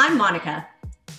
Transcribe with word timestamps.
I'm 0.00 0.16
Monica. 0.16 0.64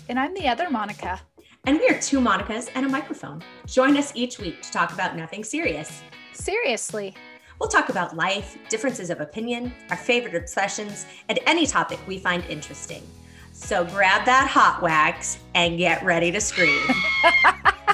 And 0.08 0.18
I'm 0.18 0.34
the 0.34 0.48
other 0.48 0.70
Monica. 0.70 1.20
And 1.66 1.78
we 1.80 1.90
are 1.90 2.00
two 2.00 2.22
Monicas 2.22 2.70
and 2.76 2.86
a 2.86 2.90
microphone. 2.90 3.44
Join 3.66 3.98
us 3.98 4.14
each 4.16 4.40
week 4.40 4.62
to 4.62 4.72
talk 4.72 4.94
about 4.94 5.18
nothing 5.18 5.44
serious. 5.44 6.02
Seriously. 6.32 7.14
We'll 7.60 7.68
talk 7.68 7.90
about 7.90 8.16
life, 8.16 8.58
differences 8.70 9.10
of 9.10 9.20
opinion, 9.20 9.74
our 9.90 9.98
favorite 9.98 10.34
obsessions, 10.34 11.06
and 11.28 11.40
any 11.46 11.68
topic 11.68 12.00
we 12.08 12.20
find 12.20 12.46
interesting. 12.46 13.04
So 13.52 13.84
grab 13.84 14.26
that 14.26 14.48
hot 14.48 14.82
wax 14.82 15.40
and 15.56 15.78
get 15.78 16.02
ready 16.06 16.32
to 16.32 16.40
scream. 16.40 16.82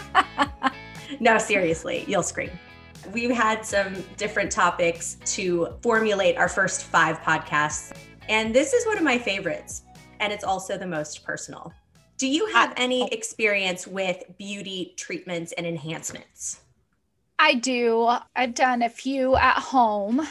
no, 1.20 1.40
seriously, 1.40 2.06
you'll 2.08 2.22
scream. 2.22 2.52
We've 3.12 3.36
had 3.36 3.66
some 3.66 4.04
different 4.18 4.52
topics 4.52 5.18
to 5.34 5.80
formulate 5.82 6.38
our 6.38 6.48
first 6.48 6.84
five 6.84 7.22
podcasts. 7.22 7.92
And 8.30 8.54
this 8.54 8.74
is 8.74 8.86
one 8.86 9.00
of 9.00 9.04
my 9.04 9.18
favorites, 9.18 9.82
and 10.20 10.32
it's 10.32 10.44
also 10.44 10.78
the 10.78 10.88
most 10.88 11.24
personal. 11.24 11.74
Do 12.18 12.28
you 12.28 12.46
have 12.48 12.74
any 12.78 13.12
experience 13.12 13.86
with 13.86 14.24
beauty 14.38 14.94
treatments 14.98 15.52
and 15.54 15.66
enhancements? 15.68 16.62
I 17.38 17.56
do. 17.56 18.10
I've 18.36 18.54
done 18.54 18.82
a 18.82 18.90
few 18.90 19.36
at 19.36 19.58
home. 19.58 20.26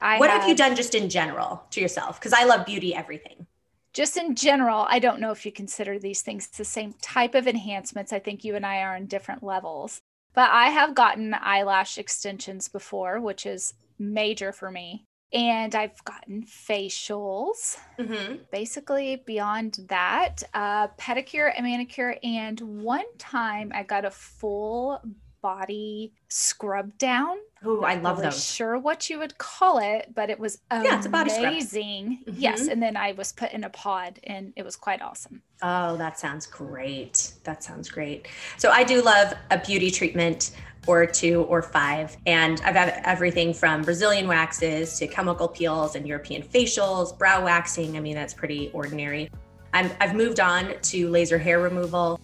I 0.00 0.18
what 0.18 0.30
have, 0.30 0.40
have 0.40 0.48
you 0.48 0.56
done 0.56 0.74
just 0.74 0.94
in 0.94 1.08
general 1.08 1.62
to 1.70 1.80
yourself? 1.80 2.18
Because 2.18 2.32
I 2.32 2.44
love 2.44 2.66
beauty 2.66 2.94
everything. 2.94 3.46
Just 3.92 4.16
in 4.16 4.34
general, 4.34 4.86
I 4.88 4.98
don't 4.98 5.20
know 5.20 5.30
if 5.30 5.46
you 5.46 5.52
consider 5.52 5.98
these 5.98 6.22
things 6.22 6.46
the 6.48 6.64
same 6.64 6.94
type 7.00 7.34
of 7.34 7.48
enhancements. 7.48 8.12
I 8.12 8.18
think 8.18 8.44
you 8.44 8.54
and 8.54 8.66
I 8.66 8.82
are 8.82 8.96
on 8.96 9.06
different 9.06 9.42
levels. 9.42 10.02
But 10.34 10.50
I 10.50 10.66
have 10.66 10.94
gotten 10.94 11.34
eyelash 11.34 11.98
extensions 11.98 12.68
before, 12.68 13.20
which 13.20 13.46
is 13.46 13.74
major 13.98 14.52
for 14.52 14.70
me 14.70 15.06
and 15.32 15.74
I've 15.74 16.02
gotten 16.04 16.44
facials. 16.44 17.76
Mm-hmm. 17.98 18.36
Basically, 18.50 19.22
beyond 19.26 19.78
that, 19.88 20.42
uh, 20.54 20.88
pedicure 20.98 21.52
and 21.54 21.66
manicure. 21.66 22.16
And 22.22 22.60
one 22.60 23.04
time 23.18 23.72
I 23.74 23.82
got 23.82 24.04
a 24.04 24.10
full 24.10 25.02
body 25.40 26.12
scrub 26.28 26.96
down. 26.98 27.36
Oh, 27.64 27.82
I 27.82 27.94
love 27.94 28.18
really 28.18 28.30
those. 28.30 28.44
Sure, 28.44 28.78
what 28.78 29.10
you 29.10 29.18
would 29.18 29.36
call 29.38 29.78
it, 29.78 30.12
but 30.14 30.30
it 30.30 30.38
was 30.38 30.58
amazing. 30.70 30.90
Yeah, 30.90 30.96
it's 30.96 31.06
a 31.06 31.10
body 31.10 31.30
scrub. 31.30 31.52
Mm-hmm. 31.54 32.34
Yes, 32.36 32.68
and 32.68 32.82
then 32.82 32.96
I 32.96 33.12
was 33.12 33.32
put 33.32 33.52
in 33.52 33.64
a 33.64 33.70
pod, 33.70 34.20
and 34.24 34.52
it 34.56 34.64
was 34.64 34.76
quite 34.76 35.02
awesome. 35.02 35.42
Oh, 35.62 35.96
that 35.96 36.18
sounds 36.18 36.46
great. 36.46 37.32
That 37.44 37.64
sounds 37.64 37.88
great. 37.88 38.28
So 38.56 38.70
I 38.70 38.84
do 38.84 39.02
love 39.02 39.34
a 39.50 39.58
beauty 39.58 39.90
treatment 39.90 40.52
or 40.88 41.04
two 41.06 41.42
or 41.44 41.60
five. 41.62 42.16
And 42.26 42.60
I've 42.64 42.74
had 42.74 43.02
everything 43.04 43.52
from 43.52 43.82
Brazilian 43.82 44.26
waxes 44.26 44.98
to 44.98 45.06
chemical 45.06 45.46
peels 45.46 45.94
and 45.94 46.06
European 46.06 46.42
facials, 46.42 47.16
brow 47.16 47.44
waxing. 47.44 47.96
I 47.96 48.00
mean, 48.00 48.14
that's 48.14 48.34
pretty 48.34 48.70
ordinary. 48.72 49.30
i 49.74 49.82
have 50.00 50.14
moved 50.14 50.40
on 50.40 50.74
to 50.80 51.08
laser 51.10 51.38
hair 51.38 51.60
removal. 51.60 52.18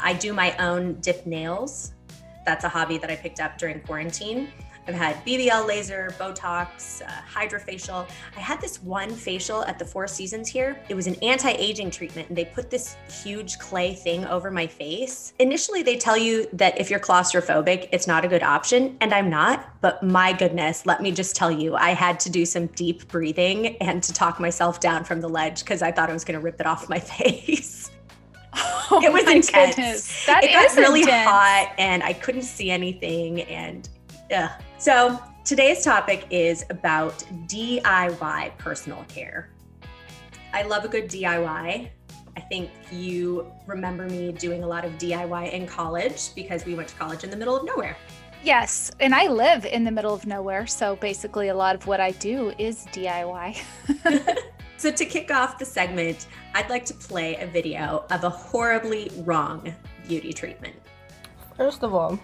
I 0.00 0.12
do 0.12 0.32
my 0.32 0.56
own 0.58 1.00
dip 1.00 1.26
nails. 1.26 1.93
That's 2.44 2.64
a 2.64 2.68
hobby 2.68 2.98
that 2.98 3.10
I 3.10 3.16
picked 3.16 3.40
up 3.40 3.58
during 3.58 3.80
quarantine. 3.80 4.48
I've 4.86 4.94
had 4.94 5.24
BBL 5.24 5.66
laser, 5.66 6.14
Botox, 6.18 7.02
uh, 7.02 7.08
hydrofacial. 7.32 8.06
I 8.36 8.40
had 8.40 8.60
this 8.60 8.82
one 8.82 9.10
facial 9.10 9.64
at 9.64 9.78
the 9.78 9.84
Four 9.84 10.06
Seasons 10.06 10.48
here. 10.48 10.78
It 10.88 10.94
was 10.94 11.06
an 11.06 11.16
anti 11.22 11.52
aging 11.52 11.90
treatment, 11.90 12.28
and 12.28 12.36
they 12.36 12.44
put 12.44 12.70
this 12.70 12.96
huge 13.08 13.58
clay 13.58 13.94
thing 13.94 14.26
over 14.26 14.50
my 14.50 14.66
face. 14.66 15.32
Initially, 15.38 15.82
they 15.82 15.96
tell 15.96 16.18
you 16.18 16.46
that 16.52 16.78
if 16.78 16.90
you're 16.90 17.00
claustrophobic, 17.00 17.88
it's 17.92 18.06
not 18.06 18.24
a 18.24 18.28
good 18.28 18.42
option, 18.42 18.96
and 19.00 19.14
I'm 19.14 19.30
not. 19.30 19.70
But 19.80 20.02
my 20.02 20.32
goodness, 20.32 20.84
let 20.84 21.00
me 21.00 21.12
just 21.12 21.34
tell 21.34 21.50
you, 21.50 21.74
I 21.76 21.90
had 21.90 22.20
to 22.20 22.30
do 22.30 22.44
some 22.44 22.66
deep 22.68 23.08
breathing 23.08 23.76
and 23.78 24.02
to 24.02 24.12
talk 24.12 24.38
myself 24.38 24.80
down 24.80 25.04
from 25.04 25.20
the 25.20 25.28
ledge 25.28 25.60
because 25.60 25.80
I 25.80 25.92
thought 25.92 26.10
I 26.10 26.12
was 26.12 26.24
going 26.24 26.38
to 26.38 26.44
rip 26.44 26.60
it 26.60 26.66
off 26.66 26.88
my 26.88 26.98
face. 27.00 27.90
Oh 28.90 29.02
it 29.02 29.10
was 29.10 29.22
intense. 29.22 29.76
Goodness. 29.76 30.26
That 30.26 30.44
it 30.44 30.52
got 30.52 30.76
really 30.76 31.00
intense. 31.00 31.28
hot 31.28 31.74
and 31.78 32.02
I 32.02 32.12
couldn't 32.12 32.42
see 32.42 32.70
anything 32.70 33.40
and 33.42 33.88
yeah. 34.30 34.58
So 34.76 35.18
today's 35.42 35.82
topic 35.82 36.26
is 36.28 36.66
about 36.68 37.18
DIY 37.46 38.58
personal 38.58 39.02
care. 39.08 39.50
I 40.52 40.62
love 40.62 40.84
a 40.84 40.88
good 40.88 41.08
DIY. 41.08 41.88
I 42.36 42.40
think 42.40 42.70
you 42.92 43.50
remember 43.66 44.06
me 44.06 44.32
doing 44.32 44.64
a 44.64 44.66
lot 44.66 44.84
of 44.84 44.92
DIY 44.92 45.52
in 45.52 45.66
college 45.66 46.34
because 46.34 46.66
we 46.66 46.74
went 46.74 46.88
to 46.88 46.94
college 46.96 47.24
in 47.24 47.30
the 47.30 47.36
middle 47.36 47.56
of 47.56 47.64
nowhere. 47.64 47.96
Yes, 48.44 48.90
and 49.00 49.14
I 49.14 49.28
live 49.28 49.64
in 49.64 49.84
the 49.84 49.90
middle 49.90 50.12
of 50.12 50.26
nowhere, 50.26 50.66
so 50.66 50.96
basically 50.96 51.48
a 51.48 51.54
lot 51.54 51.74
of 51.74 51.86
what 51.86 51.98
I 51.98 52.10
do 52.10 52.52
is 52.58 52.84
DIY. 52.92 53.58
so 54.76 54.90
to 54.90 55.04
kick 55.06 55.30
off 55.30 55.58
the 55.58 55.64
segment, 55.64 56.26
I'd 56.54 56.68
like 56.68 56.84
to 56.86 56.94
play 56.94 57.36
a 57.36 57.46
video 57.46 58.04
of 58.10 58.22
a 58.22 58.28
horribly 58.28 59.10
wrong 59.24 59.74
beauty 60.06 60.34
treatment. 60.34 60.76
First 61.56 61.82
of 61.82 61.94
all, 61.94 62.18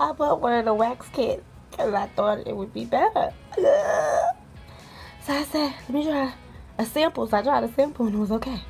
I 0.00 0.10
bought 0.10 0.40
one 0.40 0.54
of 0.54 0.64
the 0.64 0.74
wax 0.74 1.08
kits 1.10 1.44
because 1.70 1.94
I 1.94 2.08
thought 2.08 2.44
it 2.44 2.56
would 2.56 2.74
be 2.74 2.84
better. 2.84 3.32
So 3.56 5.32
I 5.32 5.44
said, 5.44 5.74
let 5.88 5.90
me 5.90 6.04
try 6.06 6.34
a 6.78 6.84
sample. 6.84 7.28
So 7.28 7.36
I 7.36 7.42
tried 7.42 7.62
a 7.62 7.72
sample 7.72 8.06
and 8.06 8.16
it 8.16 8.18
was 8.18 8.32
okay. 8.32 8.60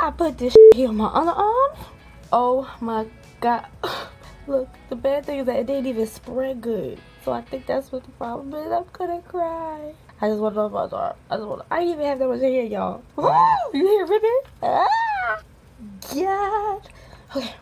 I 0.00 0.12
put 0.12 0.38
this 0.38 0.56
here 0.76 0.88
on 0.88 0.96
my 0.98 1.08
other 1.08 1.32
arm. 1.32 1.72
Oh 2.32 2.76
my 2.80 3.06
god. 3.40 3.66
Look, 4.48 4.68
the 4.88 4.96
bad 4.96 5.26
thing 5.26 5.40
is 5.40 5.46
that 5.46 5.56
it 5.56 5.66
didn't 5.66 5.86
even 5.86 6.06
spread 6.06 6.62
good. 6.62 6.98
So 7.22 7.32
I 7.32 7.42
think 7.42 7.66
that's 7.66 7.92
what 7.92 8.02
the 8.02 8.10
problem 8.12 8.54
is. 8.54 8.72
I'm 8.72 8.84
gonna 8.94 9.20
cry. 9.20 9.92
I 10.22 10.28
just 10.28 10.40
want 10.40 10.54
to 10.54 10.60
know 10.60 10.66
about 10.66 10.92
arm. 10.94 11.16
I 11.30 11.36
just 11.36 11.46
want. 11.46 11.62
I 11.70 11.80
didn't 11.80 11.94
even 11.94 12.06
have 12.06 12.18
that 12.18 12.28
much 12.28 12.40
hair, 12.40 12.64
y'all. 12.64 13.02
you 13.74 13.86
hear 13.86 14.06
ripping? 14.06 14.40
Ah, 14.62 15.42
God. 16.14 16.88
Okay. 17.36 17.54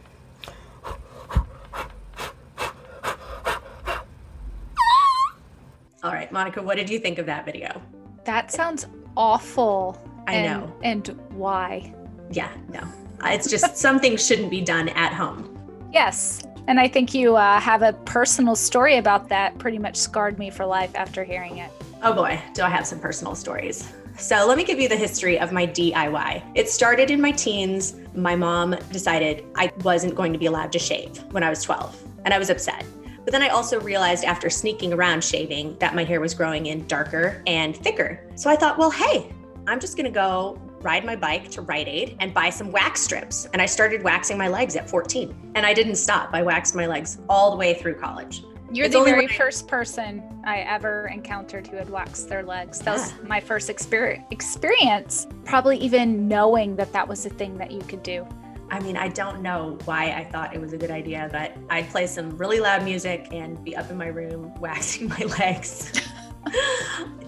All 6.04 6.12
right, 6.12 6.30
Monica, 6.30 6.62
what 6.62 6.76
did 6.76 6.88
you 6.88 7.00
think 7.00 7.18
of 7.18 7.26
that 7.26 7.44
video? 7.44 7.82
That 8.24 8.52
sounds 8.52 8.86
awful. 9.16 10.00
I 10.28 10.34
and, 10.34 10.60
know. 10.60 10.76
And 10.84 11.08
why? 11.30 11.92
Yeah, 12.30 12.52
no. 12.72 12.86
It's 13.24 13.50
just 13.50 13.76
something 13.76 14.16
shouldn't 14.16 14.50
be 14.50 14.60
done 14.60 14.88
at 14.90 15.12
home. 15.12 15.52
Yes. 15.92 16.46
And 16.68 16.80
I 16.80 16.88
think 16.88 17.14
you 17.14 17.36
uh, 17.36 17.60
have 17.60 17.82
a 17.82 17.92
personal 17.92 18.56
story 18.56 18.96
about 18.96 19.28
that, 19.28 19.56
pretty 19.58 19.78
much 19.78 19.96
scarred 19.96 20.38
me 20.38 20.50
for 20.50 20.66
life 20.66 20.90
after 20.96 21.22
hearing 21.22 21.58
it. 21.58 21.70
Oh 22.02 22.12
boy, 22.12 22.40
do 22.54 22.62
I 22.62 22.68
have 22.68 22.86
some 22.86 22.98
personal 22.98 23.36
stories. 23.36 23.92
So 24.18 24.46
let 24.46 24.56
me 24.56 24.64
give 24.64 24.80
you 24.80 24.88
the 24.88 24.96
history 24.96 25.38
of 25.38 25.52
my 25.52 25.66
DIY. 25.66 26.42
It 26.54 26.68
started 26.68 27.10
in 27.10 27.20
my 27.20 27.30
teens. 27.30 27.96
My 28.14 28.34
mom 28.34 28.74
decided 28.90 29.44
I 29.54 29.70
wasn't 29.82 30.14
going 30.14 30.32
to 30.32 30.38
be 30.38 30.46
allowed 30.46 30.72
to 30.72 30.78
shave 30.78 31.22
when 31.30 31.42
I 31.42 31.50
was 31.50 31.62
12, 31.62 32.02
and 32.24 32.34
I 32.34 32.38
was 32.38 32.50
upset. 32.50 32.84
But 33.24 33.32
then 33.32 33.42
I 33.42 33.48
also 33.48 33.80
realized 33.80 34.24
after 34.24 34.48
sneaking 34.48 34.92
around 34.92 35.22
shaving 35.22 35.76
that 35.78 35.94
my 35.94 36.02
hair 36.02 36.20
was 36.20 36.32
growing 36.32 36.66
in 36.66 36.86
darker 36.86 37.42
and 37.46 37.76
thicker. 37.76 38.26
So 38.36 38.48
I 38.48 38.56
thought, 38.56 38.78
well, 38.78 38.90
hey, 38.90 39.32
I'm 39.66 39.80
just 39.80 39.96
gonna 39.96 40.10
go 40.10 40.60
ride 40.86 41.04
my 41.04 41.16
bike 41.16 41.50
to 41.50 41.62
Rite 41.62 41.88
Aid 41.88 42.16
and 42.20 42.32
buy 42.32 42.48
some 42.48 42.70
wax 42.70 43.00
strips. 43.02 43.48
And 43.52 43.60
I 43.60 43.66
started 43.66 44.04
waxing 44.04 44.38
my 44.38 44.46
legs 44.46 44.76
at 44.76 44.88
14. 44.88 45.52
And 45.56 45.66
I 45.66 45.74
didn't 45.74 45.96
stop. 45.96 46.30
I 46.32 46.42
waxed 46.44 46.76
my 46.76 46.86
legs 46.86 47.18
all 47.28 47.50
the 47.50 47.56
way 47.56 47.74
through 47.74 47.96
college. 47.96 48.44
You're 48.70 48.86
it's 48.86 48.94
the 48.94 49.02
very 49.02 49.26
first 49.26 49.66
person 49.66 50.22
I 50.44 50.58
ever 50.60 51.08
encountered 51.08 51.66
who 51.66 51.76
had 51.76 51.90
waxed 51.90 52.28
their 52.28 52.44
legs. 52.44 52.78
That 52.78 52.98
yeah. 52.98 53.02
was 53.02 53.28
my 53.28 53.40
first 53.40 53.68
experience, 53.68 55.26
probably 55.44 55.76
even 55.78 56.28
knowing 56.28 56.76
that 56.76 56.92
that 56.92 57.08
was 57.08 57.26
a 57.26 57.30
thing 57.30 57.58
that 57.58 57.72
you 57.72 57.80
could 57.80 58.04
do. 58.04 58.24
I 58.70 58.78
mean, 58.78 58.96
I 58.96 59.08
don't 59.08 59.42
know 59.42 59.78
why 59.86 60.12
I 60.12 60.24
thought 60.24 60.54
it 60.54 60.60
was 60.60 60.72
a 60.72 60.78
good 60.78 60.90
idea, 60.90 61.28
but 61.32 61.56
I'd 61.68 61.88
play 61.88 62.06
some 62.06 62.36
really 62.36 62.60
loud 62.60 62.84
music 62.84 63.28
and 63.32 63.62
be 63.64 63.76
up 63.76 63.90
in 63.90 63.96
my 63.96 64.08
room 64.08 64.52
waxing 64.60 65.08
my 65.18 65.24
legs. 65.38 66.00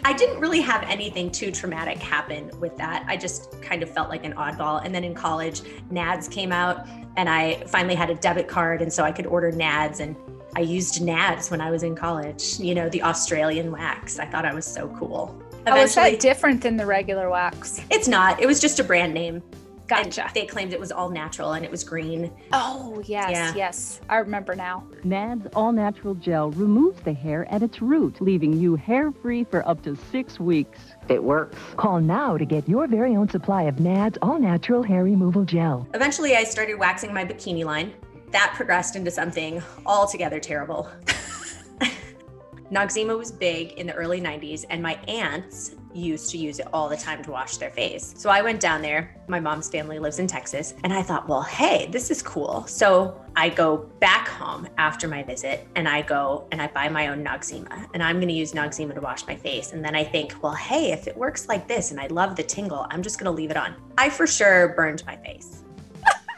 I 0.04 0.14
didn't 0.16 0.40
really 0.40 0.60
have 0.60 0.82
anything 0.84 1.30
too 1.30 1.50
traumatic 1.50 1.98
happen 1.98 2.50
with 2.60 2.76
that. 2.76 3.04
I 3.08 3.16
just 3.16 3.60
kind 3.60 3.82
of 3.82 3.90
felt 3.90 4.08
like 4.08 4.24
an 4.24 4.32
oddball. 4.34 4.84
And 4.84 4.94
then 4.94 5.04
in 5.04 5.14
college, 5.14 5.62
NADS 5.90 6.28
came 6.28 6.52
out, 6.52 6.86
and 7.16 7.28
I 7.28 7.62
finally 7.66 7.94
had 7.94 8.10
a 8.10 8.14
debit 8.14 8.48
card, 8.48 8.80
and 8.80 8.92
so 8.92 9.02
I 9.04 9.12
could 9.12 9.26
order 9.26 9.50
NADS. 9.50 10.00
And 10.00 10.16
I 10.56 10.60
used 10.60 11.02
NADS 11.02 11.50
when 11.50 11.60
I 11.60 11.70
was 11.70 11.82
in 11.82 11.94
college, 11.94 12.58
you 12.58 12.74
know, 12.74 12.88
the 12.88 13.02
Australian 13.02 13.72
wax. 13.72 14.18
I 14.18 14.26
thought 14.26 14.44
I 14.44 14.54
was 14.54 14.64
so 14.64 14.88
cool. 14.98 15.40
Eventually, 15.66 15.80
oh, 15.80 15.84
is 15.84 15.94
that 15.94 16.20
different 16.20 16.62
than 16.62 16.76
the 16.76 16.86
regular 16.86 17.28
wax? 17.28 17.82
It's 17.90 18.08
not. 18.08 18.40
It 18.40 18.46
was 18.46 18.60
just 18.60 18.80
a 18.80 18.84
brand 18.84 19.12
name. 19.12 19.42
Gotcha. 19.88 20.24
And 20.24 20.34
they 20.34 20.46
claimed 20.46 20.72
it 20.72 20.80
was 20.80 20.92
all 20.92 21.08
natural 21.08 21.52
and 21.52 21.64
it 21.64 21.70
was 21.70 21.82
green. 21.82 22.30
Oh, 22.52 23.02
yes, 23.06 23.30
yeah. 23.30 23.54
yes. 23.56 24.00
I 24.08 24.18
remember 24.18 24.54
now. 24.54 24.84
NADS 25.02 25.48
All 25.54 25.72
Natural 25.72 26.14
Gel 26.14 26.50
removes 26.50 27.00
the 27.02 27.14
hair 27.14 27.46
at 27.50 27.62
its 27.62 27.80
root, 27.80 28.20
leaving 28.20 28.52
you 28.52 28.76
hair 28.76 29.10
free 29.10 29.44
for 29.44 29.66
up 29.66 29.82
to 29.84 29.96
six 30.12 30.38
weeks. 30.38 30.78
It 31.08 31.22
works. 31.22 31.56
Call 31.76 32.00
now 32.00 32.36
to 32.36 32.44
get 32.44 32.68
your 32.68 32.86
very 32.86 33.16
own 33.16 33.28
supply 33.30 33.62
of 33.62 33.80
NADS 33.80 34.18
All 34.20 34.38
Natural 34.38 34.82
Hair 34.82 35.04
Removal 35.04 35.44
Gel. 35.44 35.88
Eventually, 35.94 36.36
I 36.36 36.44
started 36.44 36.78
waxing 36.78 37.14
my 37.14 37.24
bikini 37.24 37.64
line. 37.64 37.94
That 38.32 38.52
progressed 38.54 38.94
into 38.94 39.10
something 39.10 39.62
altogether 39.86 40.38
terrible. 40.38 40.90
Noxzema 42.70 43.16
was 43.16 43.32
big 43.32 43.72
in 43.72 43.86
the 43.86 43.94
early 43.94 44.20
90s, 44.20 44.66
and 44.68 44.82
my 44.82 44.96
aunts 45.08 45.76
used 45.94 46.30
to 46.30 46.38
use 46.38 46.58
it 46.58 46.66
all 46.72 46.88
the 46.88 46.96
time 46.96 47.22
to 47.24 47.30
wash 47.30 47.56
their 47.56 47.70
face. 47.70 48.14
So 48.16 48.30
I 48.30 48.42
went 48.42 48.60
down 48.60 48.82
there. 48.82 49.14
My 49.26 49.40
mom's 49.40 49.68
family 49.68 49.98
lives 49.98 50.18
in 50.18 50.26
Texas, 50.26 50.74
and 50.84 50.92
I 50.92 51.02
thought, 51.02 51.28
well, 51.28 51.42
hey, 51.42 51.88
this 51.90 52.10
is 52.10 52.22
cool. 52.22 52.66
So 52.66 53.20
I 53.36 53.48
go 53.48 53.78
back 54.00 54.28
home 54.28 54.68
after 54.78 55.06
my 55.06 55.22
visit 55.22 55.68
and 55.76 55.88
I 55.88 56.02
go 56.02 56.46
and 56.50 56.60
I 56.60 56.66
buy 56.68 56.88
my 56.88 57.08
own 57.08 57.24
Noxzema, 57.24 57.88
and 57.94 58.02
I'm 58.02 58.16
going 58.16 58.28
to 58.28 58.34
use 58.34 58.52
Noxzema 58.52 58.94
to 58.94 59.00
wash 59.00 59.26
my 59.26 59.36
face. 59.36 59.72
And 59.72 59.84
then 59.84 59.94
I 59.94 60.04
think, 60.04 60.34
well, 60.42 60.54
hey, 60.54 60.92
if 60.92 61.06
it 61.06 61.16
works 61.16 61.48
like 61.48 61.68
this 61.68 61.90
and 61.90 62.00
I 62.00 62.06
love 62.08 62.36
the 62.36 62.42
tingle, 62.42 62.86
I'm 62.90 63.02
just 63.02 63.18
going 63.18 63.26
to 63.26 63.36
leave 63.36 63.50
it 63.50 63.56
on. 63.56 63.74
I 63.96 64.10
for 64.10 64.26
sure 64.26 64.74
burned 64.74 65.04
my 65.06 65.16
face. 65.16 65.62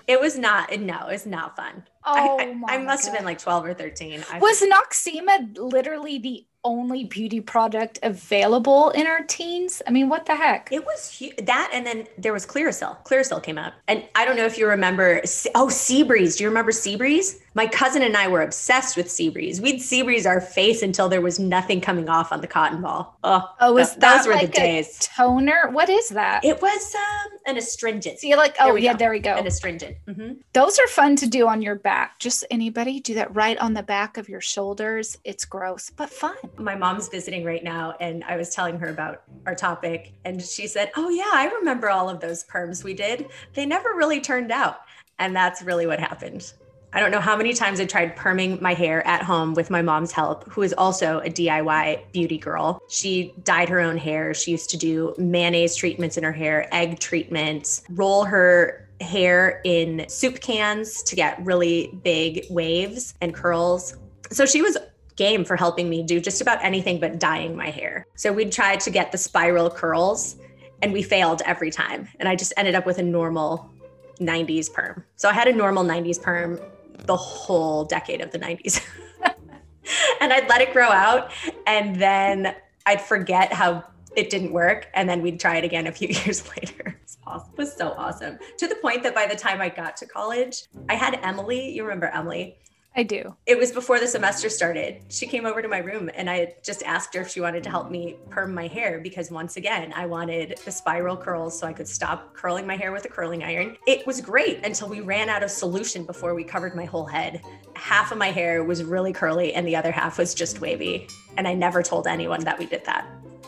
it 0.06 0.20
was 0.20 0.36
not, 0.36 0.78
no, 0.78 1.08
it 1.08 1.12
was 1.12 1.26
not 1.26 1.56
fun. 1.56 1.84
Oh, 2.04 2.38
I, 2.38 2.56
I, 2.68 2.74
I 2.76 2.78
must 2.78 3.04
have 3.04 3.14
been 3.14 3.24
like 3.24 3.38
12 3.38 3.66
or 3.66 3.74
13. 3.74 4.24
I 4.32 4.38
Was 4.38 4.62
Noxzema 4.62 5.58
literally 5.58 6.18
the 6.18 6.46
only 6.64 7.04
beauty 7.04 7.40
product 7.40 7.98
available 8.02 8.90
in 8.90 9.06
our 9.06 9.22
teens? 9.24 9.80
I 9.86 9.90
mean, 9.90 10.08
what 10.08 10.26
the 10.26 10.34
heck? 10.34 10.68
It 10.70 10.84
was 10.84 11.18
hu- 11.18 11.44
that, 11.44 11.70
and 11.72 11.86
then 11.86 12.06
there 12.18 12.32
was 12.32 12.46
Clearasil. 12.46 13.04
Clearasil 13.04 13.42
came 13.42 13.58
out, 13.58 13.72
and 13.88 14.04
I 14.14 14.24
don't 14.24 14.36
know 14.36 14.44
if 14.46 14.58
you 14.58 14.66
remember. 14.68 15.20
Oh, 15.54 15.66
Seabreeze. 15.68 16.36
Do 16.36 16.44
you 16.44 16.48
remember 16.50 16.72
Seabreeze? 16.72 17.40
My 17.54 17.66
cousin 17.66 18.02
and 18.02 18.16
I 18.16 18.28
were 18.28 18.42
obsessed 18.42 18.96
with 18.96 19.06
Seabreeze. 19.08 19.60
We'd 19.60 19.80
Seabreeze 19.80 20.24
our 20.26 20.40
face 20.40 20.82
until 20.82 21.08
there 21.08 21.20
was 21.20 21.38
nothing 21.40 21.80
coming 21.80 22.08
off 22.08 22.30
on 22.32 22.40
the 22.40 22.46
cotton 22.46 22.80
ball. 22.80 23.18
Oh, 23.24 23.42
Oh, 23.60 23.72
was 23.72 23.88
th- 23.90 24.00
that 24.00 24.18
those 24.18 24.26
were 24.28 24.34
like 24.34 24.52
the 24.52 24.60
days. 24.60 24.98
toner? 25.00 25.68
What 25.72 25.88
is 25.88 26.10
that? 26.10 26.44
It 26.44 26.62
was 26.62 26.94
um, 26.94 27.32
an 27.46 27.56
astringent. 27.56 28.20
See, 28.20 28.36
like, 28.36 28.54
oh 28.60 28.76
yeah, 28.76 28.92
go. 28.92 28.98
there 28.98 29.10
we 29.10 29.18
go. 29.18 29.34
An 29.34 29.46
astringent. 29.46 29.96
hmm 30.06 30.32
Those 30.52 30.78
are 30.78 30.86
fun 30.86 31.16
to 31.16 31.26
do 31.26 31.48
on 31.48 31.60
your 31.62 31.74
back. 31.74 32.18
Just 32.20 32.44
anybody 32.50 33.00
do 33.00 33.14
that 33.14 33.34
right 33.34 33.58
on 33.58 33.74
the 33.74 33.82
back 33.82 34.16
of 34.16 34.28
your 34.28 34.40
shoulders. 34.40 35.18
It's 35.24 35.44
gross, 35.44 35.90
but 35.90 36.08
fun. 36.10 36.36
My 36.56 36.74
mom's 36.74 37.08
visiting 37.08 37.44
right 37.44 37.64
now, 37.64 37.94
and 38.00 38.22
I 38.24 38.36
was 38.36 38.54
telling 38.54 38.78
her 38.78 38.88
about 38.88 39.22
our 39.46 39.54
topic, 39.54 40.12
and 40.24 40.42
she 40.42 40.66
said, 40.66 40.90
"Oh 40.96 41.08
yeah, 41.08 41.30
I 41.32 41.50
remember 41.58 41.88
all 41.88 42.08
of 42.08 42.20
those 42.20 42.44
perms 42.44 42.84
we 42.84 42.94
did. 42.94 43.28
They 43.54 43.66
never 43.66 43.90
really 43.94 44.20
turned 44.20 44.52
out." 44.52 44.80
And 45.18 45.34
that's 45.34 45.62
really 45.62 45.86
what 45.86 46.00
happened. 46.00 46.52
I 46.92 46.98
don't 46.98 47.12
know 47.12 47.20
how 47.20 47.36
many 47.36 47.52
times 47.52 47.78
I 47.78 47.84
tried 47.84 48.16
perming 48.16 48.60
my 48.60 48.74
hair 48.74 49.06
at 49.06 49.22
home 49.22 49.54
with 49.54 49.70
my 49.70 49.80
mom's 49.80 50.10
help, 50.10 50.50
who 50.50 50.62
is 50.62 50.72
also 50.76 51.20
a 51.20 51.30
DIY 51.30 52.02
beauty 52.12 52.36
girl. 52.36 52.82
She 52.88 53.32
dyed 53.44 53.68
her 53.68 53.78
own 53.78 53.96
hair. 53.96 54.34
She 54.34 54.50
used 54.50 54.70
to 54.70 54.76
do 54.76 55.14
mayonnaise 55.16 55.76
treatments 55.76 56.16
in 56.16 56.24
her 56.24 56.32
hair, 56.32 56.68
egg 56.74 56.98
treatments, 56.98 57.82
roll 57.90 58.24
her 58.24 58.88
hair 59.00 59.60
in 59.64 60.04
soup 60.08 60.40
cans 60.40 61.02
to 61.04 61.14
get 61.14 61.42
really 61.44 61.98
big 62.02 62.46
waves 62.50 63.14
and 63.20 63.32
curls. 63.34 63.96
So 64.32 64.44
she 64.44 64.60
was 64.60 64.76
game 65.20 65.44
for 65.44 65.54
helping 65.54 65.90
me 65.90 66.02
do 66.02 66.18
just 66.18 66.40
about 66.40 66.64
anything 66.64 66.98
but 66.98 67.20
dyeing 67.20 67.54
my 67.54 67.68
hair. 67.68 68.06
So 68.16 68.32
we'd 68.32 68.50
try 68.50 68.76
to 68.76 68.90
get 68.90 69.12
the 69.12 69.18
spiral 69.18 69.68
curls 69.68 70.36
and 70.80 70.94
we 70.94 71.02
failed 71.02 71.42
every 71.44 71.70
time. 71.70 72.08
And 72.18 72.26
I 72.26 72.34
just 72.34 72.54
ended 72.56 72.74
up 72.74 72.86
with 72.86 72.96
a 72.96 73.02
normal 73.02 73.70
90s 74.18 74.72
perm. 74.72 75.04
So 75.16 75.28
I 75.28 75.34
had 75.34 75.46
a 75.46 75.52
normal 75.52 75.84
90s 75.84 76.20
perm 76.20 76.58
the 77.04 77.16
whole 77.16 77.84
decade 77.84 78.22
of 78.22 78.30
the 78.30 78.38
90s. 78.38 78.82
and 80.22 80.32
I'd 80.32 80.48
let 80.48 80.62
it 80.62 80.72
grow 80.72 80.88
out 80.88 81.32
and 81.66 81.96
then 81.96 82.54
I'd 82.86 83.02
forget 83.02 83.52
how 83.52 83.84
it 84.16 84.30
didn't 84.30 84.52
work 84.52 84.88
and 84.94 85.06
then 85.06 85.20
we'd 85.20 85.38
try 85.38 85.58
it 85.58 85.64
again 85.64 85.86
a 85.86 85.92
few 85.92 86.08
years 86.24 86.48
later. 86.48 86.96
It 86.96 87.26
was. 87.26 87.42
It 87.52 87.58
was 87.58 87.76
so 87.76 87.90
awesome. 87.90 88.38
To 88.56 88.66
the 88.66 88.76
point 88.76 89.02
that 89.02 89.14
by 89.14 89.26
the 89.26 89.36
time 89.36 89.60
I 89.60 89.68
got 89.68 89.98
to 89.98 90.06
college, 90.06 90.64
I 90.88 90.94
had 90.94 91.20
Emily, 91.22 91.70
you 91.70 91.82
remember 91.82 92.06
Emily? 92.06 92.56
I 92.96 93.04
do. 93.04 93.36
It 93.46 93.56
was 93.56 93.70
before 93.70 94.00
the 94.00 94.06
semester 94.08 94.48
started. 94.50 95.00
She 95.08 95.26
came 95.26 95.46
over 95.46 95.62
to 95.62 95.68
my 95.68 95.78
room 95.78 96.10
and 96.14 96.28
I 96.28 96.54
just 96.62 96.82
asked 96.82 97.14
her 97.14 97.20
if 97.20 97.30
she 97.30 97.40
wanted 97.40 97.62
to 97.64 97.70
help 97.70 97.88
me 97.88 98.16
perm 98.30 98.52
my 98.52 98.66
hair 98.66 98.98
because 99.00 99.30
once 99.30 99.56
again, 99.56 99.92
I 99.94 100.06
wanted 100.06 100.58
the 100.64 100.72
spiral 100.72 101.16
curls 101.16 101.56
so 101.56 101.68
I 101.68 101.72
could 101.72 101.86
stop 101.86 102.34
curling 102.34 102.66
my 102.66 102.76
hair 102.76 102.90
with 102.90 103.04
a 103.04 103.08
curling 103.08 103.44
iron. 103.44 103.76
It 103.86 104.04
was 104.08 104.20
great 104.20 104.64
until 104.66 104.88
we 104.88 105.00
ran 105.02 105.28
out 105.28 105.44
of 105.44 105.50
solution 105.52 106.04
before 106.04 106.34
we 106.34 106.42
covered 106.42 106.74
my 106.74 106.84
whole 106.84 107.06
head. 107.06 107.42
Half 107.76 108.10
of 108.10 108.18
my 108.18 108.32
hair 108.32 108.64
was 108.64 108.82
really 108.82 109.12
curly 109.12 109.54
and 109.54 109.66
the 109.66 109.76
other 109.76 109.92
half 109.92 110.18
was 110.18 110.34
just 110.34 110.60
wavy. 110.60 111.06
And 111.36 111.46
I 111.46 111.54
never 111.54 111.84
told 111.84 112.08
anyone 112.08 112.42
that 112.44 112.58
we 112.58 112.66
did 112.66 112.84
that. 112.86 113.06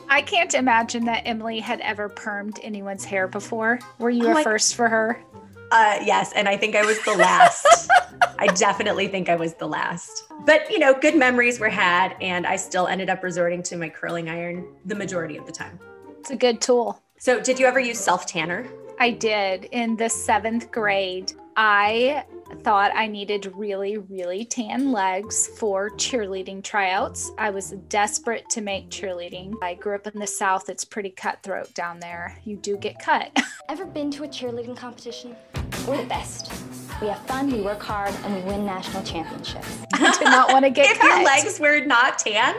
I 0.08 0.22
can't 0.22 0.54
imagine 0.54 1.04
that 1.06 1.26
Emily 1.26 1.58
had 1.58 1.80
ever 1.80 2.08
permed 2.08 2.60
anyone's 2.62 3.04
hair 3.04 3.26
before. 3.26 3.80
Were 3.98 4.10
you 4.10 4.28
Oh 4.28 4.30
a 4.30 4.34
my- 4.34 4.42
first 4.44 4.76
for 4.76 4.88
her? 4.88 5.18
Uh, 5.72 5.98
yes, 6.04 6.34
and 6.34 6.50
I 6.50 6.56
think 6.58 6.76
I 6.76 6.84
was 6.84 7.02
the 7.02 7.16
last. 7.16 7.88
I 8.38 8.46
definitely 8.48 9.08
think 9.08 9.30
I 9.30 9.36
was 9.36 9.54
the 9.54 9.66
last. 9.66 10.24
But 10.44 10.70
you 10.70 10.78
know, 10.78 10.92
good 10.92 11.16
memories 11.16 11.58
were 11.58 11.70
had, 11.70 12.14
and 12.20 12.46
I 12.46 12.56
still 12.56 12.88
ended 12.88 13.08
up 13.08 13.22
resorting 13.22 13.62
to 13.64 13.76
my 13.78 13.88
curling 13.88 14.28
iron 14.28 14.66
the 14.84 14.94
majority 14.94 15.38
of 15.38 15.46
the 15.46 15.52
time. 15.52 15.80
It's 16.20 16.30
a 16.30 16.36
good 16.36 16.60
tool. 16.60 17.00
So, 17.18 17.40
did 17.40 17.58
you 17.58 17.64
ever 17.64 17.80
use 17.80 17.98
self 17.98 18.26
tanner? 18.26 18.68
I 19.00 19.12
did 19.12 19.64
in 19.72 19.96
the 19.96 20.10
seventh 20.10 20.70
grade. 20.70 21.32
I 21.56 22.24
thought 22.64 22.92
I 22.94 23.06
needed 23.06 23.50
really, 23.54 23.96
really 23.96 24.44
tan 24.44 24.92
legs 24.92 25.48
for 25.58 25.88
cheerleading 25.90 26.62
tryouts. 26.62 27.32
I 27.38 27.48
was 27.48 27.70
desperate 27.88 28.48
to 28.50 28.60
make 28.60 28.90
cheerleading. 28.90 29.54
I 29.62 29.72
grew 29.74 29.94
up 29.94 30.06
in 30.06 30.20
the 30.20 30.26
South. 30.26 30.68
It's 30.68 30.84
pretty 30.84 31.10
cutthroat 31.10 31.72
down 31.72 31.98
there. 31.98 32.38
You 32.44 32.56
do 32.56 32.76
get 32.76 32.98
cut. 32.98 33.34
Ever 33.70 33.86
been 33.86 34.10
to 34.10 34.24
a 34.24 34.28
cheerleading 34.28 34.76
competition? 34.76 35.34
We're 35.86 35.96
the 36.02 36.06
best. 36.08 36.52
We 37.00 37.08
have 37.08 37.18
fun, 37.26 37.50
we 37.50 37.60
work 37.60 37.82
hard, 37.82 38.14
and 38.24 38.34
we 38.36 38.40
win 38.42 38.64
national 38.64 39.02
championships. 39.02 39.78
I 39.94 40.16
did 40.16 40.24
not 40.24 40.52
want 40.52 40.64
to 40.64 40.70
get 40.70 40.86
if 40.92 40.98
cut. 41.00 41.08
your 41.08 41.24
legs 41.24 41.58
were 41.58 41.84
not 41.84 42.18
tan, 42.20 42.54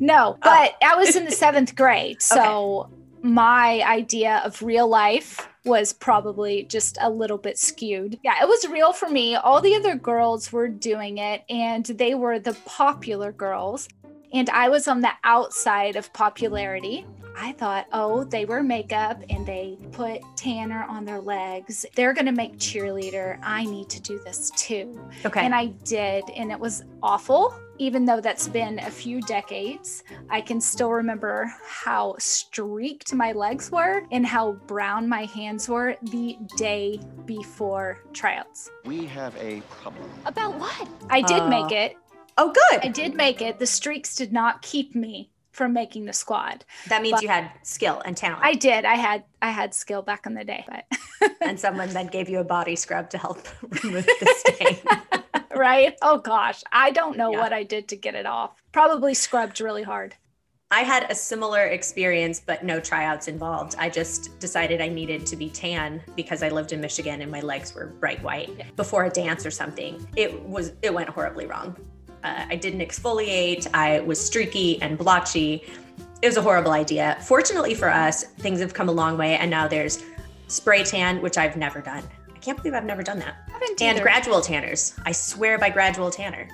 No, 0.00 0.34
oh. 0.34 0.38
but 0.42 0.74
I 0.82 0.96
was 0.96 1.14
in 1.14 1.24
the 1.24 1.30
seventh 1.30 1.76
grade. 1.76 2.20
So 2.22 2.90
my 3.22 3.82
idea 3.82 4.42
of 4.44 4.60
real 4.62 4.88
life 4.88 5.48
was 5.64 5.92
probably 5.92 6.64
just 6.64 6.98
a 7.00 7.08
little 7.08 7.38
bit 7.38 7.56
skewed. 7.58 8.18
Yeah, 8.24 8.42
it 8.42 8.48
was 8.48 8.68
real 8.68 8.92
for 8.92 9.08
me. 9.08 9.36
All 9.36 9.60
the 9.60 9.76
other 9.76 9.94
girls 9.94 10.52
were 10.52 10.68
doing 10.68 11.18
it, 11.18 11.44
and 11.48 11.84
they 11.86 12.14
were 12.14 12.40
the 12.40 12.54
popular 12.66 13.30
girls. 13.30 13.88
And 14.32 14.50
I 14.50 14.68
was 14.68 14.88
on 14.88 15.00
the 15.02 15.12
outside 15.22 15.94
of 15.94 16.12
popularity. 16.12 17.06
I 17.38 17.52
thought, 17.52 17.86
oh, 17.92 18.24
they 18.24 18.44
wear 18.46 18.62
makeup 18.62 19.22
and 19.28 19.46
they 19.46 19.78
put 19.92 20.20
tanner 20.36 20.84
on 20.88 21.04
their 21.04 21.20
legs. 21.20 21.84
They're 21.94 22.14
going 22.14 22.26
to 22.26 22.32
make 22.32 22.56
cheerleader. 22.58 23.38
I 23.42 23.64
need 23.64 23.88
to 23.90 24.00
do 24.00 24.18
this 24.24 24.50
too. 24.56 24.98
okay. 25.24 25.44
And 25.44 25.54
I 25.54 25.66
did, 25.84 26.24
and 26.34 26.50
it 26.50 26.58
was 26.58 26.84
awful. 27.02 27.54
Even 27.78 28.06
though 28.06 28.22
that's 28.22 28.48
been 28.48 28.78
a 28.78 28.90
few 28.90 29.20
decades, 29.22 30.02
I 30.30 30.40
can 30.40 30.62
still 30.62 30.90
remember 30.90 31.52
how 31.68 32.14
streaked 32.18 33.12
my 33.12 33.32
legs 33.32 33.70
were 33.70 34.02
and 34.10 34.24
how 34.24 34.52
brown 34.66 35.06
my 35.06 35.26
hands 35.26 35.68
were 35.68 35.94
the 36.04 36.38
day 36.56 36.98
before 37.26 38.02
tryouts. 38.14 38.70
We 38.86 39.04
have 39.06 39.36
a 39.36 39.60
problem. 39.82 40.08
About 40.24 40.54
what? 40.58 40.88
I 41.10 41.20
did 41.20 41.42
Uh, 41.42 41.48
make 41.48 41.70
it. 41.70 41.96
oh, 42.38 42.50
good. 42.50 42.80
I 42.82 42.88
did 42.88 43.14
make 43.14 43.42
it. 43.42 43.58
The 43.58 43.66
streaks 43.66 44.14
did 44.16 44.32
not 44.32 44.62
keep 44.62 44.94
me 44.94 45.28
from 45.56 45.72
making 45.72 46.04
the 46.04 46.12
squad. 46.12 46.64
That 46.88 47.00
means 47.02 47.14
but- 47.14 47.22
you 47.22 47.28
had 47.28 47.50
skill 47.62 48.02
and 48.04 48.14
talent. 48.16 48.40
I 48.44 48.52
did. 48.54 48.84
I 48.84 48.94
had 48.94 49.24
I 49.40 49.50
had 49.50 49.72
skill 49.74 50.02
back 50.02 50.26
in 50.26 50.34
the 50.34 50.44
day, 50.44 50.64
but 50.68 50.84
and 51.40 51.58
someone 51.58 51.88
then 51.90 52.08
gave 52.08 52.28
you 52.28 52.40
a 52.40 52.44
body 52.44 52.76
scrub 52.76 53.08
to 53.10 53.18
help 53.18 53.38
remove 53.82 54.04
the 54.06 54.34
stain. 54.46 54.78
right? 55.54 55.96
Oh 56.02 56.18
gosh, 56.18 56.62
I 56.70 56.90
don't 56.90 57.16
know 57.16 57.32
Yeah. 57.32 57.38
what 57.40 57.52
I 57.54 57.62
did 57.62 57.88
to 57.88 57.96
get 57.96 58.14
it 58.14 58.26
off. 58.26 58.62
Probably 58.72 59.14
scrubbed 59.14 59.60
really 59.60 59.82
hard. 59.82 60.14
I 60.70 60.80
had 60.80 61.10
a 61.10 61.14
similar 61.14 61.66
experience, 61.66 62.42
but 62.44 62.64
no 62.64 62.80
tryouts 62.80 63.28
involved. 63.28 63.76
I 63.78 63.88
just 63.88 64.38
decided 64.40 64.80
I 64.80 64.88
needed 64.88 65.24
to 65.26 65.36
be 65.36 65.48
tan 65.48 66.02
because 66.16 66.42
I 66.42 66.48
lived 66.48 66.72
in 66.72 66.80
Michigan 66.80 67.22
and 67.22 67.30
my 67.30 67.40
legs 67.40 67.72
were 67.74 67.86
bright 67.86 68.20
white 68.22 68.50
before 68.76 69.04
a 69.04 69.10
dance 69.10 69.46
or 69.46 69.50
something. 69.52 70.06
It 70.16 70.42
was 70.42 70.72
it 70.82 70.92
went 70.92 71.08
horribly 71.08 71.46
wrong. 71.46 71.76
Uh, 72.24 72.46
I 72.48 72.56
didn't 72.56 72.80
exfoliate. 72.80 73.68
I 73.74 74.00
was 74.00 74.24
streaky 74.24 74.80
and 74.82 74.98
blotchy. 74.98 75.64
It 76.22 76.26
was 76.26 76.36
a 76.36 76.42
horrible 76.42 76.72
idea. 76.72 77.18
Fortunately 77.22 77.74
for 77.74 77.90
us, 77.90 78.24
things 78.24 78.60
have 78.60 78.74
come 78.74 78.88
a 78.88 78.92
long 78.92 79.16
way, 79.18 79.36
and 79.36 79.50
now 79.50 79.68
there's 79.68 80.02
spray 80.48 80.82
tan, 80.82 81.20
which 81.22 81.38
I've 81.38 81.56
never 81.56 81.80
done. 81.80 82.02
I 82.34 82.38
can't 82.38 82.56
believe 82.56 82.74
I've 82.74 82.84
never 82.84 83.02
done 83.02 83.18
that 83.18 83.34
Haven't 83.50 83.80
and 83.82 83.96
either. 83.96 84.02
gradual 84.02 84.40
tanners. 84.40 84.94
I 85.04 85.12
swear 85.12 85.58
by 85.58 85.70
gradual 85.70 86.10
tanner. 86.10 86.48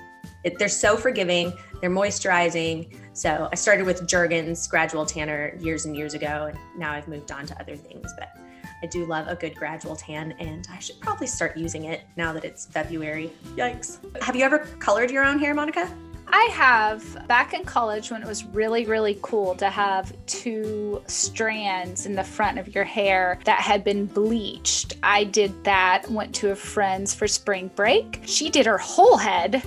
It, 0.44 0.58
they're 0.58 0.68
so 0.68 0.96
forgiving. 0.96 1.52
They're 1.80 1.90
moisturizing. 1.90 2.96
So 3.12 3.48
I 3.52 3.54
started 3.54 3.86
with 3.86 4.06
Jergens 4.08 4.66
gradual 4.66 5.06
tanner 5.06 5.56
years 5.60 5.86
and 5.86 5.96
years 5.96 6.14
ago, 6.14 6.48
and 6.50 6.58
now 6.78 6.92
I've 6.92 7.06
moved 7.06 7.30
on 7.30 7.46
to 7.46 7.60
other 7.60 7.76
things. 7.76 8.12
But 8.18 8.36
I 8.82 8.86
do 8.86 9.06
love 9.06 9.28
a 9.28 9.36
good 9.36 9.54
gradual 9.54 9.94
tan, 9.94 10.32
and 10.40 10.66
I 10.70 10.78
should 10.78 11.00
probably 11.00 11.26
start 11.26 11.56
using 11.56 11.84
it 11.84 12.02
now 12.16 12.32
that 12.32 12.44
it's 12.44 12.66
February. 12.66 13.30
Yikes! 13.56 13.98
Have 14.22 14.34
you 14.34 14.44
ever 14.44 14.60
colored 14.80 15.10
your 15.10 15.24
own 15.24 15.38
hair, 15.38 15.54
Monica? 15.54 15.90
I 16.34 16.48
have 16.52 17.28
back 17.28 17.52
in 17.52 17.62
college 17.64 18.10
when 18.10 18.22
it 18.22 18.26
was 18.26 18.44
really, 18.46 18.86
really 18.86 19.18
cool 19.20 19.54
to 19.56 19.68
have 19.68 20.14
two 20.24 21.02
strands 21.06 22.06
in 22.06 22.14
the 22.14 22.24
front 22.24 22.58
of 22.58 22.74
your 22.74 22.84
hair 22.84 23.38
that 23.44 23.60
had 23.60 23.84
been 23.84 24.06
bleached. 24.06 24.94
I 25.02 25.24
did 25.24 25.62
that, 25.64 26.10
went 26.10 26.34
to 26.36 26.50
a 26.50 26.56
friend's 26.56 27.12
for 27.12 27.28
spring 27.28 27.70
break. 27.76 28.22
She 28.24 28.48
did 28.48 28.64
her 28.64 28.78
whole 28.78 29.18
head. 29.18 29.62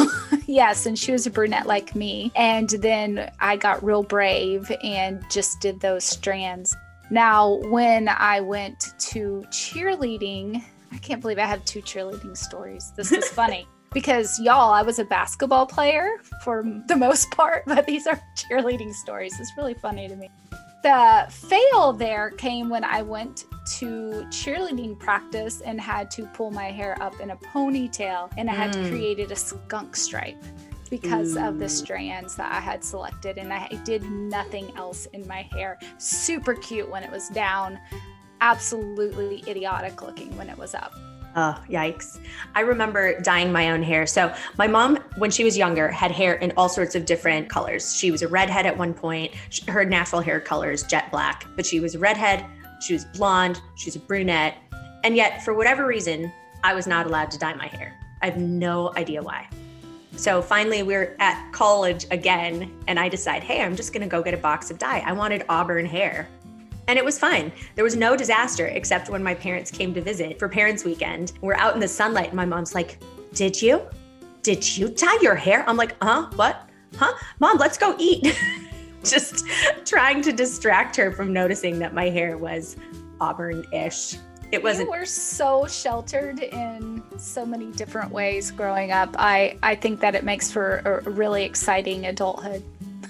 yes, 0.46 0.84
and 0.84 0.98
she 0.98 1.10
was 1.10 1.26
a 1.26 1.30
brunette 1.30 1.66
like 1.66 1.94
me. 1.94 2.32
And 2.36 2.68
then 2.68 3.30
I 3.40 3.56
got 3.56 3.82
real 3.82 4.02
brave 4.02 4.70
and 4.84 5.24
just 5.30 5.60
did 5.60 5.80
those 5.80 6.04
strands. 6.04 6.76
Now, 7.10 7.56
when 7.66 8.08
I 8.08 8.40
went 8.40 8.94
to 9.10 9.44
cheerleading, 9.50 10.62
I 10.92 10.98
can't 10.98 11.20
believe 11.20 11.38
I 11.38 11.44
have 11.46 11.64
two 11.64 11.80
cheerleading 11.82 12.36
stories. 12.36 12.92
This 12.96 13.10
is 13.12 13.28
funny 13.40 13.66
because 13.92 14.38
y'all, 14.40 14.72
I 14.72 14.82
was 14.82 14.98
a 15.00 15.04
basketball 15.04 15.66
player 15.66 16.18
for 16.44 16.64
the 16.86 16.96
most 16.96 17.30
part, 17.32 17.64
but 17.66 17.86
these 17.86 18.06
are 18.06 18.20
cheerleading 18.36 18.92
stories. 18.94 19.38
It's 19.40 19.52
really 19.56 19.74
funny 19.74 20.08
to 20.08 20.14
me. 20.16 20.30
The 20.82 21.26
fail 21.28 21.92
there 21.92 22.30
came 22.30 22.70
when 22.70 22.84
I 22.84 23.02
went 23.02 23.44
to 23.78 24.24
cheerleading 24.30 24.98
practice 24.98 25.60
and 25.60 25.78
had 25.80 26.10
to 26.12 26.26
pull 26.28 26.50
my 26.52 26.70
hair 26.70 26.96
up 27.02 27.20
in 27.20 27.30
a 27.30 27.36
ponytail 27.36 28.32
and 28.38 28.48
I 28.48 28.54
had 28.54 28.72
Mm. 28.72 28.88
created 28.88 29.30
a 29.30 29.36
skunk 29.36 29.94
stripe 29.94 30.42
because 30.90 31.36
of 31.36 31.58
the 31.58 31.68
strands 31.68 32.34
that 32.36 32.52
I 32.52 32.60
had 32.60 32.84
selected 32.84 33.38
and 33.38 33.52
I 33.52 33.68
did 33.84 34.02
nothing 34.10 34.72
else 34.76 35.06
in 35.06 35.26
my 35.26 35.42
hair. 35.52 35.78
Super 35.98 36.54
cute 36.54 36.90
when 36.90 37.04
it 37.04 37.10
was 37.10 37.28
down, 37.28 37.78
absolutely 38.40 39.44
idiotic 39.48 40.02
looking 40.02 40.36
when 40.36 40.50
it 40.50 40.58
was 40.58 40.74
up. 40.74 40.92
Oh, 41.36 41.62
yikes. 41.68 42.18
I 42.56 42.60
remember 42.62 43.20
dyeing 43.20 43.52
my 43.52 43.70
own 43.70 43.84
hair. 43.84 44.04
So, 44.04 44.34
my 44.58 44.66
mom, 44.66 44.96
when 45.16 45.30
she 45.30 45.44
was 45.44 45.56
younger, 45.56 45.88
had 45.88 46.10
hair 46.10 46.34
in 46.34 46.52
all 46.56 46.68
sorts 46.68 46.96
of 46.96 47.04
different 47.04 47.48
colors. 47.48 47.94
She 47.94 48.10
was 48.10 48.22
a 48.22 48.28
redhead 48.28 48.66
at 48.66 48.76
one 48.76 48.92
point. 48.92 49.32
Her 49.68 49.84
natural 49.84 50.20
hair 50.20 50.40
color 50.40 50.72
is 50.72 50.82
jet 50.82 51.08
black, 51.12 51.46
but 51.54 51.64
she 51.64 51.78
was 51.78 51.94
a 51.94 52.00
redhead, 52.00 52.44
she 52.80 52.94
was 52.94 53.04
blonde, 53.04 53.60
she 53.76 53.86
was 53.86 53.94
a 53.96 54.00
brunette. 54.00 54.56
And 55.04 55.14
yet, 55.14 55.44
for 55.44 55.54
whatever 55.54 55.86
reason, 55.86 56.32
I 56.64 56.74
was 56.74 56.88
not 56.88 57.06
allowed 57.06 57.30
to 57.30 57.38
dye 57.38 57.54
my 57.54 57.68
hair. 57.68 57.96
I 58.22 58.26
have 58.26 58.36
no 58.36 58.92
idea 58.96 59.22
why. 59.22 59.48
So 60.20 60.42
finally, 60.42 60.82
we're 60.82 61.16
at 61.18 61.50
college 61.50 62.04
again, 62.10 62.70
and 62.88 63.00
I 63.00 63.08
decide, 63.08 63.42
hey, 63.42 63.62
I'm 63.62 63.74
just 63.74 63.94
gonna 63.94 64.06
go 64.06 64.22
get 64.22 64.34
a 64.34 64.36
box 64.36 64.70
of 64.70 64.76
dye. 64.76 65.02
I 65.06 65.12
wanted 65.12 65.46
auburn 65.48 65.86
hair. 65.86 66.28
And 66.88 66.98
it 66.98 67.04
was 67.06 67.18
fine. 67.18 67.50
There 67.74 67.84
was 67.84 67.96
no 67.96 68.18
disaster 68.18 68.66
except 68.66 69.08
when 69.08 69.22
my 69.22 69.32
parents 69.32 69.70
came 69.70 69.94
to 69.94 70.02
visit 70.02 70.38
for 70.38 70.46
Parents 70.46 70.84
Weekend. 70.84 71.32
We're 71.40 71.54
out 71.54 71.72
in 71.72 71.80
the 71.80 71.88
sunlight, 71.88 72.26
and 72.26 72.34
my 72.34 72.44
mom's 72.44 72.74
like, 72.74 72.98
Did 73.32 73.62
you? 73.62 73.80
Did 74.42 74.76
you 74.76 74.90
dye 74.90 75.16
your 75.22 75.36
hair? 75.36 75.64
I'm 75.66 75.78
like, 75.78 75.96
Huh? 76.02 76.28
What? 76.36 76.68
Huh? 76.96 77.14
Mom, 77.38 77.56
let's 77.56 77.78
go 77.78 77.96
eat. 77.98 78.38
Just 79.02 79.46
trying 79.86 80.20
to 80.20 80.32
distract 80.32 80.96
her 80.96 81.10
from 81.10 81.32
noticing 81.32 81.78
that 81.78 81.94
my 81.94 82.10
hair 82.10 82.36
was 82.36 82.76
auburn 83.22 83.64
ish. 83.72 84.16
It 84.52 84.62
wasn't. 84.62 84.88
You 84.88 84.98
were 84.98 85.06
so 85.06 85.66
sheltered 85.66 86.40
in 86.40 86.89
so 87.20 87.44
many 87.44 87.66
different 87.72 88.10
ways 88.10 88.50
growing 88.50 88.92
up. 88.92 89.14
I, 89.18 89.58
I 89.62 89.74
think 89.74 90.00
that 90.00 90.14
it 90.14 90.24
makes 90.24 90.50
for 90.50 90.78
a 90.84 91.10
really 91.10 91.44
exciting 91.44 92.06
adulthood. 92.06 92.62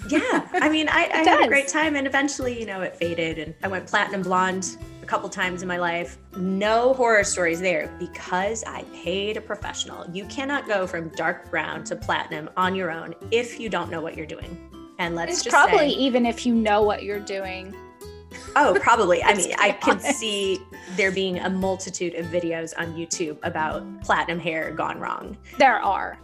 yeah 0.08 0.48
i 0.54 0.68
mean 0.68 0.88
i, 0.88 1.08
I 1.14 1.18
had 1.18 1.44
a 1.44 1.48
great 1.48 1.68
time 1.68 1.94
and 1.94 2.06
eventually 2.06 2.58
you 2.58 2.64
know 2.66 2.80
it 2.80 2.96
faded 2.96 3.38
and 3.38 3.54
i 3.62 3.68
went 3.68 3.86
platinum 3.86 4.22
blonde 4.22 4.78
a 5.02 5.06
couple 5.06 5.28
times 5.28 5.60
in 5.62 5.68
my 5.68 5.76
life 5.76 6.16
no 6.36 6.94
horror 6.94 7.22
stories 7.22 7.60
there 7.60 7.94
because 7.98 8.64
i 8.64 8.82
paid 8.94 9.36
a 9.36 9.40
professional 9.40 10.08
you 10.10 10.24
cannot 10.26 10.66
go 10.66 10.86
from 10.86 11.10
dark 11.10 11.50
brown 11.50 11.84
to 11.84 11.94
platinum 11.94 12.48
on 12.56 12.74
your 12.74 12.90
own 12.90 13.14
if 13.30 13.60
you 13.60 13.68
don't 13.68 13.90
know 13.90 14.00
what 14.00 14.16
you're 14.16 14.26
doing 14.26 14.70
and 15.00 15.14
let's 15.16 15.32
It's 15.32 15.44
just 15.44 15.54
probably 15.54 15.90
say, 15.90 15.98
even 15.98 16.26
if 16.26 16.44
you 16.44 16.54
know 16.54 16.82
what 16.82 17.02
you're 17.02 17.20
doing. 17.20 17.74
Oh 18.56 18.76
probably 18.80 19.22
i 19.22 19.34
mean 19.34 19.48
be 19.48 19.54
i 19.58 19.72
could 19.72 19.94
honest. 19.94 20.18
see 20.18 20.58
there 20.96 21.10
being 21.10 21.38
a 21.38 21.50
multitude 21.50 22.14
of 22.14 22.26
videos 22.26 22.72
on 22.78 22.94
youtube 22.94 23.38
about 23.42 23.84
platinum 24.02 24.38
hair 24.38 24.70
gone 24.72 24.98
wrong 24.98 25.36
There 25.58 25.78
are. 25.78 26.18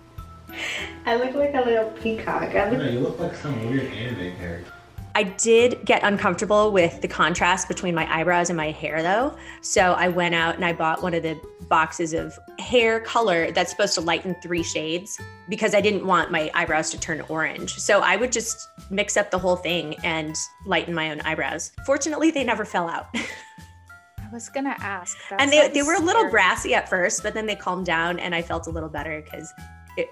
I 1.04 1.16
look 1.16 1.34
like 1.34 1.54
a 1.54 1.60
little 1.60 1.90
peacock. 1.90 2.54
I 2.54 2.70
No, 2.70 2.78
look 2.78 2.92
you 2.92 3.00
look 3.00 3.18
like 3.18 3.34
some 3.34 3.68
weird 3.68 3.92
anime 3.92 4.36
character. 4.36 4.72
I 5.16 5.22
did 5.22 5.82
get 5.86 6.02
uncomfortable 6.02 6.72
with 6.72 7.00
the 7.00 7.08
contrast 7.08 7.68
between 7.68 7.94
my 7.94 8.06
eyebrows 8.14 8.50
and 8.50 8.56
my 8.58 8.70
hair, 8.70 9.02
though. 9.02 9.34
So 9.62 9.94
I 9.94 10.08
went 10.08 10.34
out 10.34 10.56
and 10.56 10.62
I 10.62 10.74
bought 10.74 11.02
one 11.02 11.14
of 11.14 11.22
the 11.22 11.40
boxes 11.70 12.12
of 12.12 12.38
hair 12.58 13.00
color 13.00 13.50
that's 13.50 13.70
supposed 13.70 13.94
to 13.94 14.02
lighten 14.02 14.36
three 14.42 14.62
shades 14.62 15.18
because 15.48 15.74
I 15.74 15.80
didn't 15.80 16.06
want 16.06 16.30
my 16.30 16.50
eyebrows 16.52 16.90
to 16.90 17.00
turn 17.00 17.22
orange. 17.30 17.76
So 17.76 18.00
I 18.00 18.16
would 18.16 18.30
just 18.30 18.68
mix 18.90 19.16
up 19.16 19.30
the 19.30 19.38
whole 19.38 19.56
thing 19.56 19.96
and 20.04 20.36
lighten 20.66 20.92
my 20.92 21.10
own 21.10 21.22
eyebrows. 21.22 21.72
Fortunately, 21.86 22.30
they 22.30 22.44
never 22.44 22.66
fell 22.66 22.86
out. 22.86 23.06
I 23.14 24.28
was 24.30 24.50
gonna 24.50 24.76
ask. 24.80 25.16
That 25.30 25.40
and 25.40 25.50
they, 25.50 25.66
they 25.68 25.82
were 25.82 25.94
a 25.94 25.98
little 25.98 26.24
scary. 26.24 26.30
brassy 26.30 26.74
at 26.74 26.90
first, 26.90 27.22
but 27.22 27.32
then 27.32 27.46
they 27.46 27.56
calmed 27.56 27.86
down 27.86 28.18
and 28.18 28.34
I 28.34 28.42
felt 28.42 28.66
a 28.66 28.70
little 28.70 28.90
better 28.90 29.22
because 29.22 29.50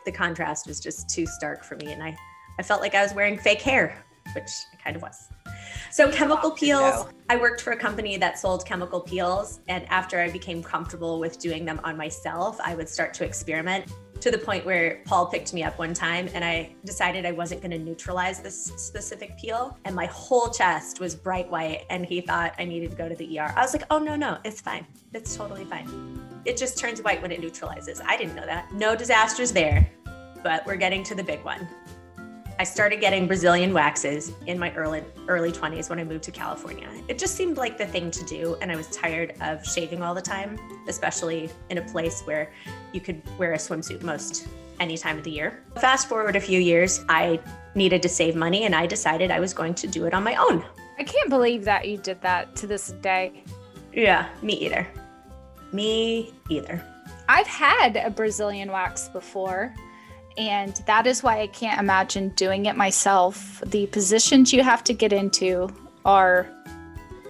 the 0.07 0.13
contrast 0.13 0.67
was 0.67 0.81
just 0.81 1.11
too 1.11 1.27
stark 1.27 1.63
for 1.63 1.77
me. 1.77 1.93
And 1.93 2.03
I, 2.03 2.17
I 2.59 2.63
felt 2.63 2.81
like 2.81 2.95
I 2.95 3.03
was 3.03 3.13
wearing 3.13 3.37
fake 3.37 3.61
hair, 3.61 4.03
which 4.35 4.51
I 4.73 4.77
kind 4.83 4.97
of 4.97 5.03
was. 5.03 5.29
So 5.91 6.11
chemical 6.11 6.51
peels. 6.51 7.07
I 7.29 7.37
worked 7.37 7.61
for 7.61 7.73
a 7.73 7.77
company 7.77 8.17
that 8.17 8.39
sold 8.39 8.67
chemical 8.67 9.01
peels. 9.01 9.61
And 9.69 9.89
after 9.91 10.21
I 10.21 10.31
became 10.31 10.63
comfortable 10.63 11.21
with 11.21 11.39
doing 11.39 11.65
them 11.65 11.81
on 11.85 11.97
myself, 11.97 12.59
I 12.63 12.75
would 12.75 12.89
start 12.89 13.15
to 13.15 13.25
experiment 13.25 13.93
to 14.21 14.31
the 14.31 14.39
point 14.39 14.65
where 14.65 15.03
Paul 15.05 15.27
picked 15.27 15.53
me 15.53 15.63
up 15.63 15.79
one 15.79 15.93
time 15.93 16.31
and 16.33 16.45
I 16.45 16.75
decided 16.85 17.27
I 17.27 17.33
wasn't 17.33 17.61
going 17.61 17.73
to 17.73 17.79
neutralize 17.79 18.41
this 18.41 18.73
specific 18.77 19.37
peel. 19.39 19.79
And 19.85 19.95
my 19.95 20.07
whole 20.07 20.49
chest 20.49 20.99
was 20.99 21.15
bright 21.15 21.51
white. 21.51 21.85
And 21.91 22.07
he 22.07 22.21
thought 22.21 22.55
I 22.59 22.65
needed 22.65 22.93
to 22.93 22.97
go 22.97 23.09
to 23.09 23.15
the 23.15 23.39
ER. 23.39 23.53
I 23.55 23.61
was 23.61 23.75
like, 23.75 23.85
oh, 23.91 23.99
no, 23.99 24.17
no, 24.17 24.39
it's 24.45 24.61
fine. 24.61 24.87
It's 25.13 25.37
totally 25.37 25.65
fine. 25.65 26.19
It 26.45 26.57
just 26.57 26.79
turns 26.79 27.03
white 27.03 27.21
when 27.23 27.33
it 27.33 27.41
neutralizes. 27.41 28.01
I 28.05 28.17
didn't 28.17 28.35
know 28.35 28.47
that. 28.47 28.73
No 28.73 28.97
disasters 28.97 29.53
there, 29.53 29.89
but 30.43 30.65
we're 30.67 30.77
getting 30.77 31.03
to 31.05 31.15
the 31.15 31.23
big 31.23 31.45
one. 31.45 31.69
I 32.57 32.63
started 32.63 33.01
getting 33.01 33.27
Brazilian 33.27 33.73
waxes 33.73 34.31
in 34.47 34.61
my 34.61 34.73
early 34.75 35.03
early 35.27 35.51
20s 35.51 35.91
when 35.91 35.99
I 35.99 36.05
moved 36.05 36.23
to 36.25 36.31
California. 36.31 36.89
It 37.09 37.19
just 37.19 37.35
seemed 37.35 37.57
like 37.57 37.77
the 37.77 37.87
thing 37.87 38.13
to 38.13 38.25
do 38.27 38.57
and 38.61 38.71
I 38.71 38.77
was 38.77 38.87
tired 38.89 39.35
of 39.41 39.67
shaving 39.67 40.03
all 40.03 40.15
the 40.15 40.23
time, 40.23 40.59
especially 40.87 41.51
in 41.71 41.79
a 41.79 41.83
place 41.83 42.23
where 42.23 42.53
you 42.93 43.01
could 43.01 43.23
wear 43.39 43.55
a 43.55 43.57
swimsuit 43.57 44.03
most 44.03 44.47
any 44.79 44.97
time 44.97 45.19
of 45.19 45.25
the 45.25 45.33
year. 45.33 45.65
Fast 45.81 46.09
forward 46.09 46.37
a 46.37 46.41
few 46.41 46.61
years, 46.61 47.05
I 47.09 47.41
needed 47.75 48.03
to 48.03 48.09
save 48.09 48.37
money 48.37 48.65
and 48.65 48.75
I 48.75 48.87
decided 48.87 49.33
I 49.33 49.41
was 49.41 49.53
going 49.53 49.75
to 49.75 49.89
do 49.89 50.07
it 50.07 50.15
on 50.15 50.23
my 50.23 50.37
own. 50.37 50.65
I 50.99 51.03
can't 51.03 51.31
believe 51.31 51.65
that 51.65 51.89
you 51.89 51.99
did 51.99 52.21
that 52.23 52.55
to 52.57 52.69
this 52.69 52.93
day. 53.03 53.43
Yeah, 53.93 54.29
me 54.43 54.55
either. 54.55 54.87
Me 55.73 56.33
either. 56.49 56.85
I've 57.29 57.49
had 57.49 57.97
a 57.97 58.11
Brazilian 58.11 58.71
wax 58.71 59.09
before, 59.09 59.75
and 60.37 60.75
that 60.87 61.07
is 61.07 61.23
why 61.23 61.41
I 61.41 61.47
can't 61.47 61.81
imagine 61.81 62.31
doing 62.31 62.67
it 62.67 62.77
myself. 62.77 63.63
The 63.67 63.87
positions 63.87 64.53
you 64.53 64.63
have 64.63 64.83
to 64.85 64.93
get 64.93 65.13
into 65.13 65.69
are 66.05 66.49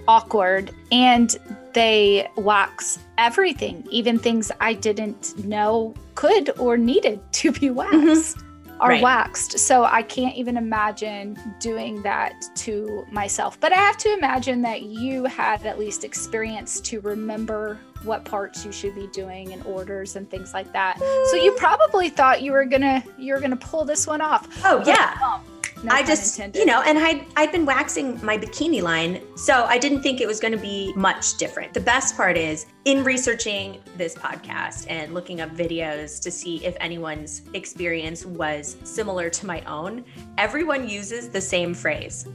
awkward, 0.08 0.70
and 0.92 1.36
they 1.72 2.28
wax 2.36 2.98
everything, 3.18 3.86
even 3.90 4.18
things 4.18 4.50
I 4.60 4.74
didn't 4.74 5.44
know 5.44 5.94
could 6.14 6.50
or 6.58 6.76
needed 6.76 7.20
to 7.32 7.52
be 7.52 7.70
waxed. 7.70 8.38
Mm-hmm. 8.38 8.43
Are 8.80 8.90
Right. 8.90 9.02
waxed. 9.02 9.58
So 9.58 9.84
I 9.84 10.02
can't 10.02 10.34
even 10.34 10.56
imagine 10.56 11.38
doing 11.60 12.02
that 12.02 12.34
to 12.56 13.06
myself. 13.10 13.58
But 13.60 13.72
I 13.72 13.76
have 13.76 13.96
to 13.98 14.12
imagine 14.12 14.62
that 14.62 14.82
you 14.82 15.24
had 15.24 15.64
at 15.64 15.78
least 15.78 16.04
experience 16.04 16.80
to 16.80 17.00
remember 17.00 17.78
what 18.02 18.24
parts 18.24 18.64
you 18.64 18.72
should 18.72 18.94
be 18.94 19.06
doing 19.08 19.52
and 19.52 19.64
orders 19.64 20.16
and 20.16 20.28
things 20.28 20.52
like 20.52 20.72
that. 20.72 20.98
So 21.30 21.36
you 21.36 21.52
mm. 21.52 21.56
probably 21.56 22.08
thought 22.08 22.42
you 22.42 22.52
were 22.52 22.64
gonna 22.64 23.02
you 23.18 23.34
were 23.34 23.40
gonna 23.40 23.56
pull 23.56 23.84
this 23.84 24.06
one 24.06 24.20
off. 24.20 24.48
Oh, 24.64 24.82
yeah. 24.86 25.16
Um, 25.24 25.40
No 25.84 25.92
I 25.92 26.02
just, 26.02 26.38
intended. 26.38 26.58
you 26.58 26.64
know, 26.64 26.80
and 26.80 26.98
I'd, 26.98 27.26
I'd 27.36 27.52
been 27.52 27.66
waxing 27.66 28.18
my 28.24 28.38
bikini 28.38 28.80
line, 28.80 29.20
so 29.36 29.64
I 29.64 29.76
didn't 29.76 30.00
think 30.00 30.22
it 30.22 30.26
was 30.26 30.40
going 30.40 30.52
to 30.52 30.58
be 30.58 30.94
much 30.96 31.36
different. 31.36 31.74
The 31.74 31.80
best 31.80 32.16
part 32.16 32.38
is 32.38 32.64
in 32.86 33.04
researching 33.04 33.82
this 33.98 34.14
podcast 34.14 34.86
and 34.88 35.12
looking 35.12 35.42
up 35.42 35.50
videos 35.50 36.22
to 36.22 36.30
see 36.30 36.64
if 36.64 36.74
anyone's 36.80 37.42
experience 37.52 38.24
was 38.24 38.78
similar 38.82 39.28
to 39.28 39.44
my 39.44 39.60
own, 39.66 40.06
everyone 40.38 40.88
uses 40.88 41.28
the 41.28 41.40
same 41.40 41.74
phrase. 41.74 42.26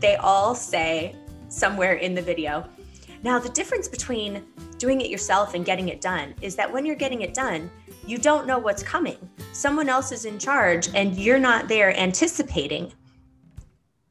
They 0.00 0.16
all 0.16 0.56
say 0.56 1.14
somewhere 1.48 1.94
in 1.94 2.12
the 2.12 2.22
video, 2.22 2.68
now 3.22 3.38
the 3.38 3.50
difference 3.50 3.86
between 3.86 4.44
doing 4.78 5.00
it 5.00 5.10
yourself 5.10 5.54
and 5.54 5.64
getting 5.64 5.90
it 5.90 6.00
done 6.00 6.34
is 6.40 6.56
that 6.56 6.72
when 6.72 6.84
you're 6.84 6.96
getting 6.96 7.22
it 7.22 7.34
done, 7.34 7.70
you 8.06 8.18
don't 8.18 8.46
know 8.46 8.58
what's 8.58 8.82
coming. 8.82 9.18
Someone 9.52 9.88
else 9.88 10.12
is 10.12 10.24
in 10.24 10.38
charge 10.38 10.88
and 10.94 11.16
you're 11.16 11.38
not 11.38 11.68
there 11.68 11.96
anticipating. 11.98 12.92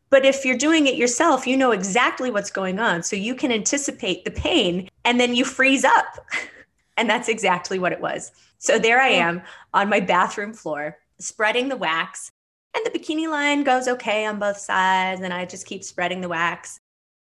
But 0.10 0.26
if 0.26 0.46
you're 0.46 0.58
doing 0.58 0.88
it 0.88 0.96
yourself, 0.96 1.48
you 1.48 1.58
know 1.58 1.72
exactly 1.72 2.32
what's 2.32 2.52
going 2.52 2.80
on. 2.80 3.04
So 3.04 3.16
you 3.16 3.36
can 3.36 3.52
anticipate 3.52 4.24
the 4.24 4.32
pain 4.32 4.90
and 5.04 5.20
then 5.20 5.36
you 5.36 5.46
freeze 5.46 5.84
up. 5.84 6.20
And 6.98 7.10
that's 7.10 7.28
exactly 7.28 7.78
what 7.78 7.92
it 7.92 8.00
was. 8.00 8.32
So 8.58 8.80
there 8.80 9.02
I 9.02 9.16
oh. 9.16 9.20
am 9.20 9.42
on 9.74 9.90
my 9.90 10.00
bathroom 10.00 10.54
floor, 10.54 10.98
spreading 11.20 11.68
the 11.68 11.76
wax, 11.76 12.32
And 12.74 12.86
the 12.86 12.98
bikini 12.98 13.30
line 13.30 13.64
goes 13.66 13.90
okay 13.90 14.26
on 14.26 14.40
both 14.40 14.58
sides, 14.58 15.20
and 15.20 15.34
I 15.34 15.44
just 15.44 15.66
keep 15.66 15.84
spreading 15.84 16.22
the 16.22 16.30
wax. 16.30 16.80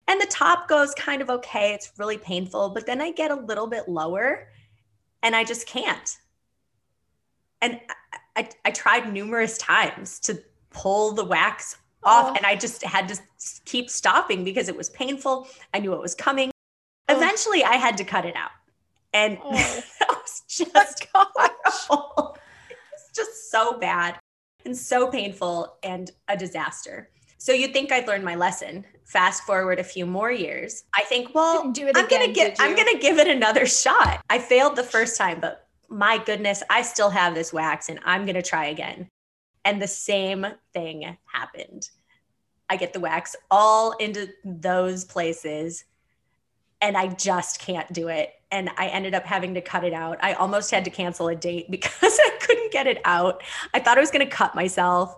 And 0.07 0.19
the 0.19 0.27
top 0.27 0.69
goes 0.69 0.95
kind 0.95 1.21
of 1.21 1.29
okay. 1.29 1.75
It's 1.75 1.93
really 1.99 2.17
painful, 2.17 2.71
but 2.71 2.87
then 2.87 3.03
I 3.03 3.13
get 3.13 3.31
a 3.31 3.35
little 3.35 3.67
bit 3.67 3.89
lower 3.89 4.49
and 5.23 5.37
I 5.37 5.45
just 5.45 5.67
can't. 5.67 6.17
And 7.61 7.81
I, 8.37 8.49
I, 8.65 8.71
tried 8.71 9.13
numerous 9.13 9.59
times 9.59 10.21
to 10.21 10.41
pull 10.71 11.13
the 11.13 11.25
wax 11.25 11.77
oh. 12.05 12.11
off, 12.11 12.27
Oh. 12.31 12.35
and 12.37 12.47
I 12.47 12.55
just 12.55 12.85
had 12.85 13.09
to 13.09 13.19
keep 13.65 13.91
stopping 13.91 14.45
because 14.45 14.69
it 14.69 14.77
was 14.77 14.91
painful. 14.91 15.49
I 15.75 15.81
knew 15.81 15.93
it 15.93 16.01
was 16.01 16.15
coming. 16.15 16.51
Oh. 17.09 17.17
Eventually, 17.17 17.65
I 17.65 17.75
had 17.75 17.97
to 17.99 18.05
cut 18.05 18.25
it 18.25 18.37
out. 18.37 18.51
And 19.13 19.39
Oh. 19.43 19.53
that 19.99 20.09
was 20.09 20.43
just 20.49 21.07
horrible. 21.15 22.37
It's 22.93 23.11
just 23.17 23.51
so 23.51 23.79
bad 23.79 24.19
and 24.65 24.77
so 24.77 25.09
painful 25.11 25.79
and 25.83 26.11
a 26.29 26.37
disaster. 26.37 27.11
So 27.39 27.53
you'd 27.53 27.73
think 27.73 27.93
I'd 27.93 28.07
learned 28.07 28.25
my 28.25 28.35
lesson. 28.35 28.85
Fast 29.05 29.45
forward 29.45 29.79
a 29.79 29.85
few 29.85 30.05
more 30.05 30.31
years. 30.31 30.85
I 30.95 31.05
think, 31.05 31.35
well, 31.35 31.71
do 31.71 31.87
it 31.87 31.97
I'm 31.97 32.05
again, 32.05 32.21
gonna 32.21 32.33
get 32.33 32.57
I'm 32.61 32.77
gonna 32.77 32.99
give 32.99 33.19
it 33.19 33.29
another 33.29 33.65
shot. 33.65 34.21
I 34.29 34.39
failed 34.39 34.77
the 34.77 34.83
first 34.83 35.17
time, 35.17 35.39
but 35.41 35.68
my 35.89 36.19
goodness, 36.19 36.63
I 36.69 36.83
still 36.83 37.11
have 37.11 37.35
this 37.35 37.53
wax 37.53 37.89
and 37.89 38.01
I'm 38.05 38.27
gonna 38.27 38.43
try 38.43 38.67
again. 38.67 39.09
And 39.65 39.83
the 39.83 39.89
same 39.89 40.47
thing 40.73 41.17
happened. 41.27 41.91
I 42.71 42.77
get 42.77 42.93
the 42.93 43.01
wax 43.01 43.35
all 43.51 43.93
into 43.93 44.29
those 44.45 45.05
places 45.05 45.85
and 46.81 46.97
I 46.97 47.09
just 47.09 47.61
can't 47.61 47.91
do 47.93 48.09
it. 48.09 48.35
And 48.51 48.71
I 48.77 48.89
ended 48.89 49.15
up 49.15 49.25
having 49.25 49.55
to 49.55 49.61
cut 49.61 49.85
it 49.85 49.93
out. 49.93 50.19
I 50.23 50.35
almost 50.35 50.71
had 50.71 50.85
to 50.85 50.91
cancel 50.91 51.29
a 51.29 51.37
date 51.37 51.71
because 51.71 52.19
I 52.23 52.31
couldn't 52.41 52.73
get 52.73 52.87
it 52.87 53.01
out. 53.05 53.43
I 53.75 53.81
thought 53.81 53.99
I 53.99 54.01
was 54.01 54.11
going 54.11 54.27
to 54.27 54.31
cut 54.31 54.55
myself. 54.55 55.17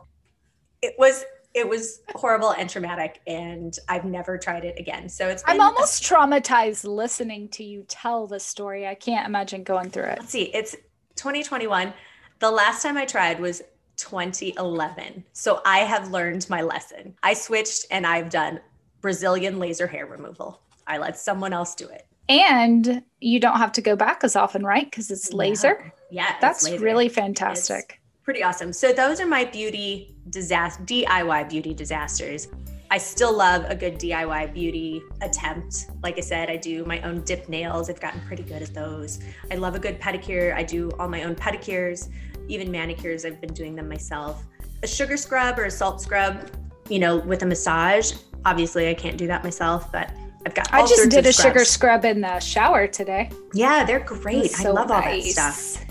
It 0.83 0.95
was 0.99 1.25
it 1.55 1.69
was 1.69 2.01
horrible 2.15 2.51
and 2.51 2.71
traumatic 2.71 3.21
and 3.27 3.77
I've 3.89 4.05
never 4.05 4.39
tried 4.39 4.65
it 4.65 4.79
again. 4.79 5.09
So 5.09 5.29
it's 5.29 5.43
been 5.43 5.55
I'm 5.55 5.61
almost 5.61 6.03
traumatized 6.03 6.85
listening 6.85 7.49
to 7.51 7.65
you 7.65 7.85
tell 7.89 8.27
the 8.27 8.39
story. 8.39 8.87
I 8.87 8.95
can't 8.95 9.27
imagine 9.27 9.65
going 9.65 9.91
through 9.91 10.05
it. 10.05 10.19
let's 10.21 10.31
see, 10.31 10.45
it's 10.55 10.77
2021. 11.17 11.93
The 12.39 12.51
last 12.51 12.83
time 12.83 12.97
I 12.97 13.05
tried 13.05 13.41
was 13.41 13.63
2011. 13.97 15.25
So 15.33 15.61
I 15.65 15.79
have 15.81 16.11
learned 16.11 16.49
my 16.49 16.63
lesson. 16.63 17.15
I 17.23 17.35
switched 17.35 17.87
and 17.91 18.07
I've 18.07 18.31
done 18.31 18.61
Brazilian 19.01 19.59
laser 19.59 19.87
hair 19.87 20.07
removal. 20.07 20.63
I 20.87 20.99
let 20.99 21.19
someone 21.19 21.53
else 21.53 21.75
do 21.75 21.87
it. 21.89 22.07
And 22.29 23.03
you 23.21 23.41
don't 23.41 23.57
have 23.57 23.73
to 23.73 23.83
go 23.83 23.97
back 23.97 24.23
as 24.23 24.37
often, 24.37 24.65
right? 24.65 24.85
Because 24.89 25.11
it's 25.11 25.33
laser. 25.33 25.93
Yeah, 26.11 26.31
it's 26.31 26.41
That's 26.41 26.65
laser. 26.65 26.85
really 26.85 27.09
fantastic. 27.09 28.00
Pretty 28.31 28.45
awesome. 28.45 28.73
So 28.73 28.93
those 28.93 29.19
are 29.19 29.27
my 29.27 29.45
beauty 29.45 30.15
disaster 30.29 30.85
DIY 30.85 31.49
beauty 31.51 31.75
disasters. 31.75 32.47
I 32.89 32.97
still 32.97 33.37
love 33.37 33.65
a 33.69 33.75
good 33.75 33.99
DIY 33.99 34.55
beauty 34.55 35.03
attempt. 35.21 35.91
Like 36.05 36.17
I 36.17 36.21
said, 36.21 36.49
I 36.49 36.55
do 36.55 36.85
my 36.85 37.01
own 37.01 37.23
dip 37.23 37.49
nails. 37.49 37.91
I've 37.91 38.01
gotten 38.01 38.21
pretty 38.21 38.45
good 38.45 38.63
at 38.63 38.73
those. 38.73 39.19
I 39.51 39.57
love 39.57 39.75
a 39.75 39.81
good 39.81 40.01
pedicure. 40.01 40.55
I 40.55 40.63
do 40.63 40.93
all 41.01 41.09
my 41.09 41.25
own 41.25 41.35
pedicures, 41.35 42.09
even 42.47 42.71
manicures. 42.71 43.25
I've 43.25 43.41
been 43.41 43.53
doing 43.53 43.75
them 43.75 43.89
myself. 43.89 44.45
A 44.85 44.87
sugar 44.87 45.17
scrub 45.17 45.59
or 45.59 45.65
a 45.65 45.71
salt 45.71 46.01
scrub, 46.01 46.53
you 46.89 47.01
know, 47.01 47.17
with 47.17 47.43
a 47.43 47.47
massage. 47.47 48.13
Obviously, 48.45 48.91
I 48.91 48.95
can't 48.95 49.19
do 49.19 49.27
that 49.27 49.43
myself, 49.43 49.91
but 49.91 50.13
I've 50.47 50.55
got. 50.55 50.73
I 50.73 50.87
just 50.87 51.11
did 51.11 51.27
a 51.27 51.33
sugar 51.33 51.65
scrub 51.65 52.05
in 52.05 52.21
the 52.21 52.39
shower 52.39 52.87
today. 52.87 53.29
Yeah, 53.55 53.83
they're 53.83 53.99
great. 53.99 54.45
It's 54.45 54.61
I 54.61 54.63
so 54.63 54.73
love 54.73 54.93
all 54.93 55.01
nice. 55.01 55.35
that 55.35 55.55
stuff. 55.55 55.85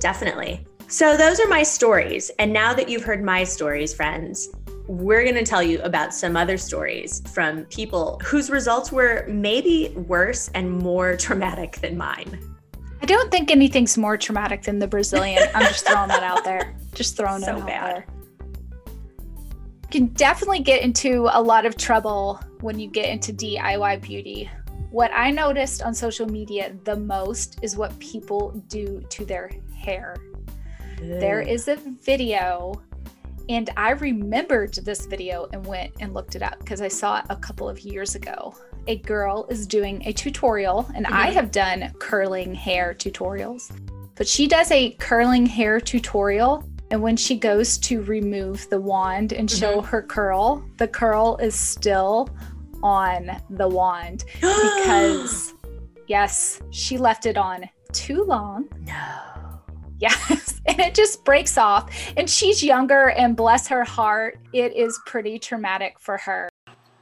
Definitely. 0.00 0.66
So, 0.92 1.16
those 1.16 1.40
are 1.40 1.48
my 1.48 1.62
stories. 1.62 2.30
And 2.38 2.52
now 2.52 2.74
that 2.74 2.86
you've 2.86 3.02
heard 3.02 3.24
my 3.24 3.44
stories, 3.44 3.94
friends, 3.94 4.50
we're 4.86 5.22
going 5.22 5.36
to 5.36 5.42
tell 5.42 5.62
you 5.62 5.80
about 5.80 6.12
some 6.12 6.36
other 6.36 6.58
stories 6.58 7.22
from 7.32 7.64
people 7.64 8.20
whose 8.22 8.50
results 8.50 8.92
were 8.92 9.24
maybe 9.26 9.88
worse 9.96 10.48
and 10.48 10.70
more 10.70 11.16
traumatic 11.16 11.76
than 11.76 11.96
mine. 11.96 12.38
I 13.00 13.06
don't 13.06 13.30
think 13.30 13.50
anything's 13.50 13.96
more 13.96 14.18
traumatic 14.18 14.64
than 14.64 14.80
the 14.80 14.86
Brazilian. 14.86 15.42
I'm 15.54 15.62
just 15.62 15.86
throwing 15.86 16.08
that 16.08 16.22
out 16.22 16.44
there. 16.44 16.76
Just 16.94 17.16
throwing 17.16 17.40
So 17.40 17.56
it 17.56 17.60
out 17.62 17.66
bad. 17.66 17.88
there. 17.88 18.06
You 19.84 19.88
can 19.90 20.06
definitely 20.08 20.60
get 20.60 20.82
into 20.82 21.26
a 21.32 21.40
lot 21.40 21.64
of 21.64 21.78
trouble 21.78 22.38
when 22.60 22.78
you 22.78 22.90
get 22.90 23.06
into 23.06 23.32
DIY 23.32 24.02
beauty. 24.02 24.50
What 24.90 25.10
I 25.14 25.30
noticed 25.30 25.80
on 25.80 25.94
social 25.94 26.28
media 26.28 26.76
the 26.84 26.96
most 26.96 27.60
is 27.62 27.78
what 27.78 27.98
people 27.98 28.62
do 28.68 29.02
to 29.08 29.24
their 29.24 29.50
hair. 29.74 30.16
There 31.02 31.40
is 31.40 31.66
a 31.66 31.74
video, 31.76 32.80
and 33.48 33.70
I 33.76 33.90
remembered 33.90 34.74
this 34.74 35.04
video 35.06 35.48
and 35.52 35.66
went 35.66 35.92
and 35.98 36.14
looked 36.14 36.36
it 36.36 36.42
up 36.42 36.60
because 36.60 36.80
I 36.80 36.86
saw 36.86 37.18
it 37.18 37.24
a 37.28 37.34
couple 37.34 37.68
of 37.68 37.80
years 37.80 38.14
ago. 38.14 38.54
A 38.86 38.98
girl 38.98 39.46
is 39.50 39.66
doing 39.66 40.02
a 40.06 40.12
tutorial, 40.12 40.88
and 40.94 41.06
I 41.08 41.30
Mhm. 41.30 41.32
have 41.32 41.50
done 41.50 41.92
curling 41.98 42.54
hair 42.54 42.94
tutorials, 42.96 43.72
but 44.14 44.28
she 44.28 44.46
does 44.46 44.70
a 44.70 44.90
curling 45.00 45.44
hair 45.46 45.80
tutorial. 45.80 46.62
And 46.92 47.02
when 47.02 47.16
she 47.16 47.36
goes 47.36 47.78
to 47.78 48.02
remove 48.02 48.68
the 48.70 48.80
wand 48.80 49.32
and 49.32 49.50
show 49.50 49.80
her 49.80 50.02
curl, 50.02 50.62
the 50.78 50.86
curl 50.86 51.36
is 51.38 51.54
still 51.54 52.28
on 52.82 53.42
the 53.50 53.66
wand 53.66 54.24
because, 54.40 55.54
yes, 56.06 56.60
she 56.70 56.96
left 56.96 57.26
it 57.26 57.36
on 57.36 57.68
too 57.92 58.22
long 58.24 58.68
no. 58.86 59.31
Yes. 60.02 60.48
And 60.64 60.78
it 60.78 60.94
just 60.94 61.24
breaks 61.24 61.58
off. 61.58 61.92
And 62.16 62.30
she's 62.30 62.62
younger, 62.62 63.10
and 63.10 63.36
bless 63.36 63.66
her 63.66 63.82
heart, 63.82 64.38
it 64.52 64.76
is 64.76 64.98
pretty 65.06 65.40
traumatic 65.40 65.98
for 65.98 66.18
her. 66.18 66.48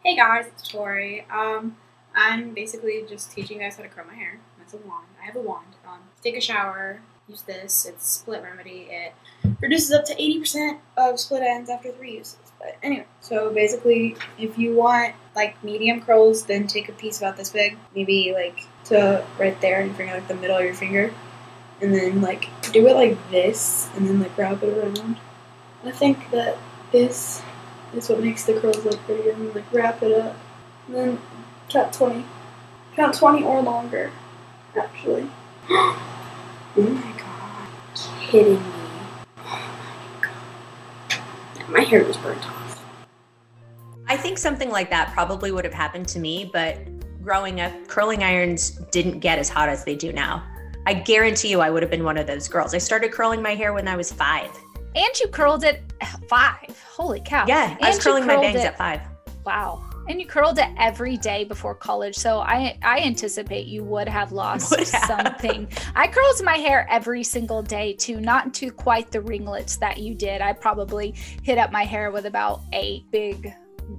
Hey 0.02 0.16
guys, 0.16 0.46
it's 0.46 0.66
Tori. 0.66 1.26
Um, 1.30 1.76
I'm 2.16 2.54
basically 2.54 3.04
just 3.06 3.32
teaching 3.32 3.58
you 3.58 3.62
guys 3.62 3.76
how 3.76 3.82
to 3.82 3.90
curl 3.90 4.06
my 4.06 4.14
hair. 4.14 4.40
That's 4.58 4.72
a 4.72 4.78
wand. 4.78 5.06
I 5.20 5.26
have 5.26 5.36
a 5.36 5.40
wand. 5.40 5.66
Um, 5.86 5.98
take 6.22 6.38
a 6.38 6.40
shower. 6.40 7.00
Use 7.28 7.42
this. 7.42 7.84
It's 7.84 8.08
split 8.08 8.42
remedy. 8.42 8.88
It 8.90 9.12
reduces 9.60 9.92
up 9.92 10.06
to 10.06 10.14
80% 10.14 10.78
of 10.96 11.20
split 11.20 11.42
ends 11.42 11.68
after 11.68 11.92
three 11.92 12.16
uses. 12.16 12.38
But 12.58 12.76
anyway, 12.82 13.06
so 13.20 13.52
basically, 13.52 14.16
if 14.38 14.58
you 14.58 14.74
want 14.74 15.14
like 15.36 15.62
medium 15.62 16.00
curls, 16.00 16.46
then 16.46 16.66
take 16.66 16.88
a 16.88 16.92
piece 16.92 17.18
about 17.18 17.36
this 17.36 17.50
big, 17.50 17.76
maybe 17.94 18.32
like 18.34 18.64
to 18.86 19.22
right 19.38 19.60
there, 19.60 19.82
and 19.82 19.94
finger, 19.94 20.14
like 20.14 20.28
the 20.28 20.34
middle 20.34 20.56
of 20.56 20.64
your 20.64 20.74
finger, 20.74 21.12
and 21.80 21.94
then 21.94 22.20
like 22.20 22.48
do 22.72 22.86
it 22.86 22.94
like 22.94 23.30
this, 23.30 23.88
and 23.96 24.06
then 24.08 24.20
like 24.20 24.36
wrap 24.36 24.62
it 24.62 24.76
around. 24.76 25.16
I 25.84 25.90
think 25.90 26.30
that 26.30 26.58
this 26.92 27.42
is 27.94 28.08
what 28.08 28.20
makes 28.20 28.44
the 28.44 28.60
curls 28.60 28.84
look 28.84 28.98
prettier. 29.04 29.32
And 29.32 29.48
then 29.48 29.54
like 29.54 29.72
wrap 29.72 30.02
it 30.02 30.12
up, 30.12 30.36
and 30.86 30.96
then 30.96 31.18
count 31.68 31.92
twenty, 31.92 32.24
count 32.94 33.14
twenty 33.14 33.42
or 33.42 33.62
longer, 33.62 34.10
actually. 34.78 35.28
oh 35.70 35.98
my 36.76 37.12
god! 37.18 37.68
Kidding 38.20 38.54
me? 38.54 38.60
Oh 39.38 39.78
my 40.20 40.28
god! 40.28 41.70
My 41.70 41.80
hair 41.80 42.04
was 42.04 42.16
burnt 42.16 42.46
off. 42.46 42.84
I 44.06 44.16
think 44.16 44.38
something 44.38 44.70
like 44.70 44.90
that 44.90 45.12
probably 45.12 45.52
would 45.52 45.64
have 45.64 45.72
happened 45.72 46.08
to 46.08 46.18
me, 46.18 46.50
but 46.52 46.78
growing 47.22 47.60
up, 47.60 47.72
curling 47.86 48.24
irons 48.24 48.70
didn't 48.90 49.20
get 49.20 49.38
as 49.38 49.48
hot 49.48 49.68
as 49.68 49.84
they 49.84 49.94
do 49.94 50.12
now. 50.12 50.42
I 50.86 50.94
guarantee 50.94 51.48
you 51.48 51.60
I 51.60 51.70
would 51.70 51.82
have 51.82 51.90
been 51.90 52.04
one 52.04 52.16
of 52.16 52.26
those 52.26 52.48
girls. 52.48 52.74
I 52.74 52.78
started 52.78 53.12
curling 53.12 53.42
my 53.42 53.54
hair 53.54 53.72
when 53.72 53.86
I 53.86 53.96
was 53.96 54.12
five. 54.12 54.50
And 54.94 55.20
you 55.20 55.28
curled 55.28 55.62
it 55.62 55.82
at 56.00 56.28
five. 56.28 56.82
Holy 56.90 57.20
cow. 57.20 57.44
Yeah, 57.46 57.76
I 57.80 57.90
was 57.90 58.02
curling 58.02 58.26
my 58.26 58.36
bangs 58.36 58.60
it- 58.60 58.66
at 58.66 58.78
five. 58.78 59.00
Wow. 59.44 59.84
And 60.08 60.20
you 60.20 60.26
curled 60.26 60.58
it 60.58 60.66
every 60.76 61.16
day 61.16 61.44
before 61.44 61.74
college. 61.74 62.16
So 62.16 62.40
I, 62.40 62.76
I 62.82 62.98
anticipate 63.00 63.66
you 63.66 63.84
would 63.84 64.08
have 64.08 64.32
lost 64.32 64.70
Would 64.72 64.88
have. 64.88 65.04
something. 65.04 65.68
I 65.94 66.08
curled 66.08 66.42
my 66.42 66.56
hair 66.56 66.86
every 66.90 67.22
single 67.22 67.62
day 67.62 67.92
too, 67.92 68.20
not 68.20 68.52
to 68.54 68.72
quite 68.72 69.12
the 69.12 69.20
ringlets 69.20 69.76
that 69.76 69.98
you 69.98 70.14
did. 70.14 70.40
I 70.40 70.52
probably 70.52 71.14
hit 71.42 71.58
up 71.58 71.70
my 71.70 71.84
hair 71.84 72.10
with 72.10 72.26
about 72.26 72.62
eight 72.72 73.08
big 73.12 73.54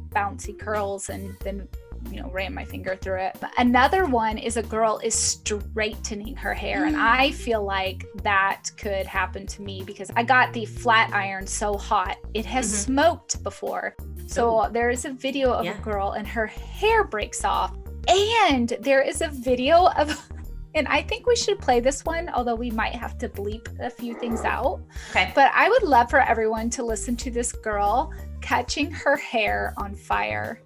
bouncy 0.09 0.57
curls 0.57 1.09
and 1.09 1.37
then 1.43 1.67
you 2.09 2.21
know 2.21 2.29
ran 2.31 2.53
my 2.53 2.63
finger 2.65 2.95
through 2.95 3.19
it 3.19 3.37
another 3.57 4.05
one 4.05 4.37
is 4.37 4.57
a 4.57 4.63
girl 4.63 4.99
is 5.03 5.13
straightening 5.13 6.35
her 6.35 6.53
hair 6.53 6.85
and 6.85 6.95
i 6.97 7.31
feel 7.31 7.63
like 7.63 8.05
that 8.23 8.69
could 8.77 9.05
happen 9.05 9.45
to 9.45 9.61
me 9.61 9.83
because 9.83 10.09
i 10.15 10.23
got 10.23 10.51
the 10.53 10.65
flat 10.65 11.11
iron 11.13 11.45
so 11.45 11.77
hot 11.77 12.17
it 12.33 12.45
has 12.45 12.65
Mhm. 12.71 12.75
smoked 12.85 13.43
before 13.43 13.95
so 14.27 14.69
there 14.71 14.89
is 14.89 15.05
a 15.05 15.11
video 15.11 15.51
of 15.51 15.65
Yeah. 15.65 15.77
a 15.77 15.81
girl 15.81 16.11
and 16.11 16.27
her 16.27 16.47
hair 16.47 17.03
breaks 17.03 17.43
off 17.43 17.75
and 18.07 18.69
there 18.79 19.01
is 19.01 19.21
a 19.21 19.27
video 19.27 19.87
of 19.97 20.17
and 20.75 20.87
i 20.87 21.01
think 21.01 21.27
we 21.27 21.35
should 21.35 21.59
play 21.59 21.79
this 21.81 22.03
one 22.05 22.29
although 22.29 22.55
we 22.55 22.71
might 22.71 22.95
have 22.95 23.17
to 23.19 23.27
bleep 23.29 23.67
a 23.79 23.89
few 23.89 24.13
things 24.15 24.41
out 24.45 24.81
Okay. 25.11 25.31
but 25.35 25.51
I 25.53 25.69
would 25.69 25.83
love 25.83 26.09
for 26.09 26.19
everyone 26.21 26.69
to 26.71 26.83
listen 26.83 27.15
to 27.17 27.29
this 27.31 27.51
girl 27.51 28.11
catching 28.41 28.89
her 28.89 29.15
hair 29.17 29.73
on 29.77 29.93
fire. 29.93 30.61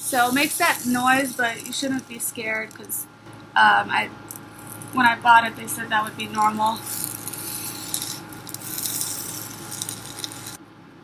So 0.00 0.28
it 0.28 0.34
makes 0.34 0.58
that 0.58 0.84
noise, 0.86 1.34
but 1.36 1.64
you 1.64 1.72
shouldn't 1.72 2.08
be 2.08 2.18
scared 2.18 2.70
because 2.70 3.06
um, 3.54 3.90
I, 3.90 4.08
when 4.92 5.06
I 5.06 5.16
bought 5.20 5.46
it, 5.46 5.54
they 5.56 5.68
said 5.68 5.88
that 5.90 6.02
would 6.02 6.16
be 6.16 6.26
normal. 6.26 6.78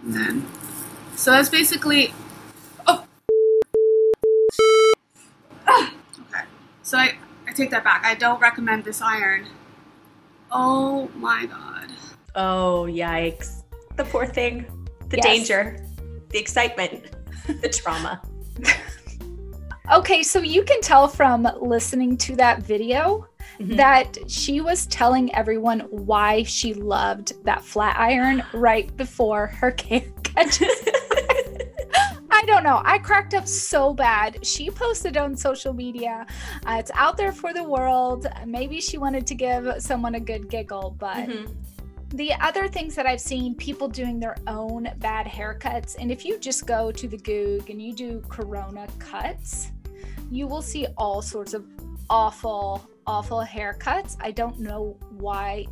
And 0.02 0.14
then 0.14 0.46
So 1.14 1.30
that's 1.30 1.48
basically. 1.48 2.12
Oh. 2.86 3.04
Okay. 6.28 6.44
So 6.82 6.98
I, 6.98 7.14
I 7.46 7.52
take 7.52 7.70
that 7.70 7.84
back. 7.84 8.04
I 8.04 8.14
don't 8.14 8.40
recommend 8.40 8.84
this 8.84 9.00
iron. 9.00 9.46
Oh 10.50 11.08
my 11.16 11.46
god. 11.46 11.90
Oh, 12.34 12.86
yikes. 12.88 13.62
The 13.96 14.04
poor 14.04 14.26
thing. 14.26 14.66
The 15.10 15.18
Yes. 15.18 15.24
danger, 15.24 15.86
the 16.30 16.38
excitement, 16.38 17.04
the 17.46 17.68
trauma. 17.68 18.20
Okay, 19.92 20.22
so 20.22 20.40
you 20.40 20.64
can 20.64 20.80
tell 20.80 21.06
from 21.08 21.48
listening 21.60 22.16
to 22.18 22.34
that 22.36 22.62
video 22.62 23.26
Mhm. 23.60 23.76
that 23.76 24.18
she 24.28 24.60
was 24.60 24.86
telling 24.86 25.32
everyone 25.34 25.80
why 25.90 26.42
she 26.42 26.74
loved 26.74 27.32
that 27.44 27.62
flat 27.62 27.96
iron 27.98 28.42
right 28.52 28.94
before 28.96 29.46
her 29.46 29.74
haircut. 29.88 30.60
I 32.30 32.42
don't 32.46 32.64
know. 32.64 32.82
I 32.84 32.98
cracked 32.98 33.32
up 33.34 33.46
so 33.48 33.94
bad. 33.94 34.44
She 34.44 34.70
posted 34.70 35.16
on 35.16 35.34
social 35.36 35.72
media. 35.72 36.26
Uh, 36.66 36.76
it's 36.78 36.90
out 36.94 37.16
there 37.16 37.32
for 37.32 37.52
the 37.54 37.64
world. 37.64 38.26
Maybe 38.44 38.80
she 38.80 38.98
wanted 38.98 39.26
to 39.28 39.34
give 39.34 39.72
someone 39.78 40.16
a 40.16 40.20
good 40.20 40.50
giggle, 40.50 40.94
but 40.98 41.28
Mhm. 41.28 41.54
the 42.10 42.32
other 42.34 42.68
things 42.68 42.94
that 42.96 43.06
I've 43.06 43.20
seen 43.22 43.54
people 43.54 43.88
doing 43.88 44.20
their 44.20 44.36
own 44.46 44.88
bad 44.98 45.26
haircuts, 45.26 45.96
and 45.98 46.10
if 46.12 46.24
you 46.26 46.38
just 46.38 46.66
go 46.66 46.92
to 46.92 47.08
the 47.08 47.16
Goog 47.16 47.70
and 47.70 47.80
you 47.80 47.92
do 47.94 48.22
Corona 48.28 48.86
cuts, 48.98 49.70
you 50.30 50.46
will 50.46 50.62
see 50.62 50.86
all 50.96 51.22
sorts 51.22 51.54
of 51.54 51.66
awful, 52.10 52.88
awful 53.06 53.44
haircuts. 53.44 54.16
I 54.20 54.30
don't 54.30 54.58
know 54.60 54.96
why. 55.10 55.66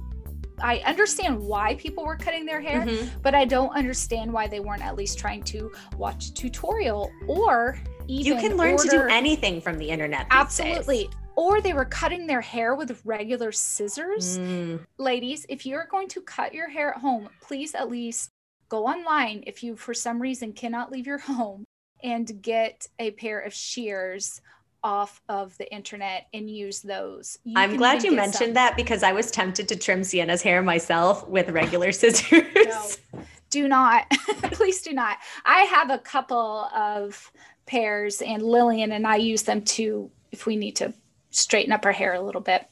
I 0.62 0.78
understand 0.86 1.38
why 1.40 1.74
people 1.76 2.04
were 2.04 2.16
cutting 2.16 2.46
their 2.46 2.60
hair, 2.60 2.82
Mhm. 2.86 3.08
but 3.22 3.34
I 3.34 3.44
don't 3.44 3.70
understand 3.70 4.32
why 4.32 4.46
they 4.46 4.60
weren't 4.60 4.84
at 4.84 4.94
least 4.94 5.18
trying 5.18 5.42
to 5.44 5.72
watch 5.96 6.26
a 6.28 6.34
tutorial 6.34 7.10
or 7.26 7.78
even 8.06 8.34
You 8.34 8.40
can 8.40 8.56
learn 8.56 8.76
to 8.76 8.88
do 8.88 9.00
anything 9.02 9.60
from 9.60 9.78
the 9.78 9.88
internet. 9.90 10.26
Absolutely. 10.30 11.08
Or 11.36 11.60
they 11.60 11.72
were 11.72 11.86
cutting 11.86 12.28
their 12.28 12.40
hair 12.40 12.76
with 12.76 13.00
regular 13.04 13.50
scissors. 13.50 14.38
Mm. 14.38 14.84
ladies, 14.98 15.44
if 15.48 15.66
you're 15.66 15.86
going 15.90 16.06
to 16.08 16.20
cut 16.20 16.54
your 16.54 16.68
hair 16.68 16.90
at 16.94 17.00
home, 17.00 17.28
please 17.40 17.74
at 17.74 17.88
least 17.90 18.30
go 18.68 18.86
online 18.86 19.42
if 19.46 19.62
you, 19.64 19.74
for 19.76 19.92
some 19.94 20.22
reason, 20.22 20.52
cannot 20.52 20.92
leave 20.92 21.06
your 21.06 21.18
home 21.32 21.64
and 22.04 22.40
get 22.42 22.86
a 23.00 23.10
pair 23.12 23.40
of 23.40 23.52
shears 23.52 24.40
off 24.84 25.22
of 25.30 25.56
the 25.56 25.72
internet 25.72 26.26
and 26.34 26.48
use 26.48 26.82
those. 26.82 27.38
You 27.42 27.54
I'm 27.56 27.76
glad 27.76 28.04
you 28.04 28.12
mentioned 28.12 28.54
that 28.54 28.76
because 28.76 29.02
I 29.02 29.12
was 29.12 29.30
tempted 29.30 29.66
to 29.68 29.76
trim 29.76 30.04
Sienna's 30.04 30.42
hair 30.42 30.62
myself 30.62 31.26
with 31.26 31.48
regular 31.48 31.90
scissors. 32.00 32.98
No, 33.12 33.22
do 33.48 33.66
not. 33.66 34.04
please 34.52 34.82
do 34.82 34.92
not. 34.92 35.16
I 35.46 35.62
have 35.62 35.90
a 35.90 35.98
couple 35.98 36.68
of 36.76 37.32
pairs, 37.66 38.20
and 38.20 38.42
Lillian 38.42 38.92
and 38.92 39.06
I 39.06 39.16
use 39.16 39.42
them 39.42 39.62
too 39.62 40.10
if 40.30 40.44
we 40.44 40.56
need 40.56 40.76
to 40.76 40.92
straighten 41.30 41.72
up 41.72 41.86
our 41.86 41.92
hair 41.92 42.12
a 42.12 42.20
little 42.20 42.42
bit. 42.42 42.68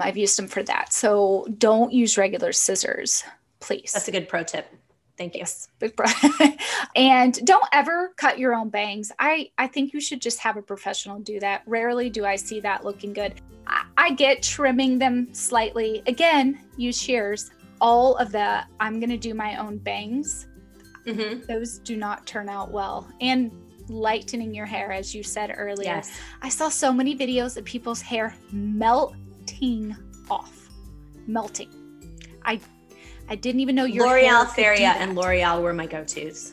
I've 0.00 0.16
used 0.16 0.36
them 0.36 0.48
for 0.48 0.64
that. 0.64 0.92
So 0.92 1.46
don't 1.56 1.92
use 1.92 2.18
regular 2.18 2.52
scissors, 2.52 3.22
please. 3.60 3.92
That's 3.94 4.08
a 4.08 4.12
good 4.12 4.28
pro 4.28 4.42
tip. 4.42 4.66
Thank 5.16 5.34
you. 5.34 5.40
Yes, 5.40 5.68
big 5.78 5.94
bro. 5.94 6.06
and 6.96 7.34
don't 7.46 7.64
ever 7.72 8.12
cut 8.16 8.38
your 8.38 8.54
own 8.54 8.68
bangs. 8.68 9.12
I 9.18 9.50
I 9.58 9.66
think 9.66 9.92
you 9.92 10.00
should 10.00 10.20
just 10.20 10.38
have 10.40 10.56
a 10.56 10.62
professional 10.62 11.20
do 11.20 11.38
that. 11.40 11.62
Rarely 11.66 12.10
do 12.10 12.24
I 12.24 12.36
see 12.36 12.60
that 12.60 12.84
looking 12.84 13.12
good. 13.12 13.40
I, 13.66 13.84
I 13.96 14.10
get 14.12 14.42
trimming 14.42 14.98
them 14.98 15.32
slightly. 15.32 16.02
Again, 16.06 16.60
use 16.76 17.00
shears. 17.00 17.50
All 17.80 18.16
of 18.16 18.32
the 18.32 18.64
I'm 18.80 18.98
gonna 18.98 19.16
do 19.18 19.34
my 19.34 19.56
own 19.56 19.78
bangs. 19.78 20.48
Mhm. 21.06 21.46
Those 21.46 21.78
do 21.78 21.96
not 21.96 22.26
turn 22.26 22.48
out 22.48 22.72
well. 22.72 23.08
And 23.20 23.52
lightening 23.88 24.54
your 24.54 24.66
hair, 24.66 24.90
as 24.92 25.14
you 25.14 25.22
said 25.22 25.54
earlier. 25.56 25.88
Yes. 25.96 26.18
I 26.42 26.48
saw 26.48 26.68
so 26.68 26.92
many 26.92 27.16
videos 27.16 27.56
of 27.56 27.64
people's 27.64 28.00
hair 28.00 28.34
melting 28.50 29.94
off, 30.30 30.70
melting. 31.26 31.70
I 32.44 32.60
I 33.28 33.34
didn't 33.36 33.60
even 33.60 33.74
know 33.74 33.84
your 33.84 34.06
L'Oreal 34.06 34.46
Feria 34.50 34.90
and. 34.98 35.14
L'Oreal 35.16 35.62
were 35.62 35.72
my 35.72 35.86
go-tos. 35.86 36.52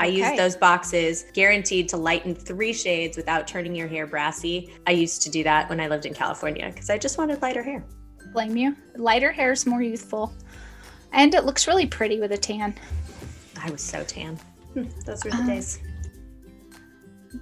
I 0.00 0.06
Okay. 0.08 0.16
used 0.16 0.36
those 0.36 0.56
boxes 0.56 1.24
guaranteed 1.32 1.88
to 1.90 1.96
lighten 1.96 2.34
three 2.34 2.72
shades 2.72 3.16
without 3.16 3.48
turning 3.48 3.74
your 3.74 3.88
hair 3.88 4.06
brassy. 4.06 4.72
I 4.86 4.92
used 4.92 5.22
to 5.22 5.30
do 5.30 5.42
that 5.44 5.68
when 5.68 5.80
I 5.80 5.88
lived 5.88 6.06
in 6.06 6.14
California 6.14 6.68
because 6.72 6.88
I 6.90 6.98
just 6.98 7.18
wanted 7.18 7.42
lighter 7.42 7.62
hair. 7.62 7.84
blame 8.32 8.56
you. 8.56 8.76
Lighter 8.96 9.32
hair 9.32 9.52
is 9.52 9.64
more 9.66 9.82
youthful, 9.82 10.32
and 11.12 11.34
it 11.34 11.44
looks 11.44 11.66
really 11.66 11.86
pretty 11.86 12.20
with 12.20 12.30
a 12.32 12.36
tan. 12.38 12.74
I 13.60 13.70
was 13.70 13.80
so 13.82 14.04
tan. 14.04 14.36
Hmm, 14.74 14.84
Those 15.06 15.24
were 15.24 15.30
the 15.30 15.36
Um, 15.38 15.46
days. 15.46 15.78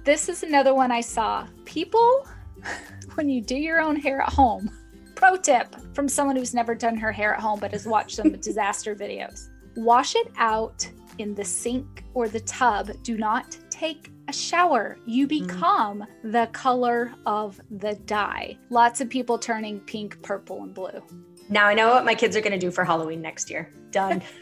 This 0.03 0.29
is 0.29 0.43
another 0.43 0.73
one 0.73 0.91
I 0.91 1.01
saw. 1.01 1.45
People, 1.65 2.27
when 3.15 3.29
you 3.29 3.41
do 3.41 3.55
your 3.55 3.81
own 3.81 3.95
hair 3.97 4.21
at 4.21 4.29
home, 4.29 4.69
pro 5.17 5.35
tip 5.35 5.75
from 5.93 6.07
someone 6.07 6.35
who's 6.35 6.53
never 6.53 6.73
done 6.73 6.95
her 6.95 7.11
hair 7.11 7.33
at 7.33 7.41
home 7.41 7.59
but 7.59 7.71
has 7.71 7.85
watched 7.85 8.15
some 8.15 8.31
disaster 8.39 8.95
videos 8.95 9.49
wash 9.77 10.15
it 10.15 10.31
out 10.37 10.89
in 11.19 11.33
the 11.35 11.45
sink 11.45 12.03
or 12.13 12.27
the 12.27 12.39
tub. 12.41 12.91
Do 13.03 13.17
not 13.17 13.57
take 13.69 14.11
a 14.27 14.33
shower. 14.33 14.97
You 15.05 15.27
mm-hmm. 15.27 15.47
become 15.47 16.05
the 16.23 16.49
color 16.51 17.13
of 17.25 17.61
the 17.71 17.95
dye. 18.05 18.57
Lots 18.69 19.01
of 19.01 19.09
people 19.09 19.37
turning 19.37 19.79
pink, 19.81 20.21
purple, 20.21 20.63
and 20.63 20.73
blue. 20.73 21.01
Now 21.49 21.67
I 21.67 21.73
know 21.73 21.89
what 21.89 22.03
my 22.03 22.15
kids 22.15 22.35
are 22.35 22.41
going 22.41 22.51
to 22.51 22.59
do 22.59 22.71
for 22.71 22.83
Halloween 22.83 23.21
next 23.21 23.49
year. 23.49 23.71
Done. 23.91 24.21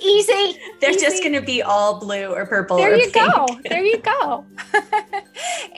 Easy. 0.00 0.58
They're 0.80 0.90
easy. 0.90 1.00
just 1.00 1.22
going 1.22 1.34
to 1.34 1.40
be 1.40 1.62
all 1.62 2.00
blue 2.00 2.34
or 2.34 2.46
purple 2.46 2.76
there 2.76 2.92
or 2.92 2.96
you 2.96 3.10
pink. 3.10 3.34
go 3.34 3.46
there 3.64 3.82
you 3.82 3.98
go 3.98 4.44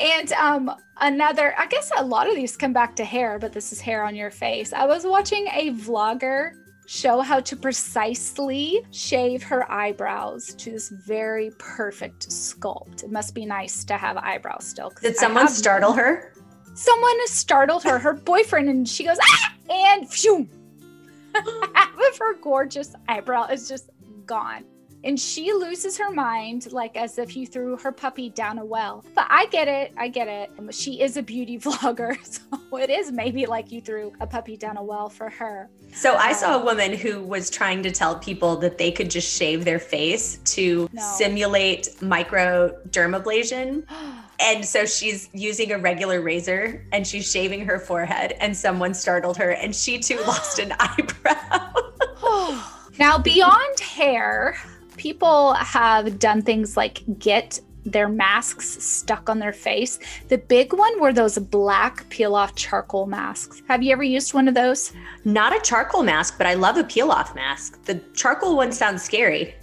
and 0.01 0.33
um 0.33 0.75
another 1.01 1.55
i 1.59 1.67
guess 1.67 1.91
a 1.99 2.05
lot 2.05 2.29
of 2.29 2.35
these 2.35 2.57
come 2.57 2.73
back 2.73 2.97
to 2.97 3.05
hair 3.05 3.39
but 3.39 3.53
this 3.53 3.73
is 3.73 3.81
hair 3.81 4.05
on 4.05 4.15
your 4.17 4.31
face 4.31 4.73
i 4.73 4.85
was 4.85 5.05
watching 5.05 5.47
a 5.53 5.71
vlogger 5.73 6.53
show 6.87 7.21
how 7.21 7.39
to 7.39 7.55
precisely 7.55 8.85
shave 8.91 9.43
her 9.43 9.71
eyebrows 9.71 10.55
to 10.55 10.73
this 10.73 10.89
very 10.89 11.51
perfect 11.59 12.29
sculpt 12.29 13.05
it 13.05 13.13
must 13.13 13.35
be 13.35 13.47
nice 13.47 13.85
to 13.85 13.97
have 13.97 14.17
eyebrows 14.17 14.67
still. 14.67 14.93
Did 15.01 15.17
someone 15.17 15.47
startle 15.49 15.93
her? 15.93 16.33
someone 16.75 17.27
startled 17.27 17.83
her 17.85 17.99
her 17.99 18.15
boyfriend 18.15 18.69
and 18.69 18.89
she 18.89 19.05
goes 19.05 19.19
ah! 19.23 19.55
and 19.71 20.11
phew 20.11 20.49
half 21.75 21.95
of 21.95 22.19
her 22.19 22.35
gorgeous 22.41 22.95
eyebrow 23.09 23.47
is 23.47 23.69
just 23.69 23.91
gone 24.27 24.65
and 25.03 25.19
she 25.19 25.53
loses 25.53 25.97
her 25.97 26.11
mind 26.11 26.71
like 26.73 26.97
as 26.97 27.19
if 27.19 27.37
you 27.37 27.47
threw 27.47 27.77
her 27.77 27.91
puppy 27.93 28.29
down 28.31 28.59
a 28.59 28.65
well 28.65 29.05
but 29.15 29.27
i 29.31 29.47
get 29.47 29.67
it 29.69 29.93
i 29.97 30.09
get 30.09 30.29
it 30.29 30.51
Um, 30.59 30.71
she 30.71 31.01
is 31.01 31.17
a 31.17 31.23
beauty 31.23 31.59
vlogger 31.67 32.17
so 32.25 32.77
it 32.77 32.91
is 32.91 33.11
maybe 33.13 33.47
like 33.47 33.73
you 33.73 33.81
threw 33.81 34.13
a 34.21 34.27
puppy 34.27 34.57
down 34.57 34.77
a 34.77 34.83
well 34.83 35.09
for 35.09 35.29
her 35.31 35.69
So 35.93 36.15
I 36.15 36.33
saw 36.35 36.61
a 36.61 36.65
woman 36.65 36.93
who 36.95 37.21
was 37.21 37.51
trying 37.51 37.83
to 37.83 37.91
tell 37.91 38.15
people 38.19 38.55
that 38.59 38.79
they 38.79 38.93
could 38.93 39.11
just 39.11 39.29
shave 39.37 39.65
their 39.65 39.81
face 39.81 40.39
to 40.55 40.89
No. 40.93 41.03
simulate 41.19 41.89
micro 42.01 42.77
dermablation. 42.91 43.85
And 44.43 44.65
so 44.65 44.87
she's 44.87 45.29
using 45.35 45.73
a 45.73 45.79
regular 45.79 46.23
razor 46.23 46.87
and 46.93 47.07
she's 47.07 47.31
shaving 47.31 47.67
her 47.67 47.79
forehead 47.79 48.33
and 48.41 48.57
someone 48.57 48.95
startled 48.95 49.37
her 49.37 49.51
and 49.51 49.75
she 49.77 49.99
too 49.99 50.19
lost 50.27 50.59
an 50.61 50.73
eyebrow. 50.81 51.73
now 52.99 53.19
beyond 53.19 53.81
hair 53.81 54.57
people 55.01 55.55
have 55.55 56.19
done 56.19 56.43
things 56.43 56.77
like 56.77 57.03
get 57.19 57.59
their 57.87 58.09
masks 58.11 58.67
stuck 58.85 59.31
on 59.31 59.39
their 59.39 59.55
face 59.55 59.99
the 60.29 60.37
big 60.37 60.75
one 60.75 61.01
were 61.01 61.15
those 61.15 61.39
black 61.39 62.07
peel 62.11 62.35
off 62.35 62.55
charcoal 62.55 63.07
masks 63.07 63.63
have 63.69 63.83
you 63.83 63.91
ever 63.93 64.03
used 64.03 64.35
one 64.35 64.47
of 64.47 64.55
those 64.55 64.93
Not 65.25 65.57
a 65.57 65.61
charcoal 65.61 66.03
mask, 66.03 66.37
but 66.37 66.47
I 66.47 66.55
love 66.55 66.77
a 66.77 66.85
peel 66.85 67.11
off 67.11 67.35
mask. 67.35 67.83
The 67.85 67.97
charcoal 68.15 68.57
one 68.57 68.73
sounds 68.73 69.03
scary. 69.03 69.55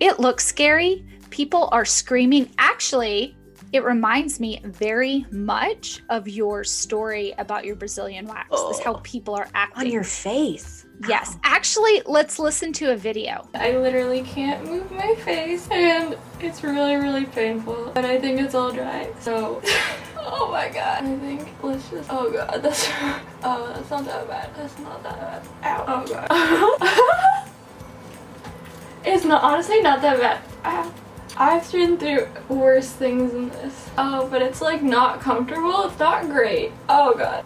It 0.00 0.18
looks 0.20 0.44
scary. 0.44 1.04
People 1.30 1.68
are 1.72 1.84
screaming. 1.84 2.50
Actually, 2.58 3.36
it 3.72 3.82
reminds 3.84 4.40
me 4.40 4.60
very 4.64 5.26
much 5.30 6.00
of 6.08 6.26
your 6.28 6.64
story 6.64 7.34
about 7.38 7.64
your 7.64 7.76
Brazilian 7.76 8.26
wax. 8.26 8.48
This 8.50 8.78
is 8.78 8.84
how 8.84 8.94
Oh. 8.94 9.00
people 9.02 9.34
are 9.34 9.48
acting. 9.54 9.86
On 9.86 9.92
your 9.92 10.04
face. 10.04 10.83
Yes. 11.08 11.36
Actually, 11.44 12.02
let's 12.06 12.38
listen 12.38 12.72
to 12.74 12.92
a 12.92 12.96
video. 12.96 13.48
I 13.54 13.76
literally 13.76 14.22
can't 14.22 14.64
move 14.64 14.90
my 14.90 15.14
face 15.16 15.68
and 15.70 16.16
it's 16.40 16.62
really, 16.62 16.96
really 16.96 17.26
painful. 17.26 17.92
but 17.94 18.04
I 18.04 18.20
think 18.20 18.40
it's 18.40 18.54
all 18.54 18.72
dry. 18.72 19.12
So, 19.20 19.62
oh 20.18 20.50
my 20.50 20.68
god. 20.68 21.04
I 21.04 21.16
think 21.18 21.48
let's 21.62 21.88
just, 21.90 22.08
oh 22.12 22.30
god, 22.30 22.62
that's, 22.62 22.88
oh, 23.42 23.72
that's 23.74 23.90
not 23.90 24.04
that 24.04 24.28
bad. 24.28 24.50
That's 24.56 24.78
not 24.78 25.02
that 25.02 25.20
bad. 25.20 25.46
Ow, 25.64 25.84
oh 25.88 26.06
god. 26.06 27.48
it's 29.04 29.24
not, 29.24 29.42
honestly 29.42 29.80
not 29.80 30.02
that 30.02 30.18
bad. 30.20 30.40
Ow. 30.64 30.94
I've 31.36 31.70
been 31.72 31.98
through 31.98 32.28
worse 32.48 32.90
things 32.90 33.32
than 33.32 33.48
this. 33.48 33.90
Oh, 33.98 34.28
but 34.30 34.40
it's 34.40 34.60
like 34.60 34.82
not 34.82 35.20
comfortable. 35.20 35.88
It's 35.88 35.98
not 35.98 36.26
great. 36.26 36.70
Oh 36.88 37.14
god. 37.16 37.44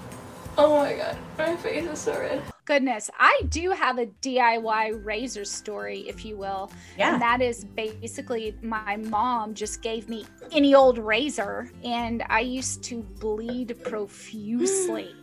Oh 0.58 0.80
my 0.80 0.92
god. 0.92 1.16
My 1.38 1.56
face 1.56 1.87
is 1.87 1.98
so 1.98 2.18
red. 2.18 2.42
Goodness. 2.68 3.09
I 3.18 3.40
do 3.48 3.70
have 3.70 3.98
a 3.98 4.07
DIY 4.20 5.02
razor 5.02 5.46
story, 5.46 6.00
if 6.00 6.22
you 6.22 6.37
will. 6.37 6.70
Yeah. 6.98 7.14
And 7.14 7.22
that 7.22 7.40
is 7.40 7.64
basically 7.64 8.54
my 8.61 8.96
mom 8.96 9.54
just 9.54 9.81
gave 9.81 10.11
me 10.11 10.26
any 10.52 10.74
old 10.74 10.98
razor, 10.98 11.70
and 11.83 12.22
I 12.28 12.40
used 12.40 12.85
to 12.85 13.02
bleed 13.20 13.74
profusely. 13.83 15.14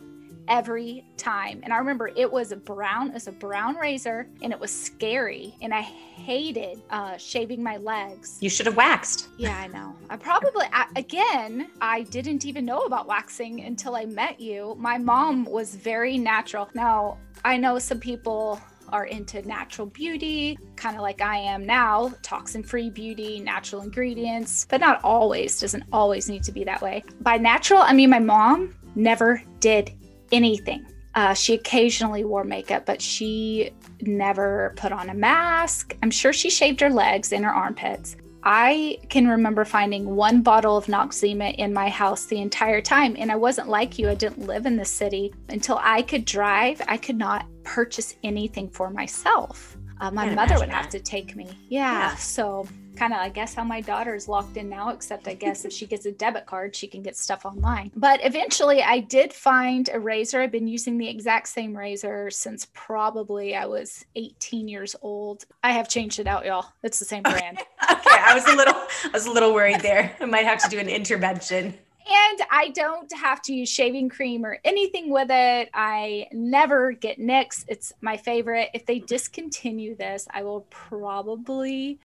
Every 0.48 1.04
time. 1.16 1.58
And 1.64 1.72
I 1.72 1.78
remember 1.78 2.12
it 2.14 2.30
was 2.30 2.52
a 2.52 2.56
brown, 2.56 3.08
it 3.08 3.14
was 3.14 3.26
a 3.26 3.32
brown 3.32 3.74
razor 3.74 4.28
and 4.42 4.52
it 4.52 4.60
was 4.60 4.70
scary. 4.70 5.56
And 5.60 5.74
I 5.74 5.80
hated 5.80 6.80
uh, 6.90 7.16
shaving 7.16 7.64
my 7.64 7.78
legs. 7.78 8.38
You 8.40 8.48
should 8.48 8.66
have 8.66 8.76
waxed. 8.76 9.26
Yeah, 9.38 9.56
I 9.56 9.66
know. 9.66 9.96
I 10.08 10.16
probably, 10.16 10.66
I, 10.72 10.86
again, 10.94 11.68
I 11.80 12.02
didn't 12.02 12.46
even 12.46 12.64
know 12.64 12.82
about 12.82 13.08
waxing 13.08 13.62
until 13.62 13.96
I 13.96 14.04
met 14.04 14.38
you. 14.38 14.76
My 14.78 14.98
mom 14.98 15.46
was 15.46 15.74
very 15.74 16.16
natural. 16.16 16.68
Now, 16.74 17.18
I 17.44 17.56
know 17.56 17.78
some 17.78 18.00
people 18.00 18.60
are 18.90 19.06
into 19.06 19.42
natural 19.42 19.86
beauty, 19.86 20.58
kind 20.76 20.96
of 20.96 21.02
like 21.02 21.20
I 21.20 21.36
am 21.38 21.66
now, 21.66 22.14
toxin 22.22 22.62
free 22.62 22.90
beauty, 22.90 23.40
natural 23.40 23.82
ingredients, 23.82 24.66
but 24.68 24.80
not 24.80 25.00
always, 25.02 25.60
doesn't 25.60 25.84
always 25.92 26.28
need 26.28 26.44
to 26.44 26.52
be 26.52 26.64
that 26.64 26.82
way. 26.82 27.04
By 27.20 27.36
natural, 27.36 27.80
I 27.80 27.92
mean 27.92 28.10
my 28.10 28.20
mom 28.20 28.76
never 28.94 29.42
did 29.60 29.92
anything. 30.32 30.86
Uh, 31.14 31.32
she 31.32 31.54
occasionally 31.54 32.24
wore 32.24 32.44
makeup, 32.44 32.84
but 32.84 33.00
she 33.00 33.70
never 34.02 34.74
put 34.76 34.92
on 34.92 35.08
a 35.08 35.14
mask. 35.14 35.96
I'm 36.02 36.10
sure 36.10 36.32
she 36.32 36.50
shaved 36.50 36.80
her 36.80 36.90
legs 36.90 37.32
and 37.32 37.44
her 37.44 37.50
armpits. 37.50 38.16
I 38.48 39.00
can 39.08 39.26
remember 39.26 39.64
finding 39.64 40.14
one 40.14 40.40
bottle 40.40 40.76
of 40.76 40.86
Noxzema 40.86 41.56
in 41.56 41.72
my 41.72 41.88
house 41.88 42.26
the 42.26 42.40
entire 42.40 42.80
time. 42.80 43.16
And 43.18 43.32
I 43.32 43.34
wasn't 43.34 43.68
like 43.68 43.98
you, 43.98 44.08
I 44.08 44.14
didn't 44.14 44.46
live 44.46 44.66
in 44.66 44.76
the 44.76 44.84
city. 44.84 45.34
Until 45.48 45.80
I 45.82 46.02
could 46.02 46.24
drive, 46.24 46.80
I 46.86 46.96
could 46.96 47.16
not 47.16 47.44
purchase 47.64 48.14
anything 48.22 48.70
for 48.70 48.88
myself. 48.88 49.76
Uh, 50.00 50.12
my 50.12 50.32
mother 50.32 50.54
would 50.54 50.68
imagine 50.68 50.70
have 50.70 50.88
to 50.90 51.00
take 51.00 51.34
me. 51.34 51.48
Yeah. 51.68 52.10
Yeah. 52.10 52.14
So, 52.14 52.68
kind 52.96 53.12
of, 53.12 53.20
I 53.20 53.28
guess, 53.28 53.54
how 53.54 53.64
my 53.64 53.80
daughter 53.80 54.14
is 54.14 54.28
locked 54.28 54.56
in 54.56 54.68
now, 54.68 54.90
except 54.90 55.28
I 55.28 55.34
guess 55.34 55.64
if 55.64 55.72
she 55.72 55.86
gets 55.86 56.06
a 56.06 56.12
debit 56.12 56.46
card, 56.46 56.74
she 56.74 56.86
can 56.86 57.02
get 57.02 57.16
stuff 57.16 57.44
online. 57.44 57.92
But 57.94 58.20
eventually, 58.24 58.82
I 58.82 59.00
did 59.00 59.32
find 59.32 59.88
a 59.92 60.00
razor. 60.00 60.40
I've 60.40 60.52
been 60.52 60.68
using 60.68 60.98
the 60.98 61.08
exact 61.08 61.48
same 61.48 61.76
razor 61.76 62.30
since 62.30 62.66
probably 62.72 63.54
I 63.54 63.66
was 63.66 64.04
18 64.14 64.68
years 64.68 64.96
old. 65.02 65.44
I 65.62 65.72
have 65.72 65.88
changed 65.88 66.18
it 66.18 66.26
out, 66.26 66.46
y'all. 66.46 66.66
It's 66.82 66.98
the 66.98 67.04
same 67.04 67.22
brand. 67.22 67.58
Okay, 67.88 68.18
I 68.20 68.34
was 68.34 68.44
a 68.46 68.56
little 68.56 68.74
I 68.74 69.10
was 69.12 69.26
a 69.26 69.30
little 69.30 69.54
worried 69.54 69.80
there. 69.80 70.16
I 70.20 70.24
might 70.24 70.44
have 70.44 70.58
to 70.64 70.68
do 70.68 70.78
an 70.78 70.88
intervention. 70.88 71.74
And 72.08 72.40
I 72.50 72.68
don't 72.68 73.12
have 73.12 73.42
to 73.42 73.52
use 73.52 73.68
shaving 73.68 74.08
cream 74.08 74.46
or 74.46 74.58
anything 74.64 75.10
with 75.10 75.28
it. 75.30 75.70
I 75.74 76.28
never 76.30 76.92
get 76.92 77.18
nicks. 77.18 77.64
It's 77.66 77.92
my 78.00 78.16
favorite. 78.16 78.70
If 78.74 78.86
they 78.86 79.00
discontinue 79.00 79.96
this, 79.96 80.28
I 80.30 80.44
will 80.44 80.66
probably 80.70 81.98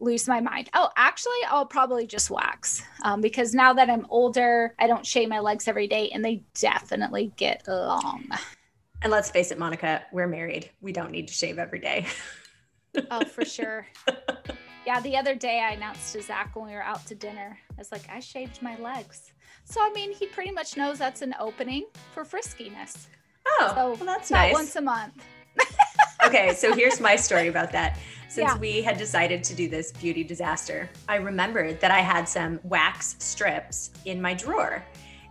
lose 0.00 0.28
my 0.28 0.40
mind. 0.40 0.68
Oh, 0.74 0.90
actually, 0.96 1.38
I'll 1.48 1.66
probably 1.66 2.06
just 2.06 2.30
wax 2.30 2.82
um, 3.04 3.20
because 3.20 3.54
now 3.54 3.72
that 3.74 3.88
I'm 3.88 4.06
older, 4.10 4.74
I 4.78 4.86
don't 4.86 5.06
shave 5.06 5.28
my 5.28 5.38
legs 5.40 5.68
every 5.68 5.86
day 5.88 6.10
and 6.10 6.24
they 6.24 6.42
definitely 6.60 7.32
get 7.36 7.62
long. 7.68 8.24
And 9.02 9.10
let's 9.10 9.30
face 9.30 9.50
it, 9.50 9.58
Monica, 9.58 10.02
we're 10.12 10.26
married. 10.28 10.70
We 10.80 10.92
don't 10.92 11.10
need 11.10 11.28
to 11.28 11.34
shave 11.34 11.58
every 11.58 11.78
day. 11.80 12.06
Oh, 13.10 13.24
for 13.24 13.44
sure. 13.56 13.86
Yeah, 14.86 15.00
the 15.00 15.16
other 15.16 15.34
day 15.34 15.60
I 15.60 15.70
announced 15.72 16.12
to 16.12 16.20
Zach 16.20 16.54
when 16.54 16.66
we 16.66 16.72
were 16.74 16.82
out 16.82 17.06
to 17.06 17.14
dinner, 17.14 17.58
I 17.70 17.74
was 17.78 17.90
like, 17.90 18.02
I 18.12 18.20
shaved 18.20 18.60
my 18.60 18.76
legs. 18.76 19.32
So, 19.64 19.80
I 19.80 19.90
mean, 19.94 20.12
he 20.12 20.26
pretty 20.26 20.50
much 20.50 20.76
knows 20.76 20.98
that's 20.98 21.22
an 21.22 21.34
opening 21.40 21.86
for 22.12 22.22
friskiness. 22.22 23.06
Oh, 23.48 23.72
So, 23.74 23.74
well, 23.76 23.96
that's 24.14 24.28
about 24.28 24.40
nice. 24.48 24.52
once 24.52 24.76
a 24.76 24.82
month. 24.82 25.24
Okay, 26.26 26.54
so 26.54 26.74
here's 26.74 27.00
my 27.00 27.16
story 27.16 27.48
about 27.48 27.72
that. 27.72 27.98
Since 28.28 28.50
Yeah. 28.52 28.58
we 28.58 28.82
had 28.82 28.96
decided 28.98 29.44
to 29.44 29.54
do 29.54 29.68
this 29.68 29.92
beauty 29.92 30.24
disaster, 30.24 30.90
I 31.08 31.16
remembered 31.16 31.80
that 31.80 31.90
I 31.90 32.00
had 32.00 32.28
some 32.28 32.58
wax 32.64 33.16
strips 33.18 33.90
in 34.04 34.20
my 34.20 34.34
drawer. 34.34 34.84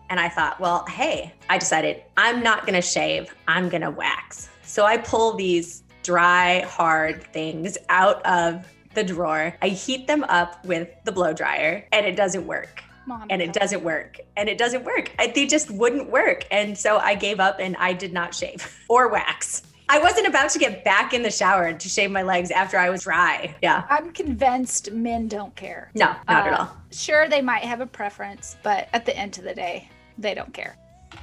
And 0.10 0.20
I 0.20 0.30
thought, 0.30 0.60
well, 0.60 0.86
hey, 0.88 1.34
I 1.50 1.58
decided 1.58 2.04
I'm 2.18 2.44
not 2.44 2.62
going 2.62 2.76
to 2.76 2.82
shave, 2.82 3.34
I'm 3.48 3.68
going 3.70 3.82
to 3.82 3.90
wax. 3.90 4.50
So 4.64 4.86
I 4.86 4.98
pull 4.98 5.34
these 5.36 5.84
dry, 6.04 6.62
hard 6.62 7.24
things 7.24 7.78
out 7.90 8.24
of 8.26 8.68
the 8.94 9.04
drawer. 9.04 9.56
I 9.62 9.70
heat 9.70 10.06
them 10.08 10.24
up 10.26 10.64
with 10.66 10.90
the 11.04 11.12
blow 11.12 11.34
dryer, 11.34 11.88
and 11.92 12.06
it 12.06 12.16
doesn't 12.16 12.46
work. 12.46 12.84
Monica. 13.06 13.34
and 13.34 13.42
it 13.42 13.52
doesn't 13.52 13.84
work 13.84 14.22
and 14.38 14.48
it 14.48 14.58
doesn't 14.58 14.86
work 14.86 15.12
I, 15.20 15.28
they 15.28 15.46
just 15.46 15.70
wouldn't 15.70 16.10
work 16.10 16.46
and 16.52 16.78
so 16.78 17.00
i 17.00 17.16
gave 17.16 17.42
up 17.42 17.58
and 17.60 17.76
i 17.76 17.92
did 17.92 18.14
not 18.14 18.34
shave 18.34 18.80
or 18.88 19.10
wax 19.10 19.64
i 19.90 20.00
wasn't 20.00 20.28
about 20.28 20.50
to 20.50 20.60
get 20.60 20.84
back 20.84 21.14
in 21.14 21.22
the 21.24 21.32
shower 21.32 21.74
to 21.74 21.90
shave 21.90 22.12
my 22.12 22.22
legs 22.24 22.52
after 22.52 22.78
i 22.78 22.90
was 22.90 23.04
dry. 23.04 23.54
Yeah. 23.62 23.86
I'm 23.90 24.12
convinced 24.12 24.92
men 24.92 25.28
don't 25.28 25.56
care. 25.56 25.92
no 25.96 26.06
not 26.28 26.48
at 26.48 26.54
Uh, 26.54 26.58
all. 26.58 26.78
Sure, 26.92 27.28
they 27.28 27.42
might 27.42 27.64
have 27.64 27.82
a 27.82 27.86
preference, 27.88 28.56
but 28.64 28.88
at 28.94 29.06
the 29.06 29.16
end 29.18 29.38
of 29.40 29.44
the 29.44 29.54
day, 29.56 29.90
they 30.18 30.34
don't 30.34 30.54
care. 30.54 30.76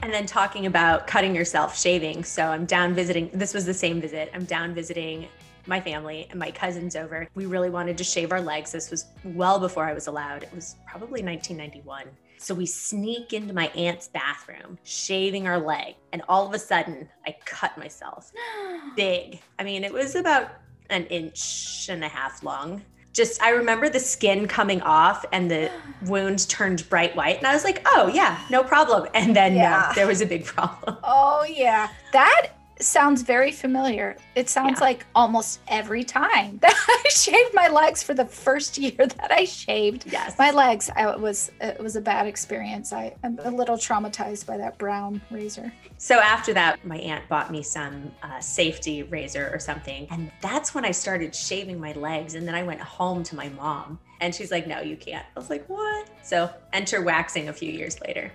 and 0.03 0.13
then 0.13 0.25
talking 0.27 0.67
about 0.67 1.07
cutting 1.07 1.35
yourself 1.35 1.79
shaving. 1.79 2.23
So 2.25 2.45
i'm 2.47 2.65
down 2.67 2.95
visiting 2.95 3.31
this 3.33 3.53
was 3.55 3.65
the 3.67 3.75
same 3.75 4.01
visit. 4.01 4.31
I'm 4.35 4.45
down 4.45 4.75
visiting 4.75 5.27
my 5.67 5.81
family 5.81 6.27
and 6.31 6.39
my 6.39 6.51
cousins 6.51 6.97
over. 6.97 7.29
We 7.35 7.47
really 7.47 7.71
wanted 7.71 7.99
to 7.99 8.05
shave 8.05 8.33
our 8.33 8.41
legs. 8.41 8.73
This 8.73 8.91
was 8.91 9.07
well 9.25 9.59
before 9.59 9.85
i 9.85 9.93
was 9.93 10.07
allowed. 10.07 10.43
It 10.43 10.53
was 10.55 10.77
probably 10.87 11.23
1991 11.23 12.05
so 12.41 12.55
we 12.55 12.67
sneak 12.67 13.33
into 13.33 13.53
my 13.55 13.67
aunt's 13.69 14.09
bathroom 14.09 14.79
shaving 14.83 15.47
our 15.47 15.59
leg 15.59 15.95
and 16.13 16.23
all 16.29 16.47
of 16.47 16.55
a 16.55 16.59
sudden 16.59 17.09
i 17.27 17.35
cut 17.45 17.77
myself. 17.79 18.33
Big. 18.97 19.41
I 19.59 19.65
mean 19.65 19.85
it 19.85 19.93
was 19.93 20.15
about 20.15 20.51
an 20.89 21.07
inch 21.07 21.87
and 21.89 22.03
a 22.03 22.09
half 22.09 22.43
long. 22.43 22.83
Just 23.13 23.43
i 23.43 23.51
remember 23.51 23.89
the 23.89 24.01
skin 24.01 24.47
coming 24.49 24.81
off 24.83 25.25
and 25.33 25.51
the 25.51 25.71
wound 26.07 26.49
turned 26.49 26.89
bright 26.89 27.15
white 27.17 27.39
and 27.39 27.47
i 27.47 27.53
was 27.53 27.65
like 27.65 27.83
oh 27.87 28.11
yeah 28.15 28.39
no 28.51 28.63
problem. 28.65 29.09
And 29.15 29.35
then 29.37 29.53
uh, 29.53 29.57
Yeah. 29.57 29.87
no 29.89 29.95
there 29.95 30.07
was 30.07 30.21
a 30.21 30.27
big 30.27 30.45
problem. 30.55 30.97
Oh, 31.05 31.45
yeah. 31.49 31.89
That 32.13 32.53
sounds 32.83 33.23
very 33.23 33.53
familiar. 33.53 34.17
It 34.35 34.49
sounds 34.49 34.79
Yeah. 34.79 34.85
like 34.87 35.07
almost 35.15 35.61
every 35.69 36.05
time 36.05 36.59
that 36.63 36.75
I 36.89 37.09
shaved 37.11 37.55
my 37.55 37.69
legs 37.69 38.03
for 38.03 38.15
the 38.15 38.25
first 38.25 38.79
year 38.79 38.95
that 38.99 39.31
I 39.31 39.45
shaved 39.45 40.05
yes 40.11 40.39
my 40.39 40.51
legs. 40.51 40.91
I, 40.97 41.11
it 41.13 41.21
was 41.21 41.51
it 41.61 41.81
was 41.81 41.97
a 41.97 42.01
bad 42.01 42.27
experience. 42.27 42.93
I, 42.93 43.15
I'm 43.25 43.39
a 43.43 43.51
little 43.51 43.77
traumatized 43.77 44.47
by 44.47 44.57
that 44.59 44.79
brown 44.79 45.21
razor. 45.31 45.73
So 45.99 46.19
after 46.19 46.53
that, 46.55 46.85
my 46.85 46.97
aunt 46.99 47.29
bought 47.29 47.51
me 47.51 47.63
some 47.63 48.11
uh, 48.23 48.41
safety 48.41 49.03
razor 49.03 49.51
or 49.53 49.59
something. 49.59 50.07
And 50.11 50.31
that's 50.41 50.75
when 50.75 50.85
I 50.85 50.91
started 50.93 51.35
shaving 51.35 51.79
my 51.79 51.93
legs. 51.93 52.35
And 52.35 52.47
then 52.49 52.55
I 52.55 52.63
went 52.63 52.81
home 52.81 53.23
to 53.25 53.37
my 53.37 53.49
mom 53.51 53.99
and 54.21 54.35
she's 54.35 54.51
like, 54.51 54.67
no, 54.67 54.81
you 54.81 54.97
can't. 54.97 55.25
I 55.37 55.39
was 55.39 55.51
like, 55.51 55.67
what? 55.69 56.09
So 56.23 56.51
enter 56.73 57.03
waxing 57.03 57.49
a 57.49 57.53
few 57.53 57.71
years 57.71 58.01
later. 58.01 58.31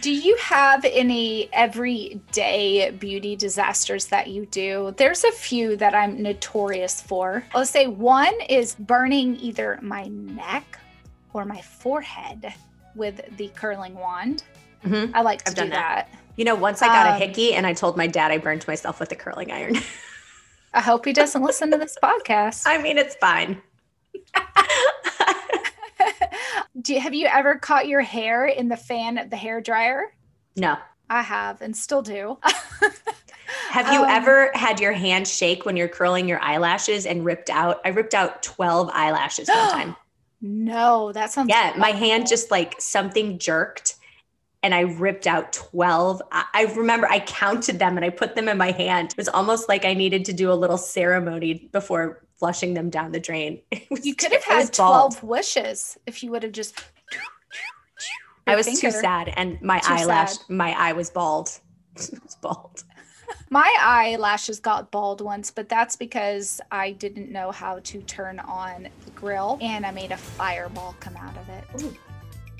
Do 0.00 0.10
you 0.12 0.36
have 0.38 0.84
any 0.84 1.48
everyday 1.52 2.90
beauty 2.90 3.36
disasters 3.36 4.06
that 4.06 4.26
you 4.26 4.46
do? 4.46 4.92
There's 4.96 5.22
a 5.22 5.30
few 5.30 5.76
that 5.76 5.94
I'm 5.94 6.20
notorious 6.20 7.00
for. 7.00 7.44
Let's 7.54 7.70
say 7.70 7.86
one 7.86 8.34
is 8.48 8.74
burning 8.74 9.36
either 9.36 9.78
my 9.82 10.08
neck 10.08 10.80
or 11.32 11.44
my 11.44 11.60
forehead 11.60 12.52
with 12.96 13.20
the 13.36 13.48
curling 13.54 13.94
wand. 13.94 14.42
Mhm. 14.84 15.12
I 15.14 15.20
like 15.22 15.44
to 15.44 15.50
I've 15.50 15.54
do 15.54 15.70
that. 15.70 16.08
that. 16.10 16.18
You 16.36 16.44
know, 16.44 16.56
once 16.56 16.82
I 16.82 16.88
got 16.88 17.06
a 17.06 17.12
Um, 17.12 17.18
hickey 17.20 17.54
and 17.54 17.64
I 17.64 17.72
told 17.72 17.96
my 17.96 18.08
dad 18.08 18.32
I 18.32 18.38
burned 18.38 18.66
myself 18.66 18.98
with 18.98 19.12
a 19.12 19.16
curling 19.16 19.52
iron. 19.52 19.76
I 20.74 20.80
hope 20.80 21.04
he 21.04 21.12
doesn't 21.12 21.42
listen 21.42 21.70
to 21.70 21.76
this 21.76 21.96
podcast. 22.02 22.64
I 22.66 22.78
mean, 22.78 22.98
it's 22.98 23.14
fine. 23.16 23.62
do 26.80 26.94
you, 26.94 27.00
have 27.00 27.14
you 27.14 27.26
ever 27.26 27.56
caught 27.58 27.86
your 27.88 28.00
hair 28.02 28.46
in 28.46 28.68
the 28.68 28.76
fan 28.76 29.18
of 29.18 29.30
the 29.30 29.36
hair 29.36 29.60
dryer? 29.60 30.14
no. 30.56 30.78
I 31.10 31.22
have 31.22 31.60
and 31.62 31.76
still 31.76 32.02
do. 32.02 32.38
Have 33.68 33.88
you 33.88 34.04
Um, 34.04 34.08
ever 34.08 34.50
had 34.54 34.80
your 34.80 34.92
hand 34.92 35.26
shake 35.28 35.66
when 35.66 35.76
you're 35.76 35.88
curling 35.88 36.28
your 36.28 36.40
eyelashes 36.40 37.04
and 37.06 37.24
ripped 37.24 37.50
out? 37.50 37.80
I 37.84 37.88
ripped 37.90 38.14
out 38.14 38.42
12 38.42 38.88
eyelashes 38.92 39.52
one 39.52 39.68
time. 39.68 39.96
no, 40.40 41.12
that 41.12 41.30
sounds 41.30 41.48
Yeah, 41.48 41.74
my 41.76 41.90
hand 41.90 42.26
just 42.26 42.50
like 42.50 42.80
something 42.80 43.38
jerked 43.38 43.96
and 44.62 44.74
I 44.74 44.80
ripped 44.82 45.26
out 45.26 45.52
12. 45.52 46.22
I, 46.32 46.44
I 46.54 46.64
remember 46.74 47.08
I 47.08 47.20
counted 47.20 47.78
them 47.78 47.96
and 47.96 48.04
I 48.04 48.10
put 48.10 48.34
them 48.36 48.48
in 48.48 48.58
my 48.58 48.72
hand. 48.72 49.10
It 49.12 49.18
was 49.18 49.28
almost 49.28 49.68
like 49.68 49.84
I 49.84 49.94
needed 49.94 50.24
to 50.26 50.32
do 50.34 50.52
a 50.52 50.54
little 50.54 50.78
ceremony 50.78 51.68
before 51.72 52.24
flushing 52.44 52.74
them 52.74 52.90
down 52.90 53.10
the 53.10 53.20
drain. 53.20 53.58
Was- 53.90 54.04
You 54.04 54.14
could 54.14 54.30
have 54.32 54.44
had 54.44 54.76
bald. 54.76 55.12
12 55.12 55.22
wishes 55.24 55.96
if 56.06 56.22
you 56.22 56.30
would 56.30 56.42
have 56.42 56.52
just. 56.52 56.78
I 58.46 58.54
was 58.56 58.66
too 58.78 58.90
sad 58.90 59.32
and 59.38 59.58
my 59.62 59.78
Too 59.78 59.94
eyelash, 59.94 60.32
sad. 60.34 60.50
my 60.50 60.72
eye 60.72 60.92
was 60.92 61.08
bald. 61.08 61.48
it 61.96 62.22
was 62.22 62.36
bald. 62.42 62.84
My 63.48 63.74
eyelashes 63.80 64.60
got 64.60 64.90
bald 64.90 65.22
once, 65.22 65.50
but 65.50 65.70
that's 65.70 65.96
because 65.96 66.60
I 66.70 66.90
didn't 66.92 67.30
know 67.32 67.50
how 67.50 67.78
to 67.78 68.02
turn 68.02 68.38
on 68.40 68.88
the 69.06 69.10
grill 69.12 69.56
and 69.62 69.86
I 69.86 69.92
made 69.92 70.12
a 70.12 70.18
fireball 70.18 70.94
come 71.00 71.16
out 71.16 71.34
of 71.38 71.48
it. 71.48 71.98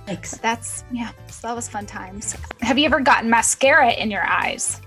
Thanks. 0.06 0.38
That's, 0.38 0.84
yeah, 0.90 1.10
so 1.28 1.48
that 1.48 1.54
was 1.56 1.68
fun 1.68 1.84
times. 1.84 2.34
Have 2.62 2.78
you 2.78 2.86
ever 2.86 3.00
gotten 3.00 3.28
mascara 3.28 3.92
in 3.92 4.10
your 4.10 4.24
eyes? 4.26 4.80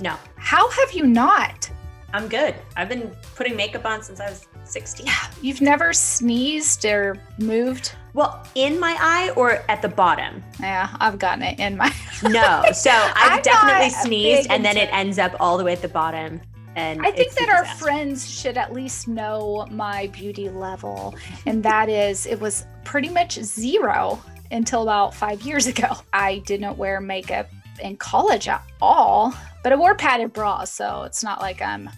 No, 0.00 0.16
How 0.36 0.70
have 0.70 0.92
you 0.92 1.04
not? 1.06 1.68
I'm 2.12 2.28
good. 2.28 2.54
I've 2.76 2.88
been 2.88 3.14
putting 3.36 3.54
makeup 3.54 3.84
on 3.84 4.02
since 4.02 4.18
I 4.18 4.30
was 4.30 4.46
16. 4.64 5.06
You've 5.42 5.60
never 5.60 5.92
sneezed 5.92 6.84
or 6.86 7.16
moved? 7.38 7.92
Well, 8.14 8.42
in 8.54 8.80
my 8.80 8.96
eye 8.98 9.30
or 9.36 9.62
at 9.68 9.82
the 9.82 9.88
bottom? 9.88 10.42
Yeah, 10.58 10.88
I've 11.00 11.18
gotten 11.18 11.42
it 11.42 11.58
in 11.58 11.76
my. 11.76 11.92
No. 12.22 12.64
So 12.72 12.90
I've 12.92 13.44
definitely 13.44 13.90
sneezed 13.90 14.50
and 14.50 14.64
then 14.64 14.76
it 14.76 14.92
ends 14.92 15.20
up 15.20 15.36
all 15.38 15.56
the 15.56 15.62
way 15.62 15.72
at 15.72 15.82
the 15.82 15.88
bottom. 15.88 16.40
And 16.74 17.04
I 17.06 17.12
think 17.12 17.32
that 17.34 17.48
our 17.48 17.62
disaster. 17.62 17.84
friends 17.84 18.28
should 18.28 18.56
at 18.56 18.72
least 18.72 19.06
know 19.06 19.66
my 19.70 20.08
beauty 20.08 20.48
level, 20.48 21.14
and 21.46 21.62
that 21.64 21.88
is 21.88 22.26
it 22.26 22.40
was 22.40 22.66
pretty 22.84 23.08
much 23.08 23.40
zero 23.40 24.20
until 24.50 24.82
about 24.82 25.14
five 25.14 25.42
years 25.42 25.66
ago. 25.66 25.88
I 26.12 26.38
didn't 26.46 26.76
wear 26.76 27.00
makeup 27.00 27.48
in 27.82 27.96
college 27.96 28.48
at 28.48 28.62
all, 28.80 29.34
but 29.68 29.74
I 29.74 29.76
wore 29.76 29.94
padded 29.94 30.32
bras, 30.32 30.70
so 30.70 31.02
it's 31.02 31.22
not 31.22 31.42
like 31.42 31.60
I'm 31.60 31.90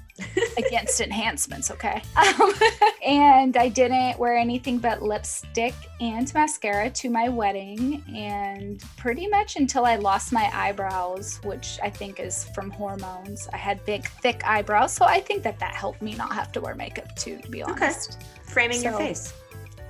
against 0.59 1.01
enhancements, 1.09 1.71
okay? 1.71 2.03
Um, 2.17 2.53
and 3.07 3.57
I 3.57 3.69
didn't 3.69 4.19
wear 4.19 4.37
anything 4.37 4.79
but 4.79 5.05
lipstick 5.05 5.75
and 6.01 6.35
mascara 6.35 6.91
to 6.91 7.09
my 7.11 7.29
wedding, 7.29 8.03
and 8.13 8.83
pretty 8.97 9.29
much 9.29 9.55
until 9.55 9.85
I 9.85 9.95
lost 9.95 10.33
my 10.33 10.51
eyebrows, 10.53 11.39
which 11.45 11.79
I 11.81 11.91
think 11.91 12.19
is 12.19 12.49
from 12.57 12.73
hormones. 12.73 13.49
I 13.53 13.57
had 13.57 13.85
big, 13.85 14.05
thick 14.21 14.43
eyebrows, 14.45 14.93
so 14.93 15.05
I 15.05 15.21
think 15.21 15.45
that 15.45 15.61
that 15.61 15.73
helped 15.73 16.03
me 16.03 16.17
not 16.17 16.33
have 16.33 16.51
to 16.55 16.61
wear 16.61 16.75
makeup 16.75 17.15
too, 17.15 17.39
to 17.39 17.49
be 17.49 17.63
Okay. 17.63 17.73
honest. 17.85 18.21
Framing 18.43 18.83
your 18.83 18.99
face. 18.99 19.33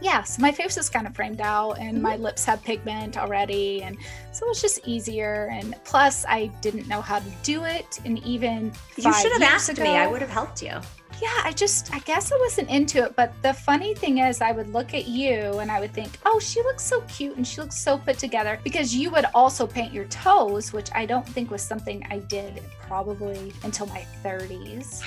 Yeah, 0.02 0.22
so 0.22 0.40
my 0.40 0.50
face 0.50 0.76
is 0.78 0.88
kind 0.88 1.06
of 1.06 1.14
framed 1.14 1.40
out, 1.40 1.78
and 1.78 2.02
my 2.02 2.14
Mm-hmm. 2.14 2.22
lips 2.22 2.44
have 2.46 2.62
pigment 2.64 3.18
already, 3.18 3.82
and 3.82 3.96
so 4.32 4.46
it 4.46 4.48
was 4.48 4.62
just 4.62 4.80
easier. 4.86 5.48
And 5.52 5.74
plus, 5.84 6.24
I 6.28 6.46
didn't 6.62 6.88
know 6.88 7.00
how 7.02 7.18
to 7.18 7.30
do 7.42 7.64
it, 7.64 8.00
and 8.04 8.18
even 8.24 8.72
You 8.96 9.12
should 9.12 9.32
have 9.32 9.42
asked 9.42 9.78
me. 9.78 9.96
I 9.96 10.06
would 10.06 10.22
have 10.22 10.30
helped 10.30 10.62
you. 10.62 10.80
yeah, 11.20 11.40
I 11.44 11.52
just, 11.52 11.92
I 11.94 11.98
guess 12.00 12.32
I 12.32 12.38
wasn't 12.38 12.70
into 12.70 13.04
it. 13.04 13.14
But 13.14 13.30
the 13.42 13.52
funny 13.52 13.94
thing 13.94 14.18
is, 14.18 14.40
I 14.40 14.52
would 14.52 14.72
look 14.72 14.94
at 14.94 15.06
you 15.06 15.58
and 15.58 15.70
I 15.70 15.78
would 15.80 15.92
think, 15.92 16.08
oh, 16.24 16.38
she 16.40 16.62
looks 16.62 16.82
so 16.82 17.02
cute 17.02 17.36
and 17.36 17.46
she 17.46 17.60
looks 17.60 17.76
so 17.76 17.98
put 17.98 18.16
together 18.18 18.58
because 18.64 18.94
you 18.94 19.10
would 19.10 19.26
also 19.34 19.66
paint 19.66 19.92
your 19.92 20.06
toes, 20.06 20.72
which 20.72 20.88
I 20.94 21.04
don't 21.04 21.28
think 21.28 21.50
was 21.50 21.60
something 21.60 22.06
I 22.10 22.20
did 22.20 22.62
probably 22.80 23.52
until 23.64 23.84
my 23.88 24.06
30s. 24.24 25.02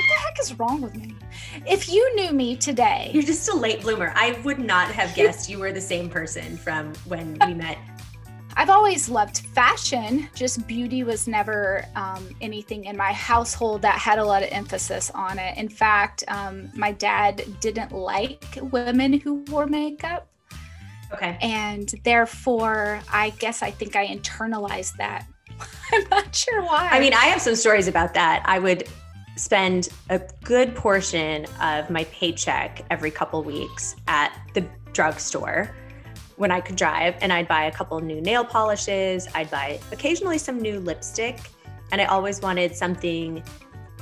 What 0.00 0.08
the 0.08 0.14
heck 0.14 0.40
is 0.40 0.58
wrong 0.58 0.80
with 0.80 0.96
me? 0.96 1.14
If 1.66 1.92
you 1.92 2.14
knew 2.16 2.32
me 2.32 2.56
today, 2.56 3.10
You're 3.12 3.22
just 3.22 3.46
a 3.50 3.54
late 3.54 3.82
bloomer. 3.82 4.14
I 4.16 4.40
would 4.44 4.58
not 4.58 4.90
have 4.92 5.14
guessed 5.14 5.50
you 5.50 5.58
were 5.58 5.72
the 5.72 5.80
same 5.80 6.08
person 6.08 6.56
from 6.56 6.94
when 7.04 7.36
we 7.46 7.52
met. 7.66 7.76
I've 8.56 8.70
always 8.70 9.10
loved 9.10 9.40
fashion, 9.40 10.26
just 10.34 10.66
beauty 10.66 11.04
was 11.04 11.28
never 11.28 11.84
um, 11.96 12.26
anything 12.40 12.86
in 12.86 12.96
my 12.96 13.12
household 13.12 13.82
that 13.82 13.98
had 13.98 14.18
a 14.18 14.24
lot 14.24 14.42
of 14.42 14.48
emphasis 14.50 15.10
on 15.10 15.38
it. 15.38 15.58
In 15.58 15.68
fact, 15.68 16.24
um, 16.28 16.70
my 16.74 16.92
dad 16.92 17.44
didn't 17.60 17.92
like 17.92 18.58
women 18.72 19.12
who 19.12 19.44
wore 19.48 19.66
makeup. 19.66 20.28
Okay. 21.12 21.36
And 21.42 21.92
therefore, 22.04 23.00
I 23.12 23.30
guess 23.38 23.62
I 23.62 23.70
think 23.70 23.96
I 23.96 24.06
internalized 24.06 24.96
that. 24.96 25.26
I'm 25.92 26.08
not 26.08 26.34
sure 26.34 26.62
why. 26.62 26.88
I 26.90 27.00
mean, 27.00 27.12
I 27.12 27.26
have 27.26 27.42
some 27.42 27.54
stories 27.54 27.86
about 27.86 28.14
that. 28.14 28.42
I 28.46 28.58
would 28.58 28.88
spend 29.40 29.88
a 30.10 30.20
good 30.44 30.74
portion 30.74 31.46
of 31.62 31.88
my 31.88 32.04
paycheck 32.04 32.84
every 32.90 33.10
couple 33.10 33.42
weeks 33.42 33.96
at 34.06 34.38
the 34.52 34.62
drugstore 34.92 35.74
when 36.36 36.50
I 36.50 36.60
could 36.60 36.76
drive, 36.76 37.14
and 37.22 37.32
I'd 37.32 37.48
buy 37.48 37.64
a 37.64 37.72
couple 37.72 37.98
new 38.00 38.20
nail 38.20 38.44
polishes. 38.44 39.26
I'd 39.34 39.50
buy 39.50 39.80
occasionally 39.92 40.36
some 40.36 40.60
new 40.60 40.78
lipstick, 40.78 41.40
and 41.90 42.02
I 42.02 42.04
always 42.04 42.42
wanted 42.42 42.76
something 42.76 43.42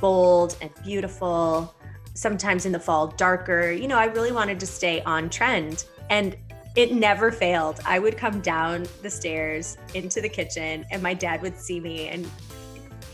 bold 0.01 0.57
and 0.61 0.71
beautiful. 0.83 1.73
Sometimes 2.15 2.65
in 2.65 2.73
the 2.73 2.79
fall, 2.79 3.07
darker. 3.07 3.71
You 3.71 3.87
know, 3.87 3.97
I 3.97 4.05
really 4.05 4.33
wanted 4.33 4.59
to 4.59 4.65
stay 4.65 5.01
on 5.03 5.29
trend, 5.29 5.85
and 6.09 6.35
it 6.75 6.91
never 6.91 7.31
failed. 7.31 7.79
I 7.85 7.99
would 7.99 8.17
come 8.17 8.41
down 8.41 8.85
the 9.01 9.09
stairs 9.09 9.77
into 9.93 10.19
the 10.19 10.29
kitchen, 10.29 10.85
and 10.91 11.01
my 11.01 11.13
dad 11.13 11.41
would 11.41 11.57
see 11.57 11.79
me, 11.79 12.09
and 12.09 12.29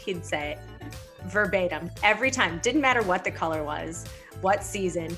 he'd 0.03 0.25
say 0.25 0.57
verbatim 1.25 1.91
every 2.03 2.31
time 2.31 2.59
didn't 2.63 2.81
matter 2.81 3.01
what 3.01 3.23
the 3.23 3.31
color 3.31 3.63
was 3.63 4.05
what 4.41 4.63
season. 4.63 5.15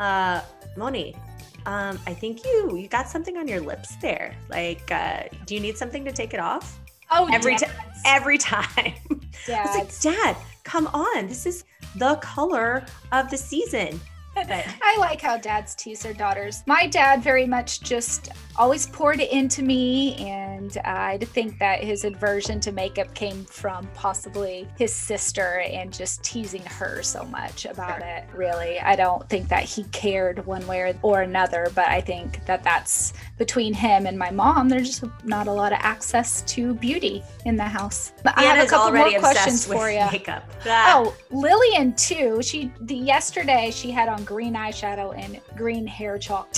Uh 0.00 0.42
moni 0.76 1.16
um 1.64 1.98
i 2.06 2.12
think 2.12 2.44
you 2.44 2.76
you 2.76 2.86
got 2.86 3.08
something 3.08 3.36
on 3.36 3.48
your 3.48 3.60
lips 3.60 3.96
there. 3.96 4.34
Like 4.48 4.90
uh 4.90 5.24
do 5.46 5.54
you 5.54 5.60
need 5.60 5.78
something 5.78 6.04
to 6.04 6.12
take 6.12 6.34
it 6.34 6.40
off? 6.40 6.78
Oh, 7.10 7.28
every 7.32 7.56
time 7.56 7.70
every 8.04 8.38
time. 8.38 8.66
I 9.48 9.62
was 9.62 9.76
like 9.76 10.00
dad 10.00 10.36
come 10.64 10.88
on. 10.88 11.28
This 11.28 11.46
is 11.46 11.64
the 11.96 12.16
color 12.16 12.84
of 13.12 13.30
the 13.30 13.36
season 13.36 14.00
I 14.36 14.96
like 14.98 15.20
how 15.20 15.36
dads 15.38 15.74
tease 15.74 16.00
their 16.00 16.12
daughters. 16.12 16.62
My 16.66 16.86
dad 16.86 17.22
very 17.22 17.46
much 17.46 17.80
just 17.80 18.30
always 18.56 18.86
poured 18.86 19.20
it 19.20 19.30
into 19.32 19.62
me, 19.62 20.14
and 20.16 20.76
I 20.84 21.18
think 21.18 21.58
that 21.58 21.82
his 21.82 22.04
aversion 22.04 22.60
to 22.60 22.72
makeup 22.72 23.12
came 23.14 23.44
from 23.44 23.86
possibly 23.94 24.68
his 24.78 24.94
sister 24.94 25.60
and 25.60 25.92
just 25.92 26.22
teasing 26.22 26.62
her 26.62 27.02
so 27.02 27.24
much 27.24 27.64
about 27.66 27.98
Sure. 27.98 28.06
it. 28.08 28.24
Really, 28.34 28.80
I 28.80 28.96
don't 28.96 29.28
think 29.28 29.48
that 29.48 29.62
he 29.64 29.84
cared 29.84 30.44
one 30.46 30.66
way 30.66 30.94
or 31.02 31.22
another, 31.22 31.70
but 31.74 31.88
I 31.88 32.00
think 32.00 32.44
that 32.46 32.62
that's 32.62 33.12
between 33.38 33.74
him 33.74 34.06
and 34.06 34.18
my 34.18 34.30
mom. 34.30 34.68
There's 34.68 34.88
just 34.88 35.04
not 35.24 35.46
a 35.48 35.52
lot 35.52 35.72
of 35.72 35.78
access 35.82 36.42
to 36.42 36.74
beauty 36.74 37.22
in 37.44 37.56
the 37.56 37.64
house. 37.64 38.12
But 38.22 38.36
I 38.36 38.42
have 38.44 38.66
a 38.66 38.68
couple 38.68 38.92
more 38.92 39.18
questions 39.18 39.66
for 39.66 39.90
you. 39.90 40.04
makeup 40.12 40.44
Oh, 40.66 41.14
Lillian 41.30 41.94
too. 41.94 42.42
She 42.42 42.70
the 42.80 42.94
yesterday 42.96 43.70
she 43.70 43.90
had 43.90 44.08
on 44.08 44.24
green 44.26 44.54
eyeshadow 44.54 45.16
and 45.16 45.40
green 45.56 45.86
hair 45.86 46.18
chalk. 46.18 46.54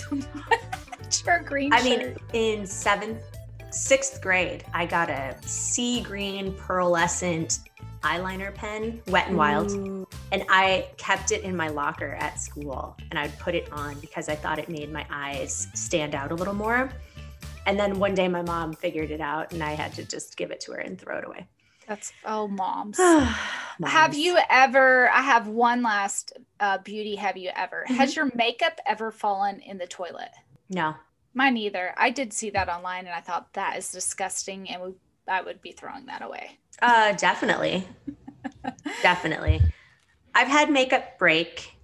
her 1.24 1.42
green 1.44 1.72
I 1.72 1.82
mean, 1.82 2.16
in 2.32 2.66
seventh, 2.66 3.22
sixth 3.70 4.20
grade, 4.20 4.64
I 4.74 4.86
got 4.86 5.10
a 5.10 5.36
sea 5.42 6.00
green 6.00 6.52
pearlescent 6.54 7.60
eyeliner 8.02 8.54
pen, 8.54 9.02
Wet 9.08 9.28
and 9.28 9.36
Wild, 9.36 9.70
and 10.32 10.44
I 10.48 10.88
kept 10.96 11.32
it 11.32 11.42
in 11.42 11.56
my 11.56 11.68
locker 11.68 12.16
at 12.20 12.40
school, 12.40 12.96
and 13.10 13.18
I'd 13.18 13.36
put 13.38 13.54
it 13.54 13.70
on 13.72 13.98
because 14.00 14.28
I 14.28 14.34
thought 14.34 14.58
it 14.58 14.68
made 14.68 14.92
my 14.92 15.06
eyes 15.10 15.68
stand 15.74 16.14
out 16.14 16.32
a 16.32 16.34
little 16.34 16.54
more. 16.54 16.90
And 17.66 17.78
then 17.78 17.98
one 17.98 18.14
day, 18.14 18.28
my 18.28 18.42
mom 18.42 18.72
figured 18.72 19.10
it 19.10 19.20
out, 19.20 19.52
and 19.52 19.62
I 19.62 19.72
had 19.72 19.92
to 19.94 20.04
just 20.04 20.36
give 20.36 20.50
it 20.50 20.60
to 20.60 20.72
her 20.72 20.78
and 20.78 20.98
throw 20.98 21.18
it 21.18 21.24
away. 21.26 21.46
That's 21.88 22.12
oh 22.24 22.46
moms. 22.48 22.98
Have 22.98 24.14
you 24.14 24.38
ever 24.50 25.08
I 25.10 25.22
have 25.22 25.48
one 25.48 25.82
last 25.82 26.34
uh, 26.60 26.78
beauty 26.78 27.16
have 27.16 27.36
you 27.36 27.50
ever? 27.56 27.84
Mm-hmm. 27.84 27.94
Has 27.96 28.14
your 28.14 28.30
makeup 28.34 28.78
ever 28.86 29.10
fallen 29.10 29.60
in 29.60 29.78
the 29.78 29.86
toilet? 29.86 30.30
No. 30.68 30.94
Mine 31.34 31.56
either. 31.56 31.94
I 31.96 32.10
did 32.10 32.32
see 32.32 32.50
that 32.50 32.68
online 32.68 33.06
and 33.06 33.14
I 33.14 33.20
thought 33.20 33.52
that 33.54 33.78
is 33.78 33.90
disgusting 33.90 34.68
and 34.68 34.82
we, 34.82 34.94
I 35.26 35.40
would 35.40 35.62
be 35.62 35.72
throwing 35.72 36.06
that 36.06 36.22
away. 36.22 36.58
Uh, 36.80 37.12
definitely. 37.12 37.86
definitely. 39.02 39.60
I've 40.34 40.48
had 40.48 40.70
makeup 40.70 41.18
break. 41.18 41.77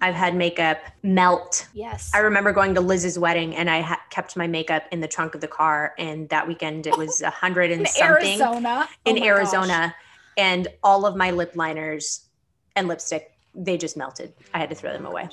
I've 0.00 0.14
had 0.14 0.34
makeup 0.34 0.78
melt. 1.02 1.66
Yes. 1.74 2.10
I 2.14 2.18
remember 2.18 2.52
going 2.52 2.74
to 2.74 2.80
Liz's 2.80 3.18
wedding 3.18 3.56
and 3.56 3.68
I 3.68 3.80
ha- 3.80 4.00
kept 4.10 4.36
my 4.36 4.46
makeup 4.46 4.84
in 4.92 5.00
the 5.00 5.08
trunk 5.08 5.34
of 5.34 5.40
the 5.40 5.48
car. 5.48 5.94
And 5.98 6.28
that 6.28 6.46
weekend 6.46 6.86
it 6.86 6.96
was 6.96 7.20
a 7.20 7.30
hundred 7.30 7.70
and 7.70 7.80
in 7.86 7.86
something 7.86 8.40
Arizona. 8.40 8.88
in 9.04 9.18
Oh 9.18 9.24
Arizona. 9.24 9.94
And 10.36 10.68
all 10.84 11.04
of 11.04 11.16
my 11.16 11.32
lip 11.32 11.52
liners 11.56 12.26
and 12.76 12.86
lipstick, 12.86 13.32
they 13.54 13.76
just 13.76 13.96
melted. 13.96 14.32
I 14.54 14.58
had 14.58 14.68
to 14.70 14.76
throw 14.76 14.92
them 14.92 15.04
away. 15.06 15.28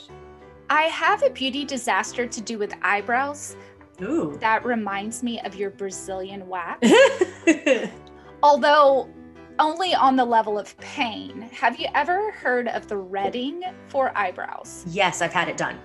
I 0.70 0.84
have 0.84 1.22
a 1.22 1.30
beauty 1.30 1.64
disaster 1.64 2.26
to 2.26 2.42
do 2.42 2.58
with 2.58 2.74
eyebrows. 2.82 3.56
Ooh. 4.02 4.36
That 4.42 4.66
reminds 4.66 5.22
me 5.22 5.40
of 5.42 5.56
your 5.56 5.70
Brazilian 5.70 6.48
wax. 6.48 6.92
although 8.44 9.10
only 9.60 9.94
on 9.94 10.16
the 10.16 10.26
level 10.26 10.58
of 10.58 10.78
pain. 10.80 11.42
Have 11.54 11.80
you 11.80 11.88
ever 11.94 12.32
heard 12.32 12.68
of 12.68 12.86
threading 12.86 13.64
for 13.88 14.16
eyebrows? 14.18 14.84
yes, 14.88 15.22
I've 15.22 15.34
had 15.34 15.48
it 15.50 15.58
done. 15.58 15.78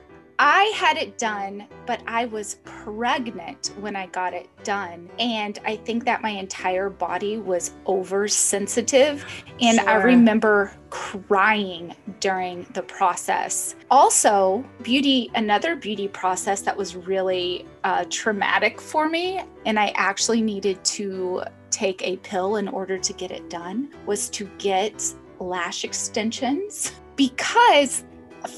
I 0.42 0.72
had 0.74 0.96
it 0.96 1.18
done, 1.18 1.66
but 1.84 2.02
I 2.06 2.24
was 2.24 2.56
pregnant 2.64 3.72
when 3.78 3.94
I 3.94 4.06
got 4.06 4.32
it 4.32 4.48
done. 4.64 5.10
And 5.18 5.58
I 5.66 5.76
think 5.76 6.06
that 6.06 6.22
my 6.22 6.30
entire 6.30 6.88
body 6.88 7.36
was 7.36 7.72
oversensitive. 7.86 9.26
And 9.60 9.80
I 9.80 9.96
remember 9.96 10.72
crying 10.88 11.94
during 12.20 12.66
the 12.72 12.82
process. 12.82 13.74
Also, 13.90 14.64
beauty, 14.82 15.30
another 15.34 15.76
beauty 15.76 16.08
process 16.08 16.62
that 16.62 16.74
was 16.74 16.96
really 16.96 17.66
uh, 17.84 18.06
traumatic 18.08 18.80
for 18.80 19.10
me, 19.10 19.42
and 19.66 19.78
I 19.78 19.88
actually 19.94 20.40
needed 20.40 20.82
to 20.86 21.42
take 21.80 22.02
a 22.02 22.18
pill 22.18 22.56
in 22.56 22.68
order 22.68 22.98
to 22.98 23.12
get 23.14 23.30
it 23.30 23.48
done, 23.48 23.88
was 24.04 24.28
to 24.28 24.44
get 24.58 25.14
lash 25.38 25.82
extensions 25.82 26.92
because 27.16 28.04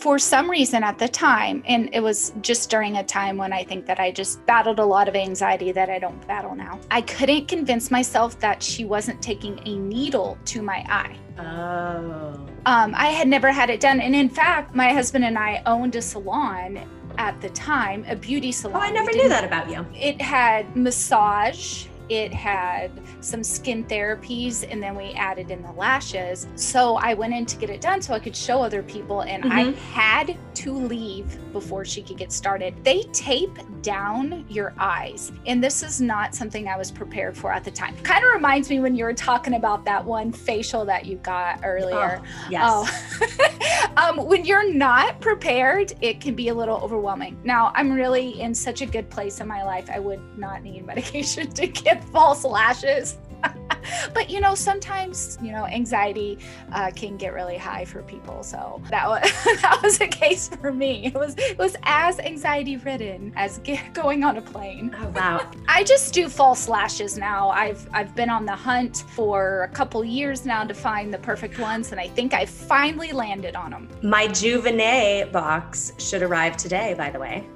for 0.01 0.19
some 0.19 0.51
reason 0.51 0.83
at 0.83 0.99
the 0.99 1.09
time, 1.09 1.63
and 1.67 1.89
it 1.93 2.01
was 2.01 2.33
just 2.41 2.69
during 2.69 2.97
a 2.97 3.05
time 3.05 3.37
when 3.37 3.53
I 3.53 3.63
think 3.63 3.87
that 3.87 4.01
I 4.01 4.11
just 4.11 4.45
battled 4.47 4.81
a 4.81 4.85
lot 4.85 5.09
of 5.09 5.15
anxiety 5.15 5.71
that 5.71 5.89
I 5.89 6.01
don't 6.01 6.27
battle 6.27 6.55
now, 6.57 6.81
I 6.91 7.01
couldn't 7.03 7.47
convince 7.47 7.91
myself 7.93 8.39
that 8.41 8.61
she 8.61 8.85
wasn't 8.85 9.23
taking 9.23 9.61
a 9.67 9.77
needle 9.77 10.37
to 10.47 10.63
my 10.63 10.85
eye. 10.89 11.17
Oh. 11.39 12.47
Um, 12.67 12.93
I 12.97 13.07
had 13.07 13.29
never 13.29 13.51
had 13.53 13.71
it 13.71 13.81
done. 13.81 14.01
And 14.01 14.15
in 14.15 14.29
fact, 14.29 14.75
my 14.75 14.93
husband 14.93 15.25
and 15.25 15.39
I 15.39 15.63
owned 15.67 15.97
a 15.97 16.03
salon 16.03 16.89
at 17.19 17.41
the 17.41 17.51
time, 17.51 18.05
a 18.09 18.17
beauty 18.17 18.53
salon. 18.53 18.77
Oh, 18.77 18.81
I 18.81 18.91
never 18.91 19.13
knew 19.13 19.29
that 19.29 19.45
about 19.45 19.69
you. 19.69 19.85
It 19.95 20.21
had 20.21 20.77
massage, 20.77 21.87
it 22.09 22.33
had 22.33 22.91
some 23.21 23.43
skin 23.45 23.85
therapies, 23.85 24.65
and 24.71 24.83
then 24.83 24.95
we 24.97 25.13
added 25.13 25.51
in 25.51 25.63
the 25.63 25.73
lashes. 25.73 26.47
So 26.57 26.97
I 26.97 27.15
went 27.15 27.35
in 27.35 27.47
to 27.47 27.57
get 27.57 27.71
it 27.71 27.81
done 27.81 28.03
so 28.03 28.15
I 28.15 28.19
could 28.19 28.37
show 28.37 28.63
other 28.63 28.83
people, 28.83 29.23
and 29.23 29.53
I 29.53 29.65
Mhm. 29.67 29.77
had 29.77 30.37
to 30.57 30.73
leave 30.73 31.39
before 31.53 31.85
she 31.85 32.03
could 32.03 32.17
get 32.19 32.33
started. 32.33 32.75
They 32.85 33.03
tape 33.13 33.59
down 33.83 34.45
your 34.49 34.73
eyes, 34.79 35.33
and 35.47 35.63
this 35.63 35.83
is 35.83 36.01
not 36.01 36.35
something 36.35 36.69
I 36.69 36.77
was 36.77 36.91
prepared 36.91 37.37
for 37.37 37.53
at 37.53 37.65
the 37.65 37.71
time. 37.71 37.97
Kind 38.03 38.25
of 38.25 38.33
reminds 38.33 38.71
me 38.71 38.81
when 38.81 38.95
you 38.95 39.05
were 39.05 39.13
talking 39.13 39.55
about 39.55 39.85
that 39.85 40.05
one 40.05 40.33
facial 40.33 40.85
that 40.87 41.05
you 41.07 41.17
got 41.19 41.61
earlier. 41.65 42.21
Oh, 42.23 42.47
yes. 42.51 42.63
Oh. 42.65 43.97
um, 43.97 44.27
when 44.27 44.45
you're 44.45 44.73
not 44.73 45.21
prepared, 45.21 45.93
it 46.01 46.21
can 46.21 46.35
be 46.35 46.49
a 46.49 46.55
little 46.55 46.77
overwhelming. 46.79 47.39
Now, 47.45 47.73
I'm 47.75 47.93
really 47.93 48.41
in 48.41 48.55
such 48.55 48.81
a 48.81 48.87
good 48.87 49.11
place 49.11 49.41
in 49.41 49.49
my 49.49 49.63
life. 49.65 49.91
I 49.93 49.99
would 49.99 50.21
not 50.39 50.63
need 50.63 50.87
medication 50.87 51.51
to 51.53 51.67
get 51.67 51.92
false 52.13 52.45
lashes. 52.45 53.19
but 54.15 54.31
you 54.31 54.41
know, 54.41 54.55
sometimes 54.55 55.39
you 55.43 55.53
know, 55.53 55.67
anxiety 55.67 56.39
uh, 56.73 56.91
can 56.95 57.17
get 57.17 57.33
really 57.33 57.57
high 57.57 57.85
for 57.85 58.03
people. 58.03 58.43
So 58.43 58.81
that 58.91 59.09
was 59.09 59.23
that 59.63 59.81
was 59.83 60.01
a 60.01 60.07
case 60.07 60.49
for 60.49 60.73
me. 60.73 61.07
It 61.07 61.15
was 61.15 61.35
it 61.39 61.59
was 61.59 61.77
as 61.83 62.19
anxiety 62.21 62.77
ridden 62.77 63.33
as 63.37 63.59
get, 63.59 63.93
going 63.93 64.25
on 64.25 64.37
a 64.37 64.43
plane. 64.43 64.95
Oh 65.01 65.09
wow. 65.09 65.51
I 65.69 65.85
just 65.85 66.15
do 66.15 66.29
false 66.29 66.69
lashes 66.69 67.19
now. 67.19 67.51
I've 67.51 67.89
I've 67.93 68.15
been 68.15 68.31
on 68.31 68.47
the 68.47 68.57
hunt 68.57 69.05
for 69.09 69.63
a 69.65 69.69
couple 69.69 70.05
years 70.05 70.47
now 70.47 70.65
to 70.65 70.75
find 70.75 71.13
the 71.13 71.19
perfect 71.19 71.59
ones, 71.59 71.93
and 71.93 72.01
I 72.01 72.09
think 72.09 72.35
I 72.35 72.47
finally 72.47 73.13
landed 73.13 73.57
on 73.57 73.71
them. 73.71 73.89
My 74.03 74.29
Juvenet 74.29 75.33
box 75.33 75.93
should 75.99 76.23
arrive 76.23 76.57
today, 76.57 76.95
by 76.95 77.11
the 77.11 77.19
way. 77.19 77.47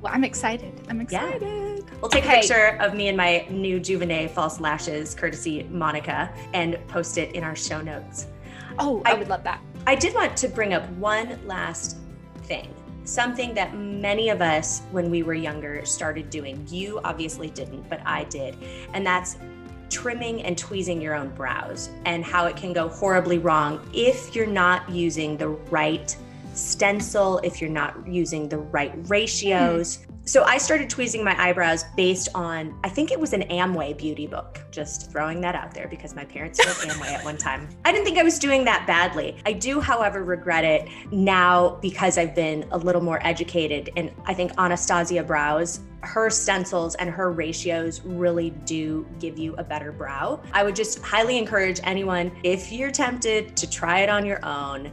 Well, 0.00 0.12
I'm 0.14 0.24
excited. 0.24 0.72
I'm 0.88 0.98
Yeah. 1.00 1.02
excited. 1.26 1.84
We'll 2.00 2.08
take 2.10 2.24
a 2.24 2.28
picture 2.28 2.76
of 2.80 2.94
me 2.94 3.08
and 3.08 3.16
my 3.16 3.44
new 3.50 3.80
Juvenet 3.80 4.30
false 4.30 4.60
lashes, 4.60 5.14
courtesy 5.14 5.66
Monica, 5.70 6.30
and 6.54 6.78
post 6.86 7.18
it 7.18 7.34
in 7.34 7.42
our 7.42 7.56
show 7.56 7.80
notes. 7.80 8.26
Oh, 8.78 9.02
I, 9.04 9.12
I- 9.12 9.14
would 9.14 9.28
love 9.28 9.42
that. 9.44 9.60
I 9.86 9.94
did 9.94 10.14
want 10.14 10.36
to 10.36 10.48
bring 10.48 10.74
up 10.74 10.88
one 10.92 11.38
last 11.46 11.96
thing. 12.42 12.72
Something 13.04 13.54
that 13.54 13.74
many 13.74 14.28
of 14.28 14.42
us, 14.42 14.82
when 14.92 15.10
we 15.10 15.22
were 15.22 15.34
younger, 15.34 15.84
started 15.86 16.28
doing. 16.30 16.64
You 16.68 17.00
obviously 17.04 17.48
didn't, 17.48 17.88
but 17.88 18.00
I 18.04 18.24
did. 18.24 18.56
And 18.92 19.04
that's 19.06 19.38
trimming 19.88 20.42
and 20.42 20.58
tweezing 20.58 21.00
your 21.00 21.14
own 21.14 21.30
brows 21.30 21.88
and 22.04 22.22
how 22.22 22.44
it 22.44 22.54
can 22.54 22.74
go 22.74 22.88
horribly 22.88 23.38
wrong 23.38 23.80
if 23.94 24.36
you're 24.36 24.46
not 24.46 24.88
using 24.90 25.38
the 25.38 25.48
right 25.48 26.14
stencil, 26.58 27.38
if 27.38 27.60
you're 27.60 27.70
not 27.70 28.06
using 28.06 28.48
the 28.48 28.58
right 28.58 28.92
hmm. 28.92 29.02
ratios. 29.04 30.06
So 30.28 30.44
I 30.44 30.58
started 30.58 30.90
tweezing 30.90 31.24
my 31.24 31.34
eyebrows 31.42 31.86
based 31.96 32.28
on, 32.34 32.78
I 32.84 32.90
think 32.90 33.10
it 33.10 33.18
was 33.18 33.32
an 33.32 33.44
Amway 33.44 33.96
beauty 33.96 34.26
book. 34.26 34.60
Just 34.70 35.10
throwing 35.10 35.40
that 35.40 35.54
out 35.54 35.72
there 35.72 35.88
because 35.88 36.14
my 36.14 36.26
parents 36.26 36.60
wrote 36.66 36.76
Amway 36.90 37.14
at 37.14 37.24
one 37.24 37.38
time. 37.38 37.66
I 37.86 37.92
didn't 37.92 38.04
think 38.04 38.18
I 38.18 38.22
was 38.22 38.38
doing 38.38 38.62
that 38.66 38.86
badly. 38.86 39.38
I 39.46 39.54
do, 39.54 39.80
however, 39.80 40.22
regret 40.22 40.64
it 40.64 40.86
now 41.10 41.78
because 41.80 42.18
I've 42.18 42.34
been 42.34 42.66
a 42.72 42.76
little 42.76 43.00
more 43.00 43.26
educated. 43.26 43.88
And 43.96 44.12
I 44.26 44.34
think 44.34 44.52
Anastasia 44.58 45.22
Brows, 45.22 45.80
her 46.02 46.28
stencils 46.28 46.94
and 46.96 47.08
her 47.08 47.32
ratios 47.32 48.02
really 48.02 48.50
do 48.50 49.06
give 49.18 49.38
you 49.38 49.54
a 49.56 49.64
better 49.64 49.92
brow. 49.92 50.42
I 50.52 50.62
would 50.62 50.76
just 50.76 51.00
highly 51.00 51.38
encourage 51.38 51.80
anyone, 51.84 52.32
if 52.42 52.70
you're 52.70 52.90
tempted 52.90 53.56
to 53.56 53.70
try 53.70 54.00
it 54.00 54.10
on 54.10 54.26
your 54.26 54.44
own, 54.44 54.92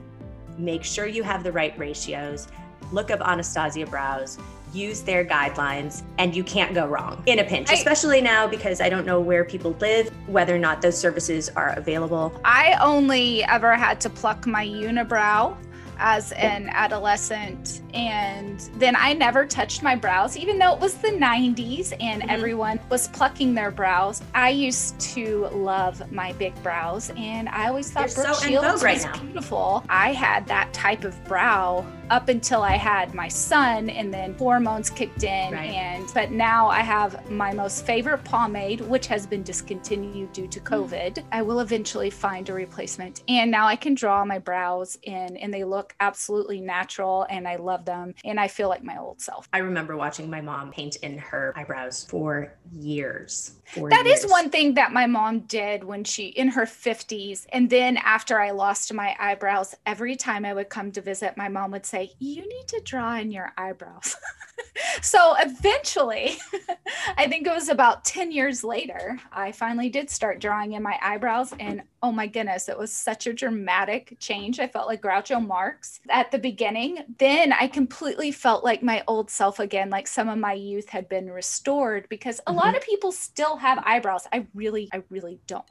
make 0.57 0.83
sure 0.83 1.05
you 1.07 1.23
have 1.23 1.43
the 1.43 1.51
right 1.51 1.77
ratios. 1.77 2.47
Look 2.91 3.09
up 3.11 3.21
Anastasia 3.21 3.85
Brows, 3.85 4.37
use 4.73 5.01
their 5.01 5.25
guidelines, 5.25 6.03
and 6.17 6.35
you 6.35 6.43
can't 6.43 6.73
go 6.73 6.85
wrong 6.85 7.23
in 7.25 7.39
a 7.39 7.43
pinch, 7.43 7.69
I- 7.69 7.73
especially 7.73 8.21
now 8.21 8.45
because 8.47 8.81
I 8.81 8.89
don't 8.89 9.05
know 9.05 9.19
where 9.19 9.43
people 9.45 9.75
live, 9.79 10.11
whether 10.27 10.53
or 10.55 10.59
not 10.59 10.81
those 10.81 10.97
services 10.97 11.49
are 11.55 11.69
available. 11.77 12.39
I 12.43 12.77
only 12.81 13.43
ever 13.45 13.75
had 13.75 13.99
to 14.01 14.09
pluck 14.09 14.45
my 14.45 14.65
unibrow 14.65 15.55
as 15.99 16.31
an 16.33 16.69
adolescent 16.69 17.81
and 17.93 18.59
then 18.77 18.95
I 18.95 19.13
never 19.13 19.45
touched 19.45 19.83
my 19.83 19.95
brows 19.95 20.35
even 20.37 20.57
though 20.59 20.73
it 20.73 20.79
was 20.79 20.95
the 20.95 21.11
90s 21.11 21.93
and 21.99 22.21
Mhm. 22.23 22.29
everyone 22.29 22.79
was 22.89 23.07
plucking 23.09 23.53
their 23.53 23.71
brows. 23.71 24.21
I 24.33 24.49
used 24.49 24.99
to 25.15 25.47
love 25.53 26.11
my 26.11 26.33
big 26.33 26.53
brows 26.63 27.11
and 27.17 27.47
I 27.49 27.67
always 27.67 27.91
thought 27.91 28.13
Brooke 28.13 28.35
so 28.35 28.47
Shields 28.47 28.83
right 28.83 28.95
was 28.95 29.05
now. 29.05 29.17
beautiful. 29.19 29.83
I 29.89 30.13
had 30.13 30.45
that 30.47 30.73
type 30.73 31.03
of 31.03 31.21
brow 31.25 31.85
up 32.11 32.29
until 32.29 32.61
I 32.61 32.73
had 32.77 33.13
my 33.15 33.27
son 33.27 33.89
and 33.89 34.13
then 34.13 34.35
hormones 34.35 34.89
kicked 34.89 35.23
in 35.23 35.53
Right. 35.53 35.71
and 35.71 36.07
but 36.13 36.29
now 36.31 36.67
I 36.67 36.81
have 36.81 37.29
my 37.31 37.51
most 37.53 37.85
favorite 37.85 38.23
pomade 38.23 38.81
which 38.81 39.07
has 39.07 39.25
been 39.25 39.41
discontinued 39.43 40.31
due 40.31 40.47
to 40.47 40.59
Hmm. 40.59 40.65
COVID. 40.65 41.23
I 41.31 41.41
will 41.41 41.61
eventually 41.61 42.09
find 42.11 42.47
a 42.49 42.53
replacement 42.53 43.23
and 43.27 43.49
now 43.49 43.65
I 43.67 43.75
can 43.75 43.95
draw 43.95 44.23
my 44.23 44.37
brows 44.39 44.97
in 45.03 45.35
and 45.37 45.51
they 45.53 45.63
look 45.63 45.95
absolutely 45.99 46.61
natural 46.61 47.25
and 47.29 47.47
I 47.47 47.55
love 47.55 47.85
them 47.85 48.13
and 48.23 48.39
I 48.39 48.47
feel 48.49 48.69
like 48.69 48.83
my 48.83 48.97
old 48.97 49.19
self. 49.21 49.49
I 49.51 49.59
remember 49.59 49.97
watching 49.97 50.29
my 50.29 50.41
mom 50.41 50.71
paint 50.71 50.97
in 50.97 51.17
her 51.17 51.53
eyebrows 51.55 52.05
for 52.07 52.53
years. 52.71 53.53
For 53.73 53.89
That 53.89 54.05
is 54.05 54.21
years. 54.21 54.31
one 54.31 54.49
thing 54.51 54.75
that 54.75 54.93
my 54.93 55.07
mom 55.07 55.39
did 55.41 55.83
when 55.83 56.03
she 56.03 56.25
in 56.27 56.49
her 56.49 56.65
50s 56.65 57.47
and 57.51 57.67
then 57.69 57.97
after 57.97 58.39
I 58.39 58.51
lost 58.51 58.93
my 58.93 59.15
eyebrows 59.19 59.73
every 59.87 60.15
time 60.15 60.45
I 60.45 60.53
would 60.53 60.69
come 60.69 60.91
to 60.91 61.01
visit 61.01 61.35
my 61.35 61.47
mom 61.49 61.71
would 61.71 61.85
say 61.85 61.94
you 62.19 62.41
need 62.41 62.67
to 62.67 62.81
draw 62.83 63.17
in 63.17 63.31
your 63.31 63.51
eyebrows. 63.57 64.15
so 65.01 65.35
eventually 65.39 66.37
I 67.17 67.27
think 67.27 67.47
it 67.47 67.53
was 67.53 67.69
about 67.69 68.05
10 68.05 68.31
years 68.31 68.63
later 68.63 69.19
I 69.31 69.51
finally 69.51 69.89
did 69.89 70.09
start 70.09 70.39
drawing 70.39 70.73
in 70.73 70.83
my 70.83 70.97
eyebrows 71.01 71.53
and 71.59 71.81
oh 72.01 72.11
my 72.11 72.27
goodness 72.27 72.69
it 72.69 72.77
was 72.77 72.91
such 72.91 73.27
a 73.27 73.33
dramatic 73.33 74.17
change. 74.19 74.59
I 74.59 74.67
felt 74.67 74.87
like 74.87 75.01
Groucho 75.01 75.45
Marx 75.45 75.99
at 76.09 76.31
the 76.31 76.39
beginning. 76.39 76.99
Then 77.19 77.53
I 77.53 77.67
completely 77.67 78.31
felt 78.31 78.63
like 78.63 78.83
my 78.83 79.03
old 79.07 79.29
self 79.29 79.59
again 79.59 79.89
like 79.89 80.07
some 80.07 80.29
of 80.29 80.37
my 80.37 80.53
youth 80.53 80.89
had 80.89 81.09
been 81.09 81.29
restored 81.29 82.07
because 82.09 82.39
a 82.47 82.53
lot 82.53 82.67
mm-hmm. 82.67 82.75
of 82.77 82.83
people 82.83 83.11
still 83.11 83.57
have 83.57 83.83
eyebrows. 83.85 84.27
I 84.31 84.47
really 84.53 84.89
I 84.93 85.03
really 85.09 85.39
don't. 85.47 85.65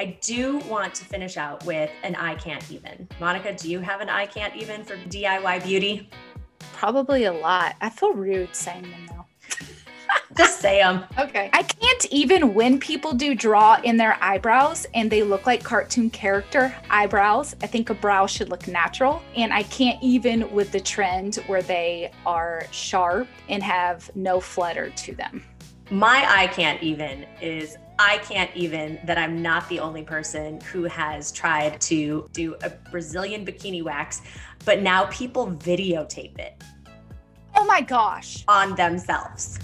I 0.00 0.16
do 0.20 0.58
want 0.58 0.94
to 0.94 1.04
finish 1.04 1.36
out 1.36 1.64
with 1.66 1.90
an 2.04 2.14
I 2.14 2.36
can't 2.36 2.70
even. 2.70 3.08
Monica, 3.18 3.52
do 3.52 3.68
you 3.68 3.80
have 3.80 4.00
an 4.00 4.08
I 4.08 4.26
can't 4.26 4.54
even 4.54 4.84
for 4.84 4.96
DIY 4.96 5.64
beauty? 5.64 6.08
Probably 6.74 7.24
a 7.24 7.32
lot. 7.32 7.74
I 7.80 7.90
feel 7.90 8.12
rude 8.12 8.54
saying 8.54 8.82
them 8.82 9.06
though. 9.08 9.24
Just 10.36 10.60
say 10.60 10.78
them. 10.78 11.04
Okay. 11.18 11.50
I 11.52 11.64
can't 11.64 12.06
even 12.12 12.54
when 12.54 12.78
people 12.78 13.12
do 13.12 13.34
draw 13.34 13.80
in 13.82 13.96
their 13.96 14.16
eyebrows 14.22 14.86
and 14.94 15.10
they 15.10 15.24
look 15.24 15.46
like 15.46 15.64
cartoon 15.64 16.10
character 16.10 16.72
eyebrows. 16.90 17.56
I 17.60 17.66
think 17.66 17.90
a 17.90 17.94
brow 17.94 18.26
should 18.26 18.50
look 18.50 18.68
natural. 18.68 19.20
And 19.34 19.52
I 19.52 19.64
can't 19.64 20.00
even 20.00 20.48
with 20.52 20.70
the 20.70 20.80
trend 20.80 21.36
where 21.48 21.62
they 21.62 22.12
are 22.24 22.66
sharp 22.70 23.26
and 23.48 23.64
have 23.64 24.14
no 24.14 24.38
flutter 24.38 24.90
to 24.90 25.14
them. 25.16 25.42
My 25.90 26.24
I 26.28 26.46
can't 26.46 26.80
even 26.82 27.26
is 27.40 27.78
I 27.98 28.18
can't 28.18 28.50
even 28.54 28.98
that 29.04 29.18
I'm 29.18 29.42
not 29.42 29.68
the 29.68 29.80
only 29.80 30.02
person 30.02 30.60
who 30.60 30.84
has 30.84 31.32
tried 31.32 31.80
to 31.82 32.28
do 32.32 32.54
a 32.62 32.70
Brazilian 32.90 33.44
bikini 33.44 33.82
wax, 33.82 34.22
but 34.64 34.82
now 34.82 35.06
people 35.06 35.48
videotape 35.48 36.38
it 36.38 36.62
Oh 37.56 37.64
my 37.64 37.80
gosh. 37.80 38.44
on 38.46 38.76
themselves. 38.76 39.58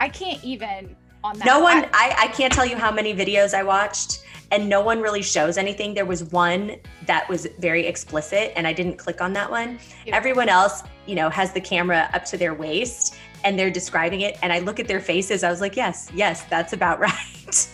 I 0.00 0.08
can't 0.08 0.42
even 0.44 0.94
on 1.24 1.38
that. 1.38 1.46
No 1.46 1.60
one, 1.60 1.86
I- 1.92 2.16
I, 2.18 2.26
can't 2.28 2.52
tell 2.52 2.66
you 2.66 2.76
how 2.76 2.90
many 2.90 3.14
videos 3.14 3.54
I 3.54 3.62
watched, 3.62 4.24
and 4.50 4.68
no 4.68 4.80
one 4.82 5.00
really 5.00 5.22
shows 5.22 5.56
anything. 5.56 5.94
There 5.94 6.04
was 6.04 6.24
one 6.24 6.76
that 7.06 7.28
was 7.28 7.46
very 7.58 7.86
explicit, 7.86 8.52
and 8.56 8.66
I 8.66 8.72
didn't 8.72 8.98
click 8.98 9.20
on 9.22 9.32
that 9.34 9.50
one. 9.50 9.78
Everyone 10.08 10.48
else, 10.48 10.82
you 11.06 11.14
know, 11.14 11.30
has 11.30 11.52
the 11.52 11.60
camera 11.60 12.10
up 12.12 12.24
to 12.26 12.36
their 12.36 12.52
waist 12.52 13.14
and 13.44 13.58
they're 13.58 13.70
describing 13.70 14.22
it. 14.22 14.38
And 14.42 14.52
I 14.52 14.60
look 14.60 14.80
at 14.80 14.88
their 14.88 15.00
faces, 15.00 15.44
I 15.44 15.50
was 15.50 15.60
like, 15.60 15.76
yes, 15.76 16.10
yes, 16.14 16.44
that's 16.44 16.72
about 16.72 17.00
right. 17.08 17.68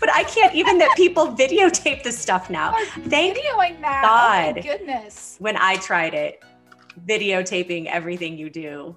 but 0.00 0.12
I 0.12 0.24
can't 0.24 0.54
even 0.54 0.78
that 0.78 0.96
people 0.96 1.26
videotape 1.36 2.02
this 2.02 2.18
stuff 2.18 2.50
now. 2.50 2.72
are 2.72 2.84
Thank 2.84 3.38
videoing 3.38 3.80
that. 3.80 4.04
Oh 4.04 4.54
my 4.54 4.60
God. 4.60 4.62
goodness. 4.62 5.36
when 5.38 5.56
I 5.56 5.76
tried 5.76 6.14
it, 6.14 6.42
videotaping 7.06 7.86
everything 7.86 8.38
you 8.38 8.50
do, 8.50 8.96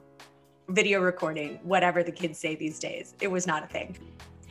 video 0.70 1.02
recording, 1.02 1.60
whatever 1.64 2.04
the 2.04 2.12
kids 2.12 2.38
say 2.38 2.56
these 2.56 2.80
days, 2.80 3.16
it 3.22 3.28
was 3.28 3.48
not 3.48 3.64
a 3.64 3.68
thing. 3.68 3.98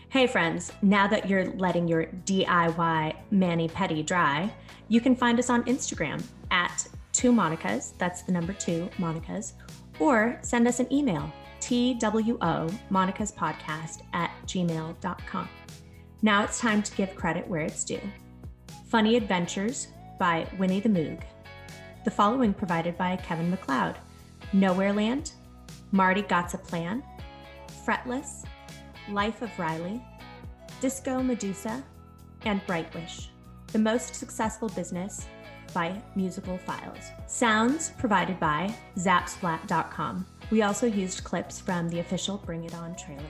Hey, 0.09 0.27
friends, 0.27 0.72
now 0.83 1.07
that 1.09 1.29
you're 1.29 1.53
letting 1.57 1.87
your 1.87 2.07
DIY 2.24 3.16
mani 3.31 3.68
pedi 3.68 4.07
dry, 4.07 4.53
you 4.89 5.01
can 5.01 5.14
find 5.14 5.39
us 5.39 5.51
on 5.51 5.64
Instagram 5.64 6.22
at 6.51 6.87
two 7.12 7.33
Monicas, 7.33 7.93
that's 7.99 8.22
the 8.22 8.33
number 8.33 8.53
two 8.53 8.89
Monicas, 8.99 9.55
or 9.99 10.39
send 10.43 10.68
us 10.68 10.81
an 10.81 10.91
email, 10.93 11.31
TWO 11.67 12.71
Monica's 12.91 13.33
Podcast 13.33 14.03
at 14.12 14.31
gmail.com. 14.47 15.49
Now 16.23 16.45
it's 16.45 16.61
time 16.61 16.81
to 16.81 16.95
give 16.95 17.17
credit 17.17 17.49
where 17.49 17.62
it's 17.62 17.83
due. 17.83 18.01
Funny 18.89 19.17
Adventures 19.17 19.89
by 20.19 20.47
Winnie 20.59 20.79
the 20.79 20.89
Moog. 20.89 21.23
The 22.05 22.11
following 22.12 22.55
provided 22.55 22.97
by 22.97 23.17
Kevin 23.17 23.51
MacLeod. 23.51 23.97
Nowhere 24.53 24.93
Land, 24.93 25.33
Marty 25.91 26.23
Gots 26.23 26.55
a 26.55 26.59
Plan, 26.59 27.03
Fretless, 27.85 28.45
Life 29.11 29.43
of 29.43 29.59
Riley, 29.59 30.01
Disco 30.81 31.21
Medusa, 31.21 31.83
and 32.45 32.64
Brightwish. 32.69 33.27
The 33.73 33.81
most 33.81 34.14
successful 34.14 34.69
business 34.69 35.27
by 35.75 36.01
Musical 36.14 36.59
Files. 36.59 37.11
Sounds 37.27 37.91
provided 37.99 38.39
by 38.39 38.73
Zapsplat.com. 38.97 40.27
We 40.51 40.62
also 40.62 40.86
used 40.86 41.24
clips 41.24 41.59
from 41.59 41.88
the 41.88 41.99
official 41.99 42.38
Bring 42.38 42.64
It 42.64 42.74
On 42.74 42.94
trailer. 42.94 43.22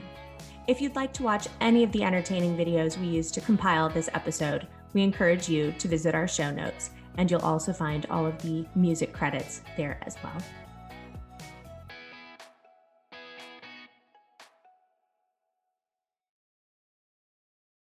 If 0.67 0.81
you'd 0.81 0.95
like 0.95 1.13
to 1.13 1.23
watch 1.23 1.47
any 1.61 1.83
of 1.83 1.91
the 1.91 2.03
entertaining 2.03 2.55
videos 2.55 2.99
we 2.99 3.07
used 3.07 3.33
to 3.33 3.41
compile 3.41 3.89
this 3.89 4.09
episode, 4.13 4.67
we 4.93 5.01
encourage 5.01 5.49
you 5.49 5.71
to 5.79 5.87
visit 5.87 6.13
our 6.13 6.27
show 6.27 6.51
notes, 6.51 6.91
and 7.17 7.31
you'll 7.31 7.41
also 7.41 7.73
find 7.73 8.05
all 8.11 8.25
of 8.25 8.39
the 8.43 8.67
music 8.75 9.13
credits 9.13 9.61
there 9.77 9.99
as 10.05 10.15
well. 10.23 10.37